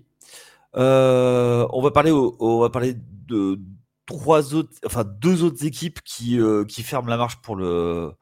Euh, 0.75 1.67
on 1.71 1.81
va 1.81 1.91
parler, 1.91 2.11
on 2.11 2.59
va 2.59 2.69
parler 2.69 2.95
de 2.95 3.59
trois 4.05 4.53
autres, 4.53 4.73
enfin 4.85 5.03
deux 5.03 5.43
autres 5.43 5.65
équipes 5.65 6.01
qui, 6.03 6.39
euh, 6.39 6.63
qui 6.65 6.83
ferment 6.83 7.09
la 7.09 7.17
marche 7.17 7.41
pour 7.41 7.55
le, 7.55 8.13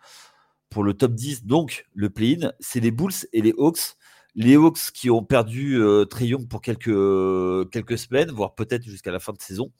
pour 0.69 0.83
le 0.83 0.93
top 0.93 1.13
10, 1.13 1.45
donc 1.45 1.85
le 1.93 2.09
play-in, 2.09 2.51
c'est 2.59 2.79
les 2.79 2.91
Bulls 2.91 3.13
et 3.33 3.41
les 3.41 3.53
Hawks. 3.57 3.95
Les 4.35 4.55
Hawks 4.55 4.91
qui 4.93 5.09
ont 5.09 5.23
perdu 5.23 5.81
euh, 5.81 6.05
pour 6.49 6.61
quelques, 6.61 7.69
quelques 7.71 7.97
semaines, 7.97 8.31
voire 8.31 8.55
peut-être 8.55 8.83
jusqu'à 8.83 9.11
la 9.11 9.19
fin 9.19 9.33
de 9.33 9.41
saison. 9.41 9.71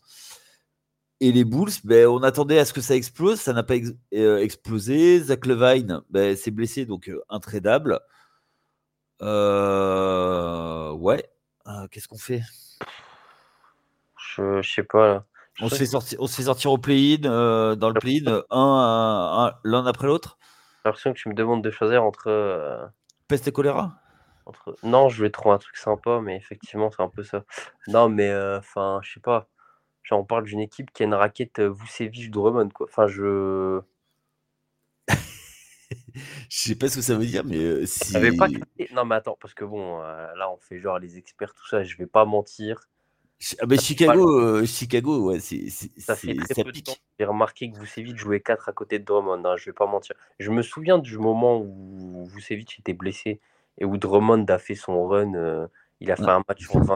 Et 1.21 1.31
les 1.31 1.45
Bulls, 1.45 1.71
ben, 1.83 2.07
on 2.07 2.23
attendait 2.23 2.59
à 2.59 2.65
ce 2.65 2.73
que 2.73 2.81
ça 2.81 2.95
explose, 2.95 3.39
ça 3.39 3.53
n'a 3.53 3.63
pas 3.63 3.75
euh, 4.13 4.37
explosé. 4.39 5.19
Zach 5.19 5.45
Levine 5.45 6.01
ben, 6.09 6.35
s'est 6.35 6.51
blessé, 6.51 6.85
donc 6.85 7.09
intradable. 7.29 7.99
ouais, 9.21 9.27
qu'est-ce 11.91 12.07
qu'on 12.07 12.17
fait? 12.17 12.41
Je, 14.35 14.61
sais 14.61 14.83
pas. 14.83 15.25
On 15.61 15.69
se, 15.69 15.75
fait 15.75 15.85
sortir, 15.85 16.19
on 16.21 16.27
se 16.27 16.35
fait 16.35 16.43
sortir 16.43 16.71
au 16.71 16.77
play-in, 16.77 17.23
euh, 17.23 17.75
dans 17.75 17.89
le 17.89 17.99
play-in, 17.99 18.43
un, 18.49 19.53
l'un 19.63 19.85
après 19.85 20.07
l'autre? 20.07 20.37
J'ai 20.83 20.89
l'impression 20.89 21.13
que 21.13 21.17
tu 21.17 21.29
me 21.29 21.33
demandes 21.33 21.63
de 21.63 21.71
choisir 21.71 22.03
entre. 22.03 22.27
Euh, 22.27 22.85
Peste 23.27 23.47
et 23.47 23.51
choléra? 23.51 23.95
Entre... 24.45 24.77
Non, 24.83 25.09
je 25.09 25.23
vais 25.23 25.29
trouver 25.29 25.55
un 25.55 25.57
truc 25.57 25.77
sympa, 25.77 26.21
mais 26.21 26.35
effectivement, 26.35 26.91
c'est 26.91 27.01
un 27.01 27.09
peu 27.09 27.23
ça. 27.23 27.43
Non, 27.87 28.09
mais 28.09 28.29
euh, 28.29 28.59
enfin, 28.59 28.99
je 29.03 29.13
sais 29.13 29.19
pas. 29.19 29.49
Genre, 30.03 30.19
on 30.19 30.25
parle 30.25 30.43
d'une 30.43 30.59
équipe 30.59 30.91
qui 30.91 31.03
a 31.03 31.05
une 31.05 31.13
raquette 31.15 31.59
Vucevic 31.59 32.31
Drummond, 32.31 32.69
quoi. 32.69 32.87
Enfin, 32.89 33.07
je. 33.07 33.81
je 35.09 35.17
sais 36.49 36.75
pas 36.75 36.87
ce 36.87 36.97
que 36.97 37.01
ça 37.01 37.15
veut 37.15 37.25
dire, 37.25 37.43
mais 37.45 37.85
si. 37.85 38.13
Pas... 38.37 38.47
Non, 38.93 39.05
mais 39.05 39.15
attends, 39.15 39.37
parce 39.39 39.53
que 39.53 39.65
bon, 39.65 39.99
là, 39.99 40.49
on 40.51 40.57
fait 40.57 40.79
genre 40.79 40.99
les 40.99 41.17
experts, 41.17 41.53
tout 41.53 41.67
ça, 41.67 41.83
je 41.83 41.97
vais 41.97 42.07
pas 42.07 42.25
mentir. 42.25 42.87
Ah 43.59 43.65
bah, 43.65 43.75
Chicago, 43.77 44.39
euh, 44.39 44.65
Chicago, 44.65 45.29
ouais, 45.29 45.39
c'est 45.39 45.69
ça 45.69 46.15
fait 46.15 46.35
très 46.35 46.63
peu 46.63 46.71
de 46.71 46.79
temps. 46.79 46.95
J'ai 47.19 47.25
remarqué 47.25 47.69
que 47.69 47.77
Vucevic 47.77 48.17
jouait 48.17 48.39
4 48.39 48.69
à 48.69 48.71
côté 48.71 48.97
de 48.97 49.03
Drummond, 49.03 49.43
hein, 49.45 49.55
je 49.57 49.65
vais 49.65 49.73
pas 49.73 49.85
mentir. 49.85 50.15
Je 50.39 50.51
me 50.51 50.61
souviens 50.61 50.97
du 50.97 51.17
moment 51.17 51.59
où 51.59 52.25
Vucevic 52.27 52.79
était 52.79 52.93
blessé 52.93 53.41
et 53.77 53.85
où 53.85 53.97
Drummond 53.97 54.45
a 54.47 54.57
fait 54.57 54.75
son 54.75 55.07
run. 55.07 55.33
Euh, 55.33 55.67
il 55.99 56.11
a 56.11 56.15
fait 56.15 56.29
un 56.29 56.43
match 56.47 56.67
en 56.73 56.81
20, 56.81 56.95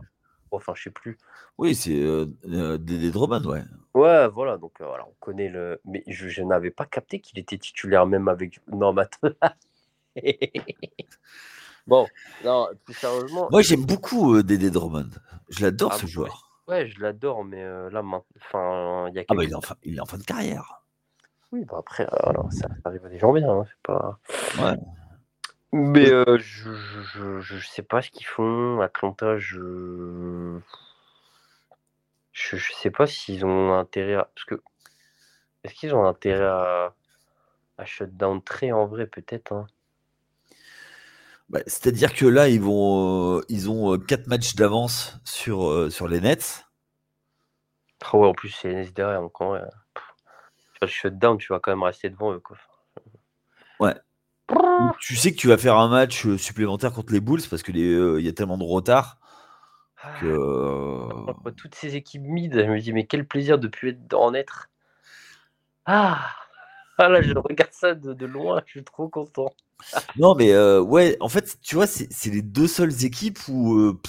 enfin 0.52 0.74
je 0.76 0.84
sais 0.84 0.90
plus. 0.90 1.18
Oui, 1.58 1.74
c'est 1.76 2.00
euh, 2.00 2.26
euh 2.48 2.78
des, 2.78 3.12
Drummond, 3.12 3.44
ouais. 3.46 3.64
Ouais, 3.94 4.28
voilà, 4.28 4.58
donc 4.58 4.74
voilà, 4.80 5.06
on 5.08 5.14
connaît 5.20 5.50
le. 5.50 5.82
Mais 5.86 6.04
je, 6.08 6.28
je 6.28 6.44
n'avais 6.44 6.72
pas 6.72 6.86
capté 6.86 7.20
qu'il 7.20 7.40
était 7.40 7.58
titulaire 7.58 8.06
même 8.06 8.28
avec. 8.28 8.60
Non, 8.72 8.94
maintenant. 8.94 9.32
Bon, 11.90 12.06
non, 12.46 12.68
plus 12.86 12.94
sérieusement. 12.94 13.48
Moi, 13.50 13.64
j'aime 13.64 13.84
beaucoup 13.84 14.36
euh, 14.36 14.44
Dédé 14.44 14.70
Drummond. 14.70 15.10
Je 15.50 15.64
l'adore, 15.64 15.94
ah 15.94 15.98
ce 15.98 16.06
joueur. 16.06 16.62
Ouais, 16.68 16.88
je 16.88 17.02
l'adore, 17.02 17.44
mais 17.44 17.64
euh, 17.64 17.90
là, 17.90 18.04
enfin, 18.04 19.08
il 19.10 19.16
y 19.16 19.20
a 19.20 19.24
Ah, 19.28 19.34
bah, 19.34 19.44
il 19.44 19.50
est, 19.50 19.56
en 19.56 19.62
fin, 19.62 19.76
il 19.82 19.98
est 19.98 20.00
en 20.00 20.06
fin 20.06 20.20
de 20.20 20.24
carrière. 20.24 20.84
Oui, 21.52 21.66
bah 21.66 21.78
après, 21.80 22.04
euh, 22.04 22.30
alors, 22.30 22.54
ça 22.54 22.68
arrive 22.86 23.04
à 23.08 23.10
des 23.10 23.18
gens 23.18 23.34
bien, 23.34 23.50
hein, 23.50 23.66
c'est 23.68 23.82
pas. 23.82 24.20
Ouais. 24.60 24.78
Mais 25.72 26.12
euh, 26.12 26.38
je, 26.40 26.74
je, 26.74 27.40
je, 27.42 27.68
sais 27.68 27.84
pas 27.84 28.02
ce 28.02 28.10
qu'ils 28.10 28.26
font. 28.26 28.82
Atlanta, 28.82 29.38
je. 29.38 30.60
Je, 32.32 32.58
je 32.58 32.74
sais 32.74 32.92
pas 32.92 33.06
s'ils 33.06 33.46
ont 33.46 33.74
intérêt 33.74 34.16
à. 34.16 34.30
Parce 34.34 34.46
que. 34.46 34.62
Est-ce 35.64 35.76
qu'ils 35.76 35.94
ont 35.94 36.06
intérêt 36.06 36.46
à. 36.46 36.96
à 37.78 37.86
shutdown 37.86 38.42
très 38.42 38.72
en 38.72 38.88
vrai, 38.88 39.06
peut-être 39.08 39.52
hein? 39.54 39.68
Bah, 41.50 41.62
c'est-à-dire 41.66 42.14
que 42.14 42.28
là, 42.28 42.48
ils 42.48 42.62
vont, 42.62 43.38
euh, 43.38 43.42
ils 43.50 43.72
ont 43.72 43.98
4 43.98 44.20
euh, 44.20 44.24
matchs 44.28 44.54
d'avance 44.56 45.20
sur, 45.24 45.68
euh, 45.68 45.90
sur 45.90 46.08
les 46.08 46.22
Nets. 46.22 46.68
Ah 48.02 48.16
ouais, 48.16 48.28
en 48.28 48.34
plus, 48.34 48.50
c'est 48.50 48.70
les 48.70 48.76
Nets 48.76 48.94
derrière. 48.94 49.22
Donc, 49.22 49.34
vas 49.42 50.88
shutdown, 50.88 51.38
tu 51.38 51.52
vas 51.52 51.60
quand 51.60 51.72
même 51.72 51.84
rester 51.84 52.10
devant 52.10 52.34
eux. 52.34 52.40
Quoi. 52.40 52.58
Ouais. 53.80 53.96
Tu 55.00 55.16
sais 55.16 55.32
que 55.32 55.38
tu 55.38 55.48
vas 55.48 55.58
faire 55.58 55.78
un 55.78 55.90
match 55.90 56.28
supplémentaire 56.38 56.92
contre 56.94 57.14
les 57.14 57.20
Bulls 57.20 57.42
parce 57.50 57.64
qu'il 57.64 57.78
il 57.78 58.22
y 58.22 58.28
a 58.28 58.34
tellement 58.34 58.58
de 58.58 58.64
retard. 58.64 59.18
Que... 60.22 61.52
Toutes 61.52 61.76
ces 61.76 61.96
équipes 61.96 62.24
mid, 62.24 62.54
je 62.54 62.72
me 62.72 62.80
dis, 62.80 62.94
mais 62.94 63.06
quel 63.06 63.28
plaisir 63.28 63.60
de 63.60 63.68
plus 63.68 63.90
être 63.90 64.14
en 64.14 64.34
être. 64.34 64.70
Ah, 65.86 66.30
ah 66.98 67.10
là, 67.10 67.22
je 67.22 67.34
regarde 67.34 67.72
ça 67.72 67.96
de, 67.96 68.14
de 68.14 68.26
loin, 68.26 68.62
je 68.66 68.72
suis 68.72 68.84
trop 68.84 69.08
content. 69.08 69.54
Non, 70.18 70.36
mais 70.36 70.52
euh, 70.52 70.82
ouais, 70.82 71.18
en 71.20 71.30
fait, 71.30 71.58
tu 71.62 71.76
vois, 71.76 71.88
c'est 71.88 72.30
les 72.30 72.42
deux 72.42 72.68
seules 72.68 73.06
équipes 73.06 73.40
où. 73.48 73.78
Euh, 73.78 74.00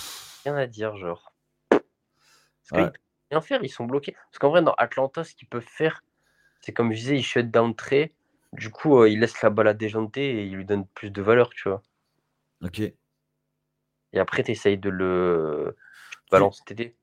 rien 0.44 0.56
à 0.56 0.66
dire, 0.66 0.96
genre. 0.96 1.32
Parce 1.70 1.82
qu'ils 2.72 2.78
peuvent 2.78 2.92
rien 3.30 3.40
faire, 3.40 3.60
ils 3.62 3.68
sont 3.68 3.84
bloqués. 3.84 4.12
Parce 4.12 4.38
qu'en 4.38 4.50
vrai, 4.50 4.62
dans 4.62 4.74
Atlanta, 4.74 5.24
ce 5.24 5.34
qu'ils 5.34 5.48
peuvent 5.48 5.62
faire, 5.66 6.02
c'est 6.60 6.72
comme 6.72 6.92
je 6.92 6.98
disais, 6.98 7.16
il 7.16 7.22
shut 7.22 7.50
down 7.50 7.74
très. 7.74 8.12
Du 8.52 8.70
coup, 8.70 9.04
il 9.04 9.20
laisse 9.20 9.40
la 9.42 9.50
balle 9.50 9.68
à 9.68 9.74
déjanter 9.74 10.40
et 10.40 10.44
il 10.44 10.54
lui 10.54 10.64
donne 10.64 10.86
plus 10.86 11.10
de 11.10 11.22
valeur, 11.22 11.50
tu 11.50 11.68
vois. 11.68 11.82
Ok. 12.62 12.80
Et 12.80 12.94
après, 14.18 14.42
tu 14.42 14.50
essayes 14.50 14.78
de 14.78 14.90
le 14.90 15.76
balancer 16.30 16.62
TD. 16.64 16.96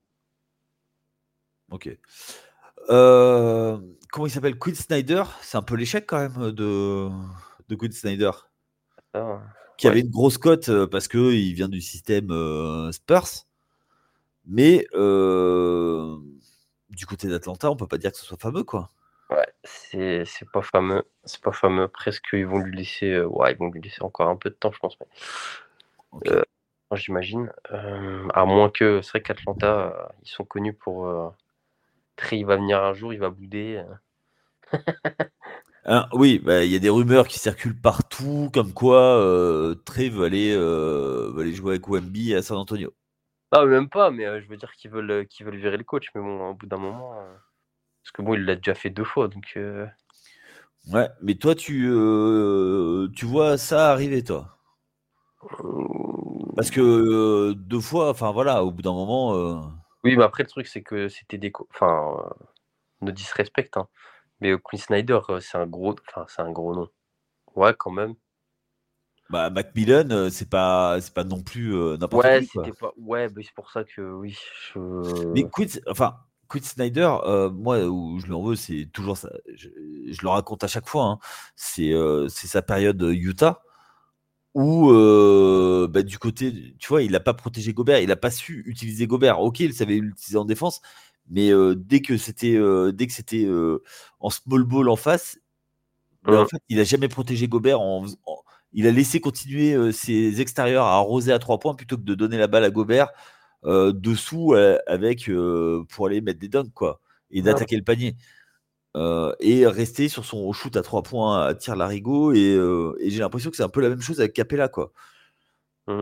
Ok. 1.72 1.89
Euh, 2.89 3.78
comment 4.12 4.28
il 4.28 4.30
s'appelle? 4.30 4.58
Quinn 4.58 4.76
Snyder? 4.76 5.24
C'est 5.41 5.58
un 5.58 5.62
peu 5.62 5.76
l'échec 5.76 6.06
quand 6.06 6.20
même 6.20 6.52
de, 6.52 7.10
de 7.68 7.76
Quinn 7.76 7.91
Snyder. 7.91 8.32
Ah, 9.14 9.41
qui 9.78 9.88
avait 9.88 10.02
une 10.02 10.10
grosse 10.10 10.38
cote 10.38 10.70
euh, 10.70 10.88
parce 10.88 11.08
qu'il 11.08 11.54
vient 11.54 11.70
du 11.70 11.82
système 11.82 12.32
euh, 12.32 12.91
Spurs. 12.91 13.45
Mais 14.45 14.88
du 16.89 17.06
côté 17.06 17.28
d'Atlanta, 17.28 17.70
on 17.70 17.76
peut 17.76 17.88
pas 17.88 17.98
dire 17.98 18.12
que 18.12 18.18
ce 18.18 18.26
soit 18.26 18.38
fameux, 18.39 18.64
quoi. 18.64 18.89
Ouais, 19.30 19.48
c'est 19.64 20.26
pas 20.54 20.62
fameux. 20.62 21.04
C'est 21.24 21.42
pas 21.42 21.52
fameux. 21.52 21.88
Presque, 21.88 22.30
ils 22.34 22.48
vont 22.48 22.60
lui 22.60 22.76
laisser. 22.76 23.20
ouais, 23.22 23.52
ils 23.54 23.58
vont 23.58 23.70
lui 23.70 23.82
laisser 23.82 24.02
encore 24.02 24.30
un 24.30 24.38
peu 24.38 24.50
de 24.50 24.56
temps, 24.56 24.72
je 24.72 24.80
pense. 24.80 24.98
Mais... 26.26 26.32
J'imagine. 26.94 27.52
à 27.70 28.46
moins 28.46 28.70
que. 28.70 29.02
C'est 29.02 29.12
vrai 29.12 29.22
qu'Atlanta, 29.22 30.14
ils 30.24 30.30
sont 30.30 30.46
connus 30.46 30.74
pour 30.74 31.34
Trey, 32.18 32.40
il 32.40 32.46
va 32.46 32.58
venir 32.58 32.84
un 32.84 32.94
jour, 32.94 33.14
il 33.14 33.20
va 33.20 33.30
bouder. 33.30 33.84
Euh. 34.74 34.78
Hein, 35.90 36.10
oui, 36.12 36.40
bah, 36.44 36.66
il 36.66 36.72
y 36.74 36.76
a 36.76 36.80
des 36.80 36.90
rumeurs 36.90 37.30
qui 37.30 37.40
circulent 37.40 37.80
partout, 37.80 38.50
comme 38.54 38.74
quoi 38.74 39.22
euh, 39.22 39.74
Trey 39.86 40.10
veut 40.10 40.26
aller, 40.26 40.54
euh, 40.54 41.34
aller 41.40 41.54
jouer 41.54 41.76
avec 41.76 41.88
Wemby 41.88 42.36
à 42.36 42.42
San 42.42 42.58
Antonio. 42.58 42.94
Ah, 43.54 43.66
même 43.66 43.88
pas, 43.88 44.12
mais 44.12 44.42
je 44.42 44.50
veux 44.50 44.58
dire 44.58 44.74
qu'ils 44.74 44.92
veulent, 44.92 45.26
qu'ils 45.28 45.46
veulent 45.46 45.56
virer 45.56 45.78
le 45.78 45.86
coach, 45.86 46.08
mais 46.14 46.20
bon, 46.20 46.50
au 46.50 46.54
bout 46.56 46.66
d'un 46.66 46.76
moment. 46.76 47.16
Parce 48.08 48.12
que 48.14 48.22
bon, 48.22 48.36
il 48.36 48.45
l'a 48.45 48.55
déjà 48.55 48.74
fait 48.74 48.89
deux 48.89 49.03
fois, 49.03 49.28
donc. 49.28 49.58
Ouais, 50.88 51.10
mais 51.22 51.36
toi, 51.36 51.53
tu, 51.55 51.89
tu 53.16 53.26
vois 53.26 53.58
ça 53.58 53.91
arriver, 53.91 54.24
toi 54.24 54.58
Parce 56.55 56.72
que 56.72 57.51
deux 57.53 57.82
fois, 57.82 58.10
enfin 58.10 58.32
voilà, 58.32 58.64
au 58.64 58.72
bout 58.72 58.82
d'un 58.82 58.93
moment. 58.93 59.74
Oui, 60.08 60.16
mais 60.16 60.24
après, 60.24 60.43
le 60.43 60.49
truc, 60.49 60.68
c'est 60.68 60.84
que 60.84 61.10
c'était 61.10 61.38
des. 61.38 61.51
Enfin, 61.74 62.16
euh, 62.18 62.45
ne 63.01 63.12
disrespect, 63.12 63.72
hein. 63.76 63.88
Mais 64.39 64.51
euh, 64.51 64.58
Queen 64.58 64.80
Snyder, 64.80 65.20
euh, 65.30 65.39
c'est 65.41 65.58
un 65.58 65.68
gros. 65.68 65.95
Enfin, 66.08 66.26
c'est 66.30 66.41
un 66.41 66.51
gros 66.51 66.74
nom. 66.74 66.88
Ouais, 67.55 67.74
quand 67.78 67.91
même. 67.91 68.14
Bah, 69.30 69.49
Macmillan, 69.49 70.30
c'est 70.30 70.49
pas, 70.49 71.01
c'est 71.01 71.14
pas 71.14 71.26
non 71.26 71.43
plus 71.43 71.74
n'importe 71.97 72.24
ouais, 72.24 72.41
C'était 72.43 72.72
pas... 72.72 72.93
Ouais, 72.95 73.28
c'est 73.36 73.53
pour 73.53 73.70
ça 73.72 73.84
que 73.84 74.01
oui. 74.01 74.38
Mais 75.34 75.43
Queen, 75.51 75.68
enfin, 75.89 76.16
Queen 76.50 76.64
Snyder, 76.64 77.16
moi, 77.54 77.86
où 77.86 78.20
je 78.20 78.26
lui 78.26 78.34
en 78.34 78.43
veux, 78.43 78.56
c'est 78.56 78.89
toujours 78.93 79.18
ça. 79.18 79.30
Je, 79.56 79.70
le 80.22 80.30
raconte 80.30 80.64
à 80.64 80.68
chaque 80.68 80.88
fois. 80.88 81.04
Hein. 81.06 81.20
C'est, 81.56 81.93
c'est 82.30 82.48
sa 82.48 82.62
période 82.62 83.02
Utah 83.02 83.62
où 84.58 84.89
euh, 84.91 85.88
bah, 85.88 86.02
du 86.02 86.18
côté, 86.18 86.74
tu 86.80 86.88
vois, 86.88 87.04
il 87.04 87.12
n'a 87.12 87.20
pas 87.20 87.36
protégé 87.36 87.74
Gobert, 87.74 88.00
il 88.00 88.08
n'a 88.08 88.16
pas 88.16 88.32
su 88.32 88.64
utiliser 88.66 89.06
Gobert. 89.06 89.39
Ok, 89.39 89.60
il 89.60 89.72
savait 89.72 89.98
l'utiliser 90.00 90.38
en 90.38 90.45
défense, 90.45 90.82
mais 91.30 91.52
euh, 91.52 91.76
dès 91.76 92.02
que 92.02 92.18
c'était 92.18 92.56
euh, 92.56 92.91
dès 92.91 93.06
que 93.06 93.14
c'était 93.14 93.48
en 94.20 94.30
small 94.32 94.64
ball 94.64 94.89
en 94.89 94.95
face, 94.95 95.39
bah, 96.24 96.41
en 96.41 96.48
fait, 96.48 96.58
il 96.70 96.78
n'a 96.78 96.86
jamais 96.86 97.08
protégé 97.08 97.48
Gobert. 97.48 97.80
il 98.74 98.88
a 98.88 98.91
laissé 98.91 99.22
continuer 99.22 99.91
ses 99.91 100.41
extérieurs 100.41 100.86
à 100.86 100.95
arroser 100.95 101.32
à 101.32 101.39
trois 101.39 101.60
points 101.60 101.76
plutôt 101.76 101.98
que 101.98 102.04
de 102.04 102.16
donner 102.16 102.38
la 102.39 102.48
balle 102.48 102.64
à 102.64 102.72
Gobert 102.72 103.12
dessous 103.64 104.53
avec 104.88 105.30
pour 105.89 106.08
aller 106.08 106.22
mettre 106.22 106.39
des 106.39 106.47
dunks 106.47 106.74
quoi 106.74 107.01
et 107.32 107.41
d'attaquer 107.41 107.76
le 107.76 107.84
panier. 107.84 108.16
Euh, 108.95 109.36
et 109.39 109.68
rester 109.68 110.10
sur 110.10 110.26
son 110.26 110.51
shoot 110.53 110.76
à 110.76 110.82
trois 110.82 111.03
points 111.03 111.45
à 111.45 111.53
tir 111.53 111.76
larigot. 111.76 112.34
Et, 112.34 112.55
euh, 112.55 112.95
et 112.99 113.10
j'ai 113.10 113.20
l'impression 113.20 113.51
que 113.51 113.58
c'est 113.58 113.64
un 113.64 113.70
peu 113.70 113.82
la 113.82 113.89
même 113.89 114.01
chose 114.01 114.20
avec 114.20 114.34
Capella. 114.34 114.70
Quoi. 114.70 114.91
Mmh. 115.88 116.01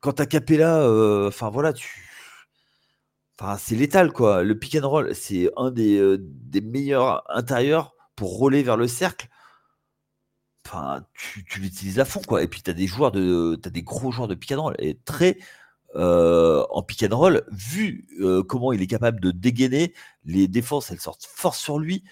Quand 0.00 0.14
t'as 0.14 0.26
Capella, 0.26 0.80
euh, 0.82 1.28
enfin 1.28 1.50
voilà, 1.50 1.72
tu. 1.72 2.08
Enfin, 3.38 3.56
c'est 3.58 3.76
létal 3.76 4.12
quoi. 4.12 4.42
Le 4.42 4.58
pick 4.58 4.76
and 4.76 4.88
roll, 4.88 5.14
c'est 5.14 5.50
un 5.56 5.70
des, 5.70 6.16
des, 6.18 6.60
meilleurs 6.60 7.24
intérieurs 7.30 7.94
pour 8.16 8.36
rouler 8.36 8.62
vers 8.62 8.76
le 8.76 8.88
cercle. 8.88 9.28
Enfin, 10.66 11.04
tu, 11.14 11.44
tu 11.44 11.60
l'utilises 11.60 11.98
à 11.98 12.04
fond 12.04 12.22
quoi. 12.26 12.42
Et 12.42 12.48
puis 12.48 12.62
t'as 12.62 12.72
des 12.72 12.86
joueurs 12.86 13.12
de, 13.12 13.58
as 13.64 13.70
des 13.70 13.82
gros 13.82 14.10
joueurs 14.12 14.28
de 14.28 14.34
pick 14.34 14.52
and 14.52 14.62
roll 14.62 14.74
et 14.78 14.98
très 15.04 15.38
en 15.94 16.82
pick 16.82 17.02
and 17.02 17.16
roll, 17.16 17.44
vu 17.50 18.06
comment 18.48 18.72
il 18.72 18.82
est 18.82 18.86
capable 18.86 19.20
de 19.20 19.30
dégainer, 19.30 19.94
les 20.24 20.48
défenses 20.48 20.90
elles 20.90 21.00
sortent 21.00 21.26
fort 21.26 21.54
sur 21.54 21.78
lui. 21.78 22.04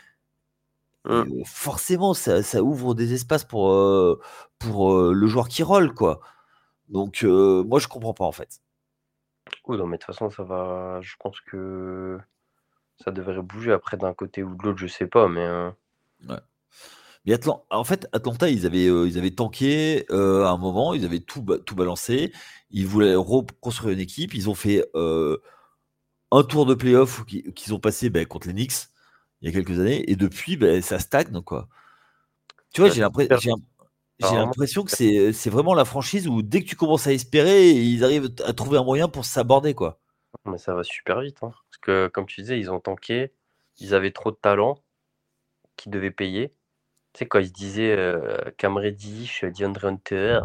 Mmh. 1.06 1.44
forcément, 1.46 2.12
ça, 2.12 2.62
ouvre 2.62 2.94
des 2.94 3.14
espaces 3.14 3.44
pour, 3.44 3.74
pour 4.58 5.02
le 5.02 5.26
joueur 5.26 5.48
qui 5.48 5.62
roll, 5.62 5.94
quoi. 5.94 6.20
Donc, 6.88 7.22
moi, 7.22 7.78
je 7.78 7.88
comprends 7.88 8.14
pas, 8.14 8.26
en 8.26 8.32
fait. 8.32 8.60
Oui, 9.66 9.78
non, 9.78 9.86
mais 9.86 9.96
de 9.96 10.02
toute 10.02 10.14
façon, 10.14 10.30
ça 10.30 10.42
va. 10.42 11.00
Je 11.00 11.14
pense 11.18 11.40
que 11.40 12.18
ça 13.02 13.10
devrait 13.10 13.40
bouger 13.40 13.72
après 13.72 13.96
d'un 13.96 14.12
côté 14.12 14.42
ou 14.42 14.54
de 14.54 14.62
l'autre, 14.62 14.78
je 14.78 14.86
sais 14.86 15.06
pas, 15.06 15.28
mais. 15.28 15.48
Ouais. 16.28 16.36
Mais 17.26 17.38
en 17.70 17.84
fait, 17.84 18.08
Atlanta, 18.12 18.48
ils 18.48 18.66
avaient, 18.66 18.86
ils 18.86 19.18
avaient 19.18 19.30
tanké 19.30 20.06
à 20.10 20.50
un 20.50 20.56
moment, 20.56 20.94
ils 20.94 21.04
avaient 21.04 21.20
tout, 21.20 21.44
tout 21.66 21.74
balancé, 21.74 22.32
ils 22.70 22.86
voulaient 22.86 23.14
reconstruire 23.14 23.92
une 23.92 24.00
équipe, 24.00 24.34
ils 24.34 24.48
ont 24.48 24.54
fait 24.54 24.84
un 24.94 26.42
tour 26.44 26.66
de 26.66 26.74
playoff 26.74 27.24
qu'ils 27.26 27.74
ont 27.74 27.80
passé 27.80 28.08
ben, 28.10 28.24
contre 28.24 28.46
les 28.48 28.54
Knicks 28.54 28.88
il 29.42 29.48
y 29.48 29.48
a 29.48 29.52
quelques 29.52 29.78
années, 29.80 30.10
et 30.10 30.16
depuis, 30.16 30.56
ben, 30.56 30.82
ça 30.82 30.98
stagne, 30.98 31.40
quoi. 31.40 31.68
Tu 32.72 32.82
vois, 32.82 32.90
j'ai 32.90 33.00
l'impression 33.00 33.56
que 34.84 35.32
c'est 35.32 35.50
vraiment 35.50 35.74
la 35.74 35.84
franchise 35.84 36.28
où 36.28 36.42
dès 36.42 36.62
que 36.62 36.68
tu 36.68 36.76
commences 36.76 37.06
à 37.06 37.12
espérer, 37.12 37.70
ils 37.70 38.04
arrivent 38.04 38.30
à 38.44 38.52
trouver 38.52 38.78
un 38.78 38.84
moyen 38.84 39.08
pour 39.08 39.24
s'aborder, 39.24 39.74
quoi. 39.74 39.98
Mais 40.44 40.58
ça 40.58 40.74
va 40.74 40.84
super 40.84 41.20
vite, 41.20 41.38
hein. 41.42 41.50
parce 41.50 41.78
que 41.80 42.08
comme 42.08 42.26
tu 42.26 42.42
disais, 42.42 42.58
ils 42.58 42.70
ont 42.70 42.80
tanké, 42.80 43.32
ils 43.78 43.94
avaient 43.94 44.12
trop 44.12 44.30
de 44.30 44.36
talent 44.36 44.78
qui 45.76 45.88
devaient 45.88 46.10
payer. 46.10 46.54
Tu 47.12 47.18
sais, 47.18 47.26
quand 47.26 47.40
ils 47.40 47.48
se 47.48 47.52
disaient 47.52 47.96
euh, 47.96 48.38
Cam 48.56 48.76
Reddish, 48.76 49.44
DeAndre 49.44 49.86
Hunter, 49.86 50.40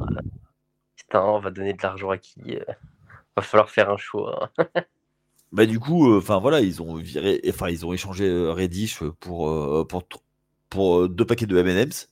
putain, 0.95 1.21
on 1.21 1.39
va 1.39 1.51
donner 1.51 1.73
de 1.73 1.81
l'argent 1.83 2.09
à 2.09 2.17
qui 2.17 2.57
euh, 2.57 2.73
Va 3.35 3.41
falloir 3.41 3.69
faire 3.69 3.89
un 3.89 3.97
choix. 3.97 4.51
Bah 5.51 5.65
du 5.65 5.79
coup, 5.79 6.11
euh, 6.11 6.17
enfin 6.17 6.39
voilà, 6.39 6.59
ils 6.59 6.81
ont 6.81 6.95
viré, 6.95 7.39
enfin 7.47 7.69
ils 7.69 7.85
ont 7.85 7.93
échangé 7.93 8.27
euh, 8.27 8.51
Reddish 8.51 9.01
pour 9.21 9.49
euh, 9.49 9.85
pour 9.87 10.03
pour 10.69 11.07
deux 11.07 11.23
paquets 11.23 11.45
de 11.45 11.57
M&M's. 11.57 12.09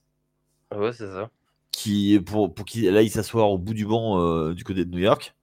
Ouais, 0.74 0.94
c'est 0.94 1.08
ça. 1.08 1.30
Qui 1.72 2.22
pour 2.22 2.54
pour 2.54 2.66
qui 2.66 2.90
là 2.90 3.02
il 3.02 3.10
s'asseoir 3.10 3.50
au 3.50 3.58
bout 3.58 3.74
du 3.74 3.86
banc 3.86 4.54
du 4.54 4.64
côté 4.64 4.86
de 4.86 4.92
New 4.92 5.00
York 5.00 5.36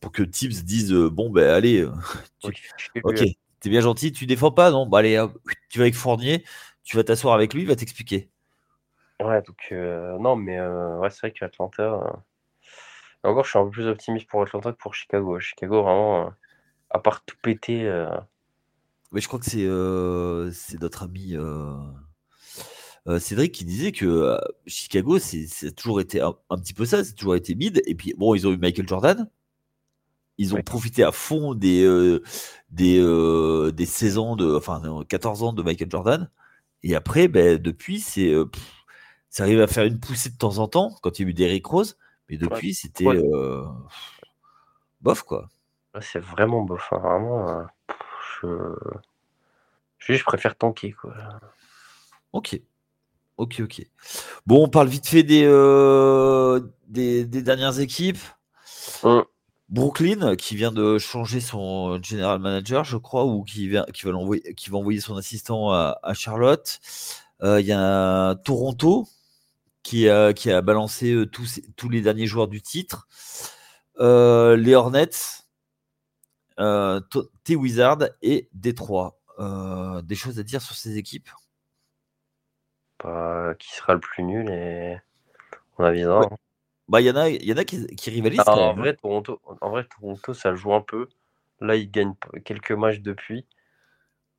pour 0.00 0.10
que 0.10 0.24
Tibbs 0.24 0.64
dise 0.64 0.92
bon 0.92 1.30
ben 1.30 1.48
allez, 1.48 1.84
ok, 3.04 3.24
t'es 3.60 3.70
bien 3.70 3.82
gentil, 3.82 4.10
tu 4.10 4.26
défends 4.26 4.50
pas 4.50 4.72
non, 4.72 4.86
bah 4.86 4.98
allez, 4.98 5.24
tu 5.68 5.78
vas 5.78 5.84
avec 5.84 5.94
Fournier, 5.94 6.44
tu 6.84 6.96
vas 6.96 7.04
t'asseoir 7.04 7.34
avec 7.34 7.54
lui, 7.54 7.62
il 7.62 7.68
va 7.68 7.76
t'expliquer. 7.76 8.30
Ouais, 9.20 9.42
donc 9.42 9.72
non, 9.72 10.36
mais 10.36 10.60
ouais, 10.60 11.10
c'est 11.10 11.20
vrai 11.20 11.32
qu'Atlanta. 11.32 12.22
Encore, 13.24 13.44
je 13.44 13.50
suis 13.50 13.58
un 13.58 13.64
peu 13.64 13.70
plus 13.70 13.86
optimiste 13.86 14.28
pour 14.28 14.42
Atlanta 14.42 14.72
que 14.72 14.78
pour 14.78 14.94
Chicago. 14.94 15.38
Chicago, 15.38 15.82
vraiment 15.82 16.32
à 16.92 16.98
part 16.98 17.24
tout 17.24 17.36
péter. 17.42 17.86
Euh. 17.86 18.08
Mais 19.10 19.20
je 19.20 19.28
crois 19.28 19.38
que 19.38 19.46
c'est 19.46 19.64
euh, 19.64 20.50
c'est 20.52 20.80
notre 20.80 21.02
ami 21.02 21.34
euh, 21.34 23.18
Cédric 23.18 23.52
qui 23.52 23.64
disait 23.64 23.92
que 23.92 24.38
Chicago, 24.66 25.18
c'est 25.18 25.46
a 25.66 25.70
toujours 25.70 26.00
été 26.00 26.20
un, 26.20 26.34
petit 26.50 26.74
peu 26.74 26.84
ça, 26.84 27.04
c'est 27.04 27.14
toujours 27.14 27.36
été 27.36 27.54
mid. 27.54 27.82
Et 27.86 27.94
puis, 27.94 28.14
bon, 28.16 28.34
ils 28.34 28.46
ont 28.46 28.52
eu 28.52 28.58
Michael 28.58 28.88
Jordan. 28.88 29.28
Ils 30.38 30.54
ont 30.54 30.62
profité 30.62 31.04
à 31.04 31.12
fond 31.12 31.54
des, 31.54 32.18
des, 32.70 33.00
des 33.72 33.86
16 33.86 34.18
ans, 34.18 34.34
de, 34.34 34.56
enfin 34.56 35.04
14 35.08 35.42
ans 35.42 35.52
de 35.52 35.62
Michael 35.62 35.90
Jordan. 35.90 36.30
Et 36.82 36.94
après, 36.94 37.28
ben, 37.28 37.58
depuis, 37.58 38.00
c'est 38.00 38.34
ça 39.30 39.44
arrive 39.44 39.60
à 39.60 39.66
faire 39.66 39.84
une 39.84 39.98
poussée 39.98 40.30
de 40.30 40.36
temps 40.36 40.58
en 40.58 40.68
temps 40.68 40.94
quand 41.02 41.18
il 41.18 41.22
y 41.22 41.26
a 41.26 41.30
eu 41.30 41.34
Derrick 41.34 41.66
Rose. 41.66 41.96
Mais 42.28 42.36
depuis, 42.36 42.74
c'était 42.74 43.04
bof, 45.00 45.22
quoi 45.22 45.48
c'est 46.00 46.20
vraiment 46.20 46.62
bof, 46.62 46.88
hein, 46.92 46.98
vraiment, 46.98 47.66
je 48.40 48.48
je 49.98 50.24
préfère 50.24 50.56
tanker, 50.56 50.92
quoi. 50.92 51.14
OK. 52.32 52.60
OK, 53.36 53.60
OK. 53.60 53.86
Bon, 54.46 54.64
on 54.64 54.68
parle 54.68 54.88
vite 54.88 55.06
fait 55.06 55.22
des, 55.22 55.46
des 56.88 57.42
dernières 57.42 57.80
équipes. 57.80 58.18
Mmh. 59.04 59.20
Brooklyn, 59.72 60.36
qui 60.36 60.54
vient 60.54 60.70
de 60.72 60.98
changer 60.98 61.40
son 61.40 62.00
general 62.02 62.38
manager, 62.38 62.84
je 62.84 62.96
crois, 62.96 63.24
ou 63.24 63.42
qui 63.42 63.68
vient 63.68 63.84
qui 63.92 64.06
va 64.06 64.12
qui 64.56 64.70
va 64.70 64.78
envoyer 64.78 65.00
son 65.00 65.16
assistant 65.16 65.72
à 65.72 66.14
Charlotte. 66.14 66.80
il 67.42 67.66
y 67.66 67.72
a 67.72 68.36
Toronto 68.44 69.08
qui 69.82 70.08
a 70.08 70.32
qui 70.32 70.50
a 70.52 70.62
balancé, 70.62 71.24
tous 71.32 71.60
tous 71.76 71.88
les 71.88 72.02
derniers 72.02 72.26
joueurs 72.26 72.48
du 72.48 72.62
titre. 72.62 73.08
les 73.98 74.74
Hornets 74.74 75.42
euh, 76.58 77.00
T-Wizard 77.44 77.98
et 78.22 78.48
Détroit. 78.52 79.18
Euh, 79.38 80.02
des 80.02 80.14
choses 80.14 80.38
à 80.38 80.42
dire 80.42 80.60
sur 80.62 80.76
ces 80.76 80.98
équipes? 80.98 81.30
Pas 82.98 83.54
qui 83.56 83.74
sera 83.74 83.94
le 83.94 84.00
plus 84.00 84.22
nul 84.22 84.48
et 84.50 84.98
on 85.78 85.84
avisera. 85.84 86.24
Hein. 86.24 86.36
Bah, 86.88 87.00
il 87.00 87.06
y 87.06 87.10
en 87.10 87.16
a, 87.16 87.28
y 87.28 87.52
en 87.52 87.56
a 87.56 87.64
qui, 87.64 88.10
rivalisent. 88.10 88.42
Ah, 88.46 88.54
en, 88.56 88.70
hein. 88.70 88.74
vrai, 88.74 88.94
Toronto, 88.94 89.40
en 89.60 89.70
vrai, 89.70 89.84
Toronto, 89.84 90.34
ça 90.34 90.54
joue 90.54 90.74
un 90.74 90.80
peu. 90.80 91.08
Là, 91.60 91.76
ils 91.76 91.90
gagnent 91.90 92.14
quelques 92.44 92.72
matchs 92.72 93.00
depuis. 93.00 93.46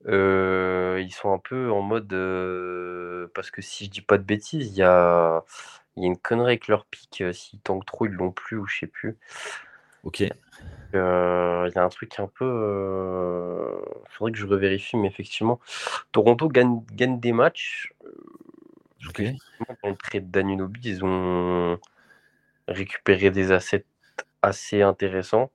Euh, 0.07 1.01
ils 1.01 1.13
sont 1.13 1.31
un 1.33 1.39
peu 1.39 1.71
en 1.71 1.81
mode. 1.81 2.11
Euh, 2.13 3.31
parce 3.33 3.51
que 3.51 3.61
si 3.61 3.85
je 3.85 3.89
dis 3.89 4.01
pas 4.01 4.17
de 4.17 4.23
bêtises, 4.23 4.67
il 4.67 4.75
y 4.75 4.83
a, 4.83 5.43
y 5.95 6.03
a 6.03 6.07
une 6.07 6.17
connerie 6.17 6.47
avec 6.47 6.67
leur 6.67 6.85
pic. 6.85 7.21
Euh, 7.21 7.31
s'ils 7.31 7.61
tankent 7.61 7.85
trop, 7.85 8.05
ils 8.05 8.11
l'ont 8.11 8.31
plus 8.31 8.57
ou 8.57 8.67
je 8.67 8.79
sais 8.79 8.87
plus. 8.87 9.17
Ok. 10.03 10.19
Il 10.19 10.29
y 10.95 10.99
a 10.99 11.83
un 11.83 11.89
truc 11.89 12.19
un 12.19 12.27
peu. 12.27 13.79
Il 14.05 14.11
faudrait 14.11 14.33
que 14.33 14.37
je 14.37 14.45
revérifie, 14.45 14.97
mais 14.97 15.07
effectivement, 15.07 15.59
Toronto 16.11 16.49
gagne, 16.49 16.83
gagne 16.91 17.19
des 17.19 17.31
matchs. 17.31 17.93
Ok. 19.07 19.23
Dans 19.81 19.89
le 19.89 19.95
trade 19.95 20.29
d'Anunobi, 20.29 20.81
ils 20.83 21.05
ont 21.05 21.79
récupéré 22.67 23.31
des 23.31 23.51
assets 23.51 23.85
assez 24.41 24.81
intéressants. 24.81 25.51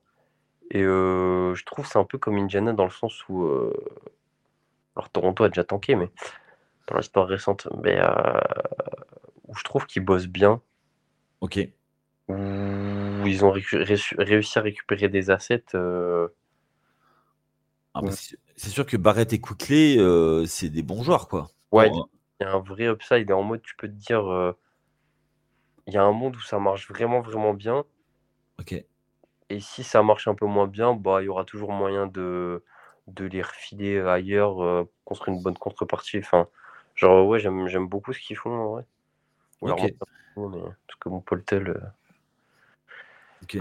Et 0.71 0.83
je 0.83 1.65
trouve 1.65 1.87
c'est 1.87 1.99
un 1.99 2.05
peu 2.05 2.19
comme 2.19 2.37
Indiana 2.37 2.73
dans 2.73 2.85
le 2.85 2.91
sens 2.91 3.29
où. 3.29 3.47
alors 4.97 5.09
Toronto 5.11 5.45
a 5.45 5.49
déjà 5.49 5.65
tanké, 5.65 5.95
mais 5.95 6.11
dans 6.87 6.97
l'histoire 6.97 7.27
récente, 7.27 7.69
mais 7.83 8.01
où 9.47 9.55
je 9.57 9.65
trouve 9.65 9.87
qu'ils 9.87 10.05
bossent 10.05 10.27
bien. 10.27 10.61
Ok. 11.41 11.59
Où 12.29 13.27
ils 13.27 13.45
ont 13.45 13.51
réussi 13.51 14.59
à 14.59 14.63
récupérer 14.63 15.09
des 15.09 15.31
assets. 15.31 15.65
Ah, 17.95 18.03
c'est 18.11 18.69
sûr 18.69 18.85
que 18.85 18.97
Barrett 18.97 19.33
et 19.33 19.41
Quickley, 19.41 19.97
c'est 20.47 20.69
des 20.69 20.83
bons 20.83 21.03
joueurs, 21.03 21.29
quoi. 21.29 21.49
Ouais, 21.73 21.91
il 21.91 22.05
y 22.41 22.45
a 22.45 22.53
un 22.53 22.61
vrai 22.61 22.85
upside. 22.85 23.31
Et 23.31 23.33
en 23.33 23.43
mode, 23.43 23.63
tu 23.63 23.75
peux 23.77 23.89
te 23.89 23.93
dire, 23.93 24.55
il 25.89 25.95
y 25.95 25.97
a 25.97 26.03
un 26.03 26.13
monde 26.13 26.37
où 26.37 26.41
ça 26.41 26.59
marche 26.59 26.87
vraiment, 26.87 27.23
vraiment 27.23 27.55
bien. 27.55 27.83
Ok. 28.61 28.85
Et 29.49 29.61
si 29.61 29.83
ça 29.83 30.03
marche 30.03 30.29
un 30.29 30.35
peu 30.35 30.45
moins 30.45 30.67
bien, 30.67 30.93
bah, 30.93 31.23
il 31.23 31.25
y 31.25 31.29
aura 31.29 31.47
toujours 31.47 31.73
moyen 31.73 32.07
de, 32.07 32.63
de 33.07 33.25
les 33.25 33.41
refiler 33.41 33.99
ailleurs, 33.99 34.63
euh, 34.63 34.85
construire 35.07 35.39
une 35.39 35.43
bonne 35.43 35.57
contrepartie. 35.57 36.19
Enfin, 36.19 36.47
genre, 36.95 37.27
ouais, 37.27 37.41
j'aime, 37.41 37.69
j'aime 37.69 37.89
beaucoup 37.89 38.13
ce 38.13 38.21
qu'ils 38.21 38.37
font, 38.37 38.51
en 38.51 38.71
vrai. 38.73 38.85
parce 39.63 40.99
que 41.01 41.09
mon 41.09 41.21
Poltel. 41.21 41.69
Euh, 41.71 41.81
ok. 43.45 43.59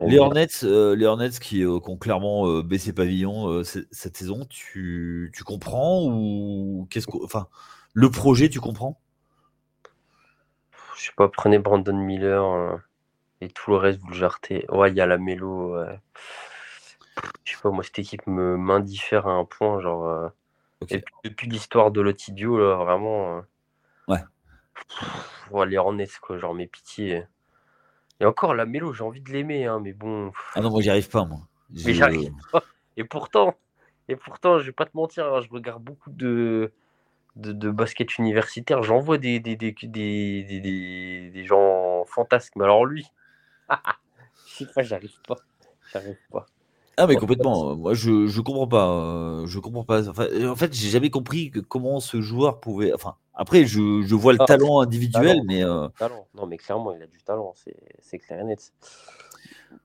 Les 0.00 0.18
Hornets, 0.18 0.64
euh, 0.64 0.96
les 0.96 1.04
Hornets 1.04 1.38
qui, 1.38 1.66
ont 1.66 1.98
clairement 1.98 2.62
baissé 2.62 2.94
pavillon 2.94 3.62
cette 3.62 4.16
saison, 4.16 4.46
tu, 4.48 5.30
tu 5.34 5.44
comprends 5.44 6.06
ou 6.06 6.86
qu'est-ce 6.88 7.06
que, 7.06 7.22
enfin, 7.22 7.48
le 7.92 8.10
projet, 8.10 8.48
tu 8.48 8.60
comprends? 8.60 8.98
Je 11.00 11.06
sais 11.06 11.12
pas, 11.16 11.28
prenez 11.28 11.58
Brandon 11.58 11.96
Miller. 11.96 12.78
Et 13.40 13.48
tout 13.48 13.70
le 13.70 13.78
reste, 13.78 14.00
vous 14.00 14.08
le 14.08 14.14
jartez. 14.14 14.66
Ouais, 14.70 14.90
il 14.90 14.96
y 14.96 15.00
a 15.00 15.06
la 15.06 15.16
mélo. 15.16 15.74
Je 17.44 17.52
sais 17.52 17.58
pas, 17.62 17.70
moi, 17.70 17.82
cette 17.82 17.98
équipe 17.98 18.26
me 18.26 18.56
m'indiffère 18.58 19.26
à 19.26 19.32
un 19.32 19.46
point. 19.46 19.80
Genre, 19.80 20.06
euh, 20.06 20.28
depuis 21.24 21.48
l'histoire 21.48 21.90
de 21.90 22.02
Lotidio, 22.02 22.58
là, 22.58 22.76
vraiment. 22.76 23.38
Euh, 23.38 23.40
ouais. 24.08 24.20
Pff, 24.74 25.66
les 25.66 25.78
Hornets, 25.78 26.08
quoi, 26.20 26.36
genre, 26.36 26.52
mes 26.52 26.66
pitiés. 26.66 27.24
Et 28.20 28.26
encore, 28.26 28.54
la 28.54 28.66
mélo, 28.66 28.92
j'ai 28.92 29.02
envie 29.02 29.22
de 29.22 29.32
l'aimer, 29.32 29.64
hein, 29.64 29.80
mais 29.80 29.94
bon. 29.94 30.32
Ah 30.54 30.60
non, 30.60 30.70
moi, 30.70 30.82
j'y 30.82 30.90
arrive 30.90 31.08
pas, 31.08 31.24
moi. 31.24 31.40
Mais 31.70 31.94
j'arrive 31.94 32.30
pas. 32.52 32.62
Et 32.98 33.04
pourtant, 33.04 33.56
et 34.08 34.16
pourtant, 34.16 34.58
je 34.58 34.66
vais 34.66 34.72
pas 34.72 34.84
te 34.84 34.94
mentir, 34.94 35.32
hein, 35.32 35.40
je 35.40 35.48
regarde 35.48 35.82
beaucoup 35.82 36.10
de, 36.10 36.72
de, 37.36 37.70
basket 37.70 38.18
universitaire. 38.18 38.82
J'en 38.82 39.00
vois 39.00 39.18
des 39.18 39.40
des, 39.40 39.56
des, 39.56 39.72
des, 39.72 41.30
des, 41.30 41.44
gens 41.44 42.04
fantasques. 42.06 42.54
Mais 42.56 42.64
alors, 42.64 42.84
lui, 42.84 43.06
je 43.70 44.54
sais 44.54 44.66
pas, 44.66 44.82
j'arrive 44.82 45.20
pas. 45.26 45.36
J'arrive 45.92 46.18
pas. 46.30 46.46
Ah 46.96 47.06
mais 47.06 47.16
complètement. 47.16 47.76
Moi 47.76 47.94
je 47.94 48.26
je 48.26 48.40
comprends 48.42 48.68
pas. 48.68 48.90
Euh, 48.90 49.46
je 49.46 49.58
comprends 49.58 49.84
pas. 49.84 50.08
Enfin, 50.08 50.26
en 50.46 50.56
fait, 50.56 50.72
j'ai 50.74 50.90
jamais 50.90 51.08
compris 51.10 51.50
que 51.50 51.60
comment 51.60 51.98
ce 51.98 52.20
joueur 52.20 52.60
pouvait. 52.60 52.92
Enfin, 52.92 53.16
après, 53.34 53.64
je, 53.64 54.02
je 54.02 54.14
vois 54.14 54.34
le 54.34 54.42
ah, 54.42 54.44
talent 54.44 54.80
individuel, 54.80 55.40
mais. 55.46 55.64
Euh, 55.64 55.88
talent. 55.98 56.26
Non, 56.34 56.46
mais 56.46 56.58
clairement, 56.58 56.92
il 56.92 57.02
a 57.02 57.06
du 57.06 57.22
talent. 57.22 57.54
C'est 58.00 58.18
clair 58.18 58.40
et 58.40 58.44
net. 58.44 58.72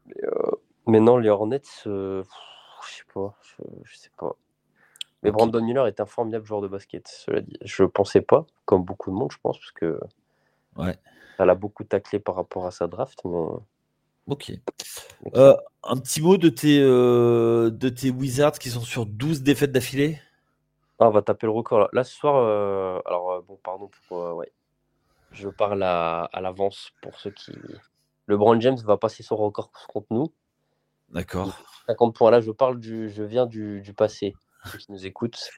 Mais, 0.07 0.25
euh, 0.25 0.51
mais 0.87 0.99
non, 0.99 1.17
les 1.17 1.29
Hornets, 1.29 1.61
je 1.85 2.23
sais 2.81 3.03
pas. 3.13 3.33
Je, 3.85 3.97
sais 3.97 4.09
pas. 4.17 4.35
Mais 5.25 5.31
Brandon 5.31 5.61
Miller 5.61 5.87
est 5.87 5.99
un 5.99 6.05
formidable 6.05 6.45
joueur 6.45 6.61
de 6.61 6.67
basket. 6.67 7.07
Cela 7.07 7.41
dit, 7.41 7.57
je 7.61 7.83
pensais 7.83 8.21
pas, 8.21 8.45
comme 8.65 8.83
beaucoup 8.83 9.09
de 9.09 9.15
monde, 9.15 9.31
je 9.31 9.37
pense, 9.41 9.57
parce 9.57 9.71
que. 9.71 9.99
Ouais. 10.75 10.97
Elle 11.39 11.49
a 11.49 11.55
beaucoup 11.55 11.83
taclé 11.83 12.19
par 12.19 12.35
rapport 12.35 12.65
à 12.65 12.71
sa 12.71 12.87
draft, 12.87 13.19
mais. 13.25 13.45
Ok. 14.27 14.51
Euh, 15.35 15.55
un 15.83 15.97
petit 15.97 16.21
mot 16.21 16.37
de 16.37 16.49
tes, 16.49 16.79
euh, 16.81 17.69
de 17.69 17.89
tes 17.89 18.09
Wizards 18.09 18.53
qui 18.53 18.69
sont 18.69 18.81
sur 18.81 19.05
12 19.05 19.41
défaites 19.43 19.71
d'affilée? 19.71 20.19
Ah, 20.99 21.07
On 21.07 21.11
va 21.11 21.21
taper 21.21 21.47
le 21.47 21.51
record 21.51 21.89
là. 21.91 22.03
ce 22.03 22.15
soir, 22.15 22.35
euh, 22.37 22.99
alors 23.05 23.43
bon, 23.43 23.59
pardon 23.63 23.89
pour. 24.07 24.35
ouais. 24.35 24.51
Je 25.31 25.49
parle 25.49 25.83
à, 25.83 26.29
l'avance 26.41 26.91
pour 27.01 27.19
ceux 27.19 27.31
qui. 27.31 27.51
Le 27.51 28.35
LeBron 28.35 28.59
James 28.61 28.77
va 28.85 28.97
passer 28.97 29.21
son 29.21 29.35
record 29.35 29.71
contre 29.89 30.07
nous. 30.11 30.31
D'accord. 31.09 31.51
50 31.87 32.15
points. 32.15 32.31
Là, 32.31 32.39
je 32.39 32.51
parle 32.51 32.79
du. 32.79 33.09
Je 33.09 33.23
viens 33.23 33.45
du, 33.45 33.83
passé. 33.95 34.33
Qui 34.71 34.91
nous 34.91 35.05
écoutent. 35.05 35.49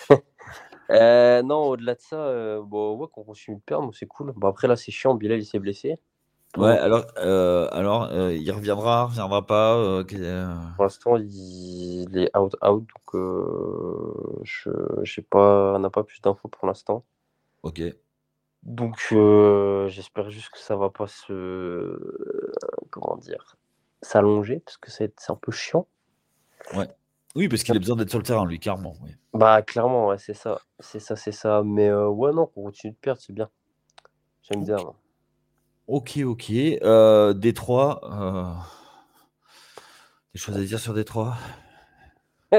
non, 0.90 1.68
au-delà 1.68 1.94
de 1.94 2.00
ça, 2.00 2.60
bon, 2.60 2.96
ouais, 2.96 3.06
qu'on 3.12 3.24
continue 3.24 3.56
de 3.56 3.62
perdre, 3.62 3.92
c'est 3.94 4.06
cool. 4.06 4.32
Bon, 4.36 4.48
après, 4.48 4.68
là, 4.68 4.76
c'est 4.76 4.92
chiant. 4.92 5.14
Bilal, 5.14 5.38
il 5.38 5.46
s'est 5.46 5.58
blessé. 5.58 5.98
Ouais, 6.56 6.78
alors, 6.78 7.04
euh, 7.18 7.68
alors 7.72 8.04
euh, 8.04 8.32
il 8.32 8.50
reviendra, 8.50 9.04
il 9.08 9.10
reviendra 9.10 9.46
pas. 9.46 9.76
Euh, 9.76 10.02
Pour 10.76 10.84
l'instant, 10.84 11.16
il... 11.16 12.08
est 12.16 12.34
out, 12.36 12.56
out, 12.64 12.86
donc 13.12 14.42
je 14.44 14.70
sais 15.04 15.22
pas, 15.22 15.74
on 15.76 15.78
n'a 15.78 15.90
pas 15.90 16.04
plus 16.04 16.20
d'infos 16.22 16.48
pour 16.48 16.66
l'instant. 16.66 17.04
Ok. 17.62 17.82
Donc, 18.62 19.14
j'espère 19.88 20.30
juste 20.30 20.50
que 20.50 20.58
ça 20.58 20.74
va 20.76 20.88
pas 20.90 21.06
se, 21.06 21.96
comment 22.90 23.16
dire, 23.16 23.56
s'allonger 24.00 24.60
parce 24.60 24.78
que 24.78 24.90
c'est 24.90 25.12
un 25.28 25.36
peu 25.36 25.52
chiant. 25.52 25.86
Ouais. 26.74 26.88
Oui, 27.38 27.48
parce 27.48 27.62
qu'il 27.62 27.76
a 27.76 27.78
besoin 27.78 27.94
d'être 27.94 28.10
sur 28.10 28.18
le 28.18 28.24
terrain, 28.24 28.44
lui, 28.44 28.58
clairement. 28.58 28.96
Bah, 29.32 29.62
clairement, 29.62 30.08
ouais, 30.08 30.18
c'est 30.18 30.34
ça, 30.34 30.60
c'est 30.80 30.98
ça, 30.98 31.14
c'est 31.14 31.30
ça. 31.30 31.62
Mais 31.64 31.88
ouais, 31.92 32.32
non, 32.32 32.46
qu'on 32.46 32.64
continue 32.64 32.94
de 32.94 32.98
perdre, 32.98 33.20
c'est 33.24 33.32
bien. 33.32 33.48
J'aime 34.42 34.64
bien. 34.64 34.78
Ok, 35.86 36.18
ok. 36.24 36.50
Euh, 36.50 37.32
Détroit. 37.32 38.00
Euh... 38.12 38.52
Des 40.34 40.40
choses 40.40 40.56
à 40.56 40.60
dire 40.60 40.80
sur 40.80 40.94
Détroit? 40.94 41.36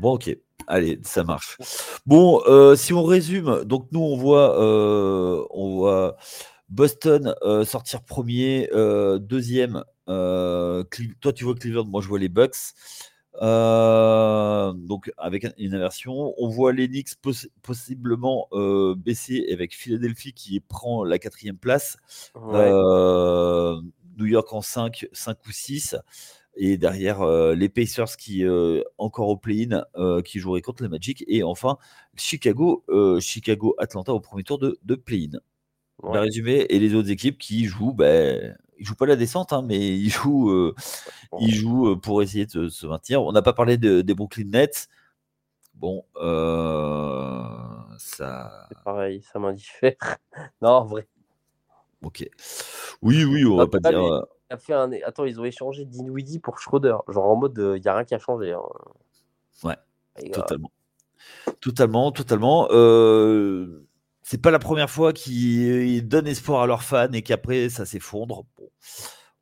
Bon, 0.00 0.14
ok. 0.14 0.36
Allez, 0.66 0.98
ça 1.04 1.22
marche. 1.22 1.56
Bon, 2.04 2.40
euh, 2.46 2.74
si 2.74 2.92
on 2.92 3.04
résume, 3.04 3.64
donc 3.64 3.88
nous, 3.92 4.00
on 4.00 4.16
voit, 4.16 4.60
euh, 4.60 5.44
on 5.50 5.76
voit 5.76 6.16
Boston 6.68 7.34
euh, 7.42 7.64
sortir 7.64 8.02
premier, 8.02 8.68
deuxième. 9.20 9.84
toi, 10.06 11.32
tu 11.32 11.44
vois 11.44 11.54
Cleveland, 11.54 11.86
moi, 11.86 12.00
je 12.00 12.08
vois 12.08 12.18
les 12.18 12.28
Bucks. 12.28 12.74
Euh, 13.40 14.72
donc 14.72 15.12
avec 15.16 15.46
une 15.58 15.74
inversion, 15.74 16.34
on 16.38 16.48
voit 16.48 16.72
l'Enix 16.72 17.16
possiblement 17.62 18.48
euh, 18.52 18.94
baisser 18.96 19.46
avec 19.52 19.74
Philadelphie 19.74 20.32
qui 20.32 20.60
prend 20.60 21.04
la 21.04 21.18
quatrième 21.18 21.56
place, 21.56 21.96
euh, 22.36 23.80
New 24.18 24.26
York 24.26 24.52
en 24.52 24.60
5, 24.60 25.06
5 25.12 25.38
ou 25.46 25.52
6, 25.52 25.96
et 26.56 26.76
derrière 26.76 27.24
les 27.54 27.68
Pacers 27.68 28.16
qui 28.16 28.44
encore 28.98 29.28
au 29.28 29.36
play-in 29.36 29.84
qui 30.22 30.40
joueraient 30.40 30.62
contre 30.62 30.82
le 30.82 30.88
Magic, 30.88 31.24
et 31.28 31.42
enfin 31.44 31.78
Chicago, 32.16 32.84
Chicago 33.20 33.76
Atlanta 33.78 34.12
au 34.12 34.20
premier 34.20 34.42
tour 34.42 34.58
de, 34.58 34.78
de 34.82 34.94
play-in. 34.96 35.38
résumé, 36.02 36.66
et 36.68 36.78
les 36.80 36.94
autres 36.94 37.10
équipes 37.10 37.38
qui 37.38 37.66
jouent 37.66 37.92
ben, 37.92 38.56
il 38.78 38.86
joue 38.86 38.94
pas 38.94 39.06
la 39.06 39.16
descente, 39.16 39.52
hein, 39.52 39.62
mais 39.62 39.78
il 39.78 40.08
joue, 40.08 40.50
euh, 40.50 40.74
il 41.40 41.54
joue 41.54 41.88
euh, 41.88 41.96
pour 41.96 42.22
essayer 42.22 42.46
de 42.46 42.68
se 42.68 42.86
maintenir. 42.86 43.22
On 43.22 43.32
n'a 43.32 43.42
pas 43.42 43.52
parlé 43.52 43.76
de, 43.76 44.00
des 44.00 44.14
Brooklyn 44.14 44.48
Nets. 44.48 44.88
Bon, 45.74 46.04
euh, 46.16 47.42
ça. 47.98 48.66
C'est 48.68 48.82
pareil, 48.82 49.22
ça 49.22 49.38
m'indiffère. 49.38 49.94
non, 50.62 50.70
en 50.70 50.84
vrai. 50.84 51.06
Ok. 52.02 52.28
Oui, 53.02 53.24
oui, 53.24 53.44
on 53.44 53.56
va 53.56 53.66
pas 53.66 53.78
dire. 53.78 54.24
fait 54.58 54.72
un... 54.72 54.90
Attends, 55.04 55.24
ils 55.24 55.40
ont 55.40 55.44
échangé 55.44 55.84
Dinwiddie 55.84 56.38
pour 56.38 56.58
Schroeder. 56.58 56.96
Genre 57.08 57.26
en 57.26 57.36
mode, 57.36 57.58
il 57.76 57.80
n'y 57.80 57.88
a 57.88 57.94
rien 57.94 58.04
qui 58.04 58.14
a 58.14 58.18
changé. 58.18 58.52
Hein. 58.52 58.62
Ouais, 59.64 59.76
totalement. 60.32 60.70
Totalement, 61.60 62.12
totalement. 62.12 62.68
Euh 62.70 63.87
c'est 64.30 64.42
pas 64.42 64.50
la 64.50 64.58
première 64.58 64.90
fois 64.90 65.14
qu'ils 65.14 66.06
donnent 66.06 66.26
espoir 66.26 66.60
à 66.60 66.66
leurs 66.66 66.82
fans 66.82 67.10
et 67.12 67.22
qu'après 67.22 67.70
ça 67.70 67.86
s'effondre. 67.86 68.44
Bon, 68.58 68.70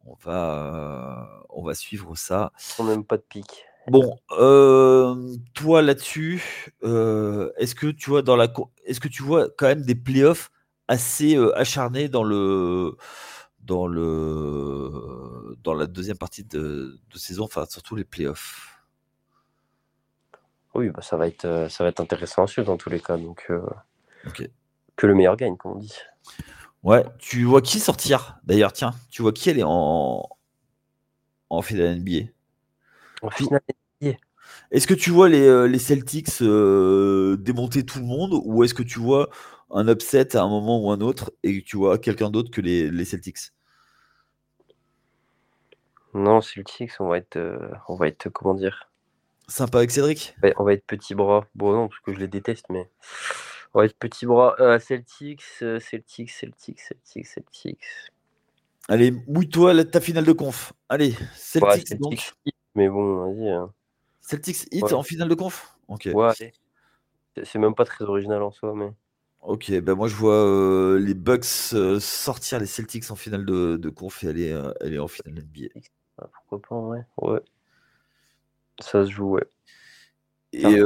on 0.05 0.15
va, 0.23 1.29
on 1.49 1.65
va 1.65 1.75
suivre 1.75 2.15
ça. 2.15 2.53
On 2.79 2.85
même 2.85 3.05
pas 3.05 3.17
de 3.17 3.25
pic. 3.29 3.65
Bon, 3.89 4.17
euh, 4.39 5.35
toi 5.55 5.83
là-dessus, 5.83 6.73
euh, 6.85 7.51
est-ce 7.57 7.75
que 7.75 7.89
tu 7.89 8.11
vois 8.11 8.23
dans 8.23 8.37
la, 8.37 8.47
est-ce 8.85 9.01
que 9.01 9.09
tu 9.09 9.25
vois 9.25 9.49
quand 9.59 9.67
même 9.67 9.83
des 9.83 9.97
playoffs 9.97 10.53
assez 10.87 11.37
euh, 11.37 11.53
acharnés 11.59 12.09
dans 12.09 12.23
le, 12.23 12.97
dans 13.59 13.89
le, 13.89 15.57
dans 15.65 15.75
la 15.75 15.89
deuxième 15.89 16.19
partie 16.19 16.45
de, 16.45 16.97
saison, 17.17 17.43
enfin 17.43 17.67
surtout 17.69 17.97
les 17.97 18.05
playoffs? 18.05 18.85
Oui, 20.75 20.91
bah, 20.91 21.03
ça 21.03 21.17
va 21.17 21.27
être, 21.27 21.67
ça 21.71 21.83
va 21.83 21.91
être 21.91 22.01
intéressant 22.01 22.45
à 22.45 22.47
suivre 22.47 22.69
dans 22.69 22.77
tous 22.77 22.91
les 22.91 23.01
cas, 23.01 23.17
donc 23.17 23.51
que 24.97 25.07
le 25.07 25.15
meilleur 25.15 25.37
gagne, 25.37 25.57
comme 25.57 25.73
on 25.73 25.79
dit. 25.79 25.95
Ouais, 26.83 27.05
tu 27.19 27.45
vois 27.45 27.63
qui 27.63 27.81
sortir 27.81 28.39
D'ailleurs, 28.45 28.73
tiens, 28.73 28.95
tu 29.11 29.23
vois 29.23 29.33
qui 29.33 29.51
elle 29.51 29.59
est 29.59 29.65
en, 29.65 30.29
en 31.51 31.63
finale 31.63 31.99
NBA 31.99 32.31
En 33.23 33.31
finale 33.31 33.61
NBA 34.01 34.17
Est-ce 34.71 34.87
que 34.87 34.95
tu 34.95 35.11
vois 35.11 35.29
les, 35.29 35.47
euh, 35.47 35.79
Celtics 35.79 36.43
euh, 36.43 37.37
démonter 37.37 37.85
tout 37.85 37.99
le 37.99 38.07
monde 38.07 38.41
ou 38.45 38.65
est-ce 38.65 38.75
que 38.75 38.83
tu 38.83 38.99
vois 38.99 39.31
un 39.71 39.89
upset 39.89 40.37
à 40.37 40.43
un 40.43 40.49
moment 40.49 40.81
ou 40.81 40.91
un 40.91 41.01
autre 41.01 41.33
et 41.43 41.63
tu 41.63 41.77
vois 41.77 41.99
quelqu'un 41.99 42.31
d'autre 42.31 42.51
que 42.51 42.61
les, 42.61 43.05
Celtics? 43.05 43.53
Non, 46.15 46.41
Celtics, 46.41 46.93
on 47.01 47.09
va 47.09 47.19
être, 47.19 47.37
euh, 47.37 47.59
on 47.89 47.97
va 47.97 48.09
être 48.09 48.29
comment 48.31 48.55
dire? 48.55 48.91
Sympa 49.49 49.79
avec 49.79 49.91
Cédric? 49.91 50.37
On 50.57 50.65
va 50.65 50.73
être 50.73 50.87
petit 50.87 51.15
bras. 51.15 51.47
Bon, 51.55 51.73
non, 51.73 51.89
parce 51.89 52.01
que 52.01 52.13
je 52.13 52.19
les 52.19 52.27
déteste, 52.27 52.67
mais 52.71 52.89
être 53.83 53.99
petit 53.99 54.27
bras. 54.27 54.57
Celtics, 54.81 55.43
Celtics, 55.43 56.31
Celtics, 56.31 56.81
Celtics, 56.81 57.27
Celtics. 57.27 57.87
Allez, 58.89 59.11
mouille-toi 59.11 59.85
ta 59.85 60.01
finale 60.01 60.25
de 60.25 60.33
conf. 60.33 60.73
Allez, 60.89 61.15
Celtics, 61.35 61.99
donc. 61.99 62.33
mais 62.75 62.89
bon, 62.89 63.27
vas-y. 63.27 63.49
Hein. 63.49 63.73
Celtics 64.21 64.67
hit 64.73 64.93
en 64.93 65.03
finale 65.03 65.29
de 65.29 65.35
conf? 65.35 65.77
Ok. 65.89 66.09
Ouais, 66.13 66.33
C'est 67.43 67.59
même 67.59 67.75
pas 67.75 67.85
très 67.85 68.05
original 68.05 68.43
en 68.43 68.51
soi, 68.51 68.75
mais. 68.75 68.93
Ok, 69.43 69.71
ben 69.81 69.95
moi 69.95 70.09
je 70.09 70.17
vois 70.17 70.45
euh, 70.45 70.99
les 70.99 71.15
Bucks 71.15 71.47
euh, 71.73 72.01
sortir 72.01 72.59
les 72.59 72.67
Celtics 72.67 73.09
en 73.13 73.15
finale 73.15 73.45
de, 73.45 73.89
conf 73.91 74.25
et 74.25 74.29
aller, 74.29 74.51
euh, 74.51 74.73
aller 74.81 74.99
en 74.99 75.07
finale 75.07 75.45
NBA. 75.45 75.69
Ah, 76.19 76.29
pourquoi 76.33 76.61
pas, 76.61 76.75
ouais. 76.75 77.05
Ouais. 77.19 77.41
Ça 78.81 79.05
se 79.07 79.11
joue, 79.11 79.31
ouais. 79.33 79.45
Et, 80.53 80.81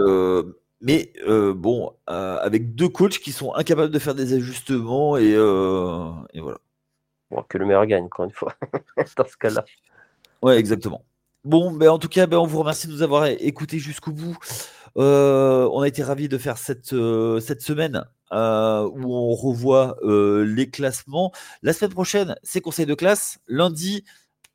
mais 0.81 1.12
bon, 1.55 1.93
avec 2.07 2.74
deux 2.74 2.89
coachs 2.89 3.18
qui 3.18 3.33
sont 3.33 3.55
incapables 3.55 3.93
de 3.93 3.99
faire 3.99 4.14
des 4.14 4.35
ajustements 4.35 5.16
et, 5.16 5.31
et 5.31 6.41
voilà 6.41 6.59
que 7.49 7.59
le 7.59 7.66
meilleur 7.66 7.87
gagne, 7.87 8.05
encore 8.05 8.24
une 8.24 8.33
fois, 8.33 8.55
dans 9.16 9.26
ce 9.26 9.37
cas-là. 9.37 9.64
Ouais, 10.43 10.57
exactement. 10.57 11.05
Bon, 11.45 11.70
ben, 11.72 11.89
en 11.89 11.99
tout 11.99 12.09
cas, 12.09 12.26
ben, 12.26 12.39
on 12.39 12.47
vous 12.47 12.59
remercie 12.59 12.87
de 12.87 12.93
nous 12.93 13.03
avoir 13.03 13.26
écoutés 13.26 13.78
jusqu'au 13.78 14.12
bout. 14.12 14.37
Euh, 14.97 15.68
on 15.72 15.81
a 15.81 15.89
été 15.89 16.03
ravis 16.03 16.28
de 16.28 16.37
faire 16.37 16.59
cette, 16.59 16.93
euh, 16.93 17.41
cette 17.41 17.62
semaine 17.62 18.05
euh, 18.33 18.89
où 18.93 19.14
on 19.14 19.35
revoit 19.35 19.97
les 20.03 20.68
classements. 20.70 21.33
La 21.62 21.72
semaine 21.72 21.93
prochaine, 21.93 22.37
c'est 22.43 22.61
conseil 22.61 22.87
de 22.87 22.95
classe. 22.95 23.39
Lundi, 23.47 24.05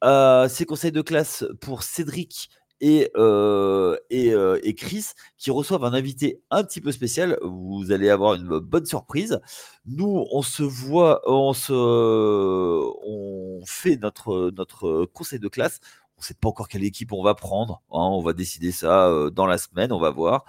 c'est 0.02 0.66
conseil 0.66 0.92
de 0.92 1.02
classe 1.02 1.46
pour 1.62 1.84
Cédric 1.84 2.50
et, 2.82 3.10
euh, 3.16 3.98
euh, 4.12 4.60
et, 4.64 4.76
Chris 4.76 5.08
qui 5.38 5.52
reçoivent 5.52 5.86
un 5.86 5.94
invité 5.94 6.42
un 6.52 6.64
petit 6.64 6.82
peu 6.82 6.92
spécial. 6.92 7.38
Vous 7.42 7.92
allez 7.92 8.10
avoir 8.10 8.36
une 8.36 8.60
bonne 8.60 8.86
surprise. 8.86 9.40
Nous, 9.86 10.26
on 10.32 10.42
se 10.42 10.64
voit, 10.64 11.22
on, 11.26 11.54
se, 11.54 11.74
on 11.74 13.62
fait 13.66 13.98
notre, 13.98 14.52
notre 14.56 15.06
conseil 15.06 15.40
de 15.40 15.48
classe. 15.48 15.80
On 16.18 16.22
ne 16.22 16.26
sait 16.26 16.34
pas 16.34 16.50
encore 16.50 16.68
quelle 16.68 16.84
équipe 16.84 17.14
on 17.14 17.24
va 17.24 17.36
prendre. 17.36 17.82
Hein. 17.92 18.10
on 18.12 18.22
va 18.22 18.34
décider 18.34 18.72
ça 18.72 19.08
euh, 19.08 19.30
dans 19.30 19.46
la 19.46 19.58
semaine, 19.58 19.92
on 19.92 20.00
va 20.00 20.10
voir. 20.10 20.46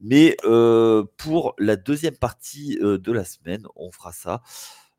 Mais 0.00 0.36
pour 1.18 1.54
la 1.58 1.76
deuxième 1.76 2.16
partie 2.16 2.78
de 2.80 3.12
la 3.12 3.24
semaine, 3.24 3.66
on 3.76 3.92
fera 3.92 4.12
ça. 4.12 4.42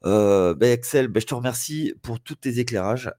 Ben 0.04 0.72
Axel, 0.72 1.08
ben 1.08 1.20
je 1.20 1.26
te 1.26 1.34
remercie 1.34 1.96
pour 2.04 2.20
tous 2.20 2.36
tes 2.36 2.60
éclairages. 2.60 3.12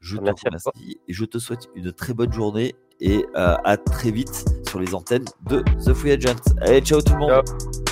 Je 0.00 0.16
te 0.16 0.20
remercie 0.22 1.00
et 1.06 1.12
je 1.12 1.24
te 1.24 1.38
souhaite 1.38 1.68
une 1.74 1.92
très 1.92 2.14
bonne 2.14 2.32
journée 2.32 2.74
et 3.00 3.24
euh, 3.36 3.56
à 3.64 3.76
très 3.76 4.10
vite 4.10 4.44
sur 4.68 4.80
les 4.80 4.94
antennes 4.94 5.24
de 5.48 5.62
The 5.84 5.92
Free 5.92 6.12
Agent. 6.12 6.36
Allez, 6.62 6.80
ciao 6.80 7.00
tout 7.00 7.12
le 7.12 7.18
monde. 7.18 7.89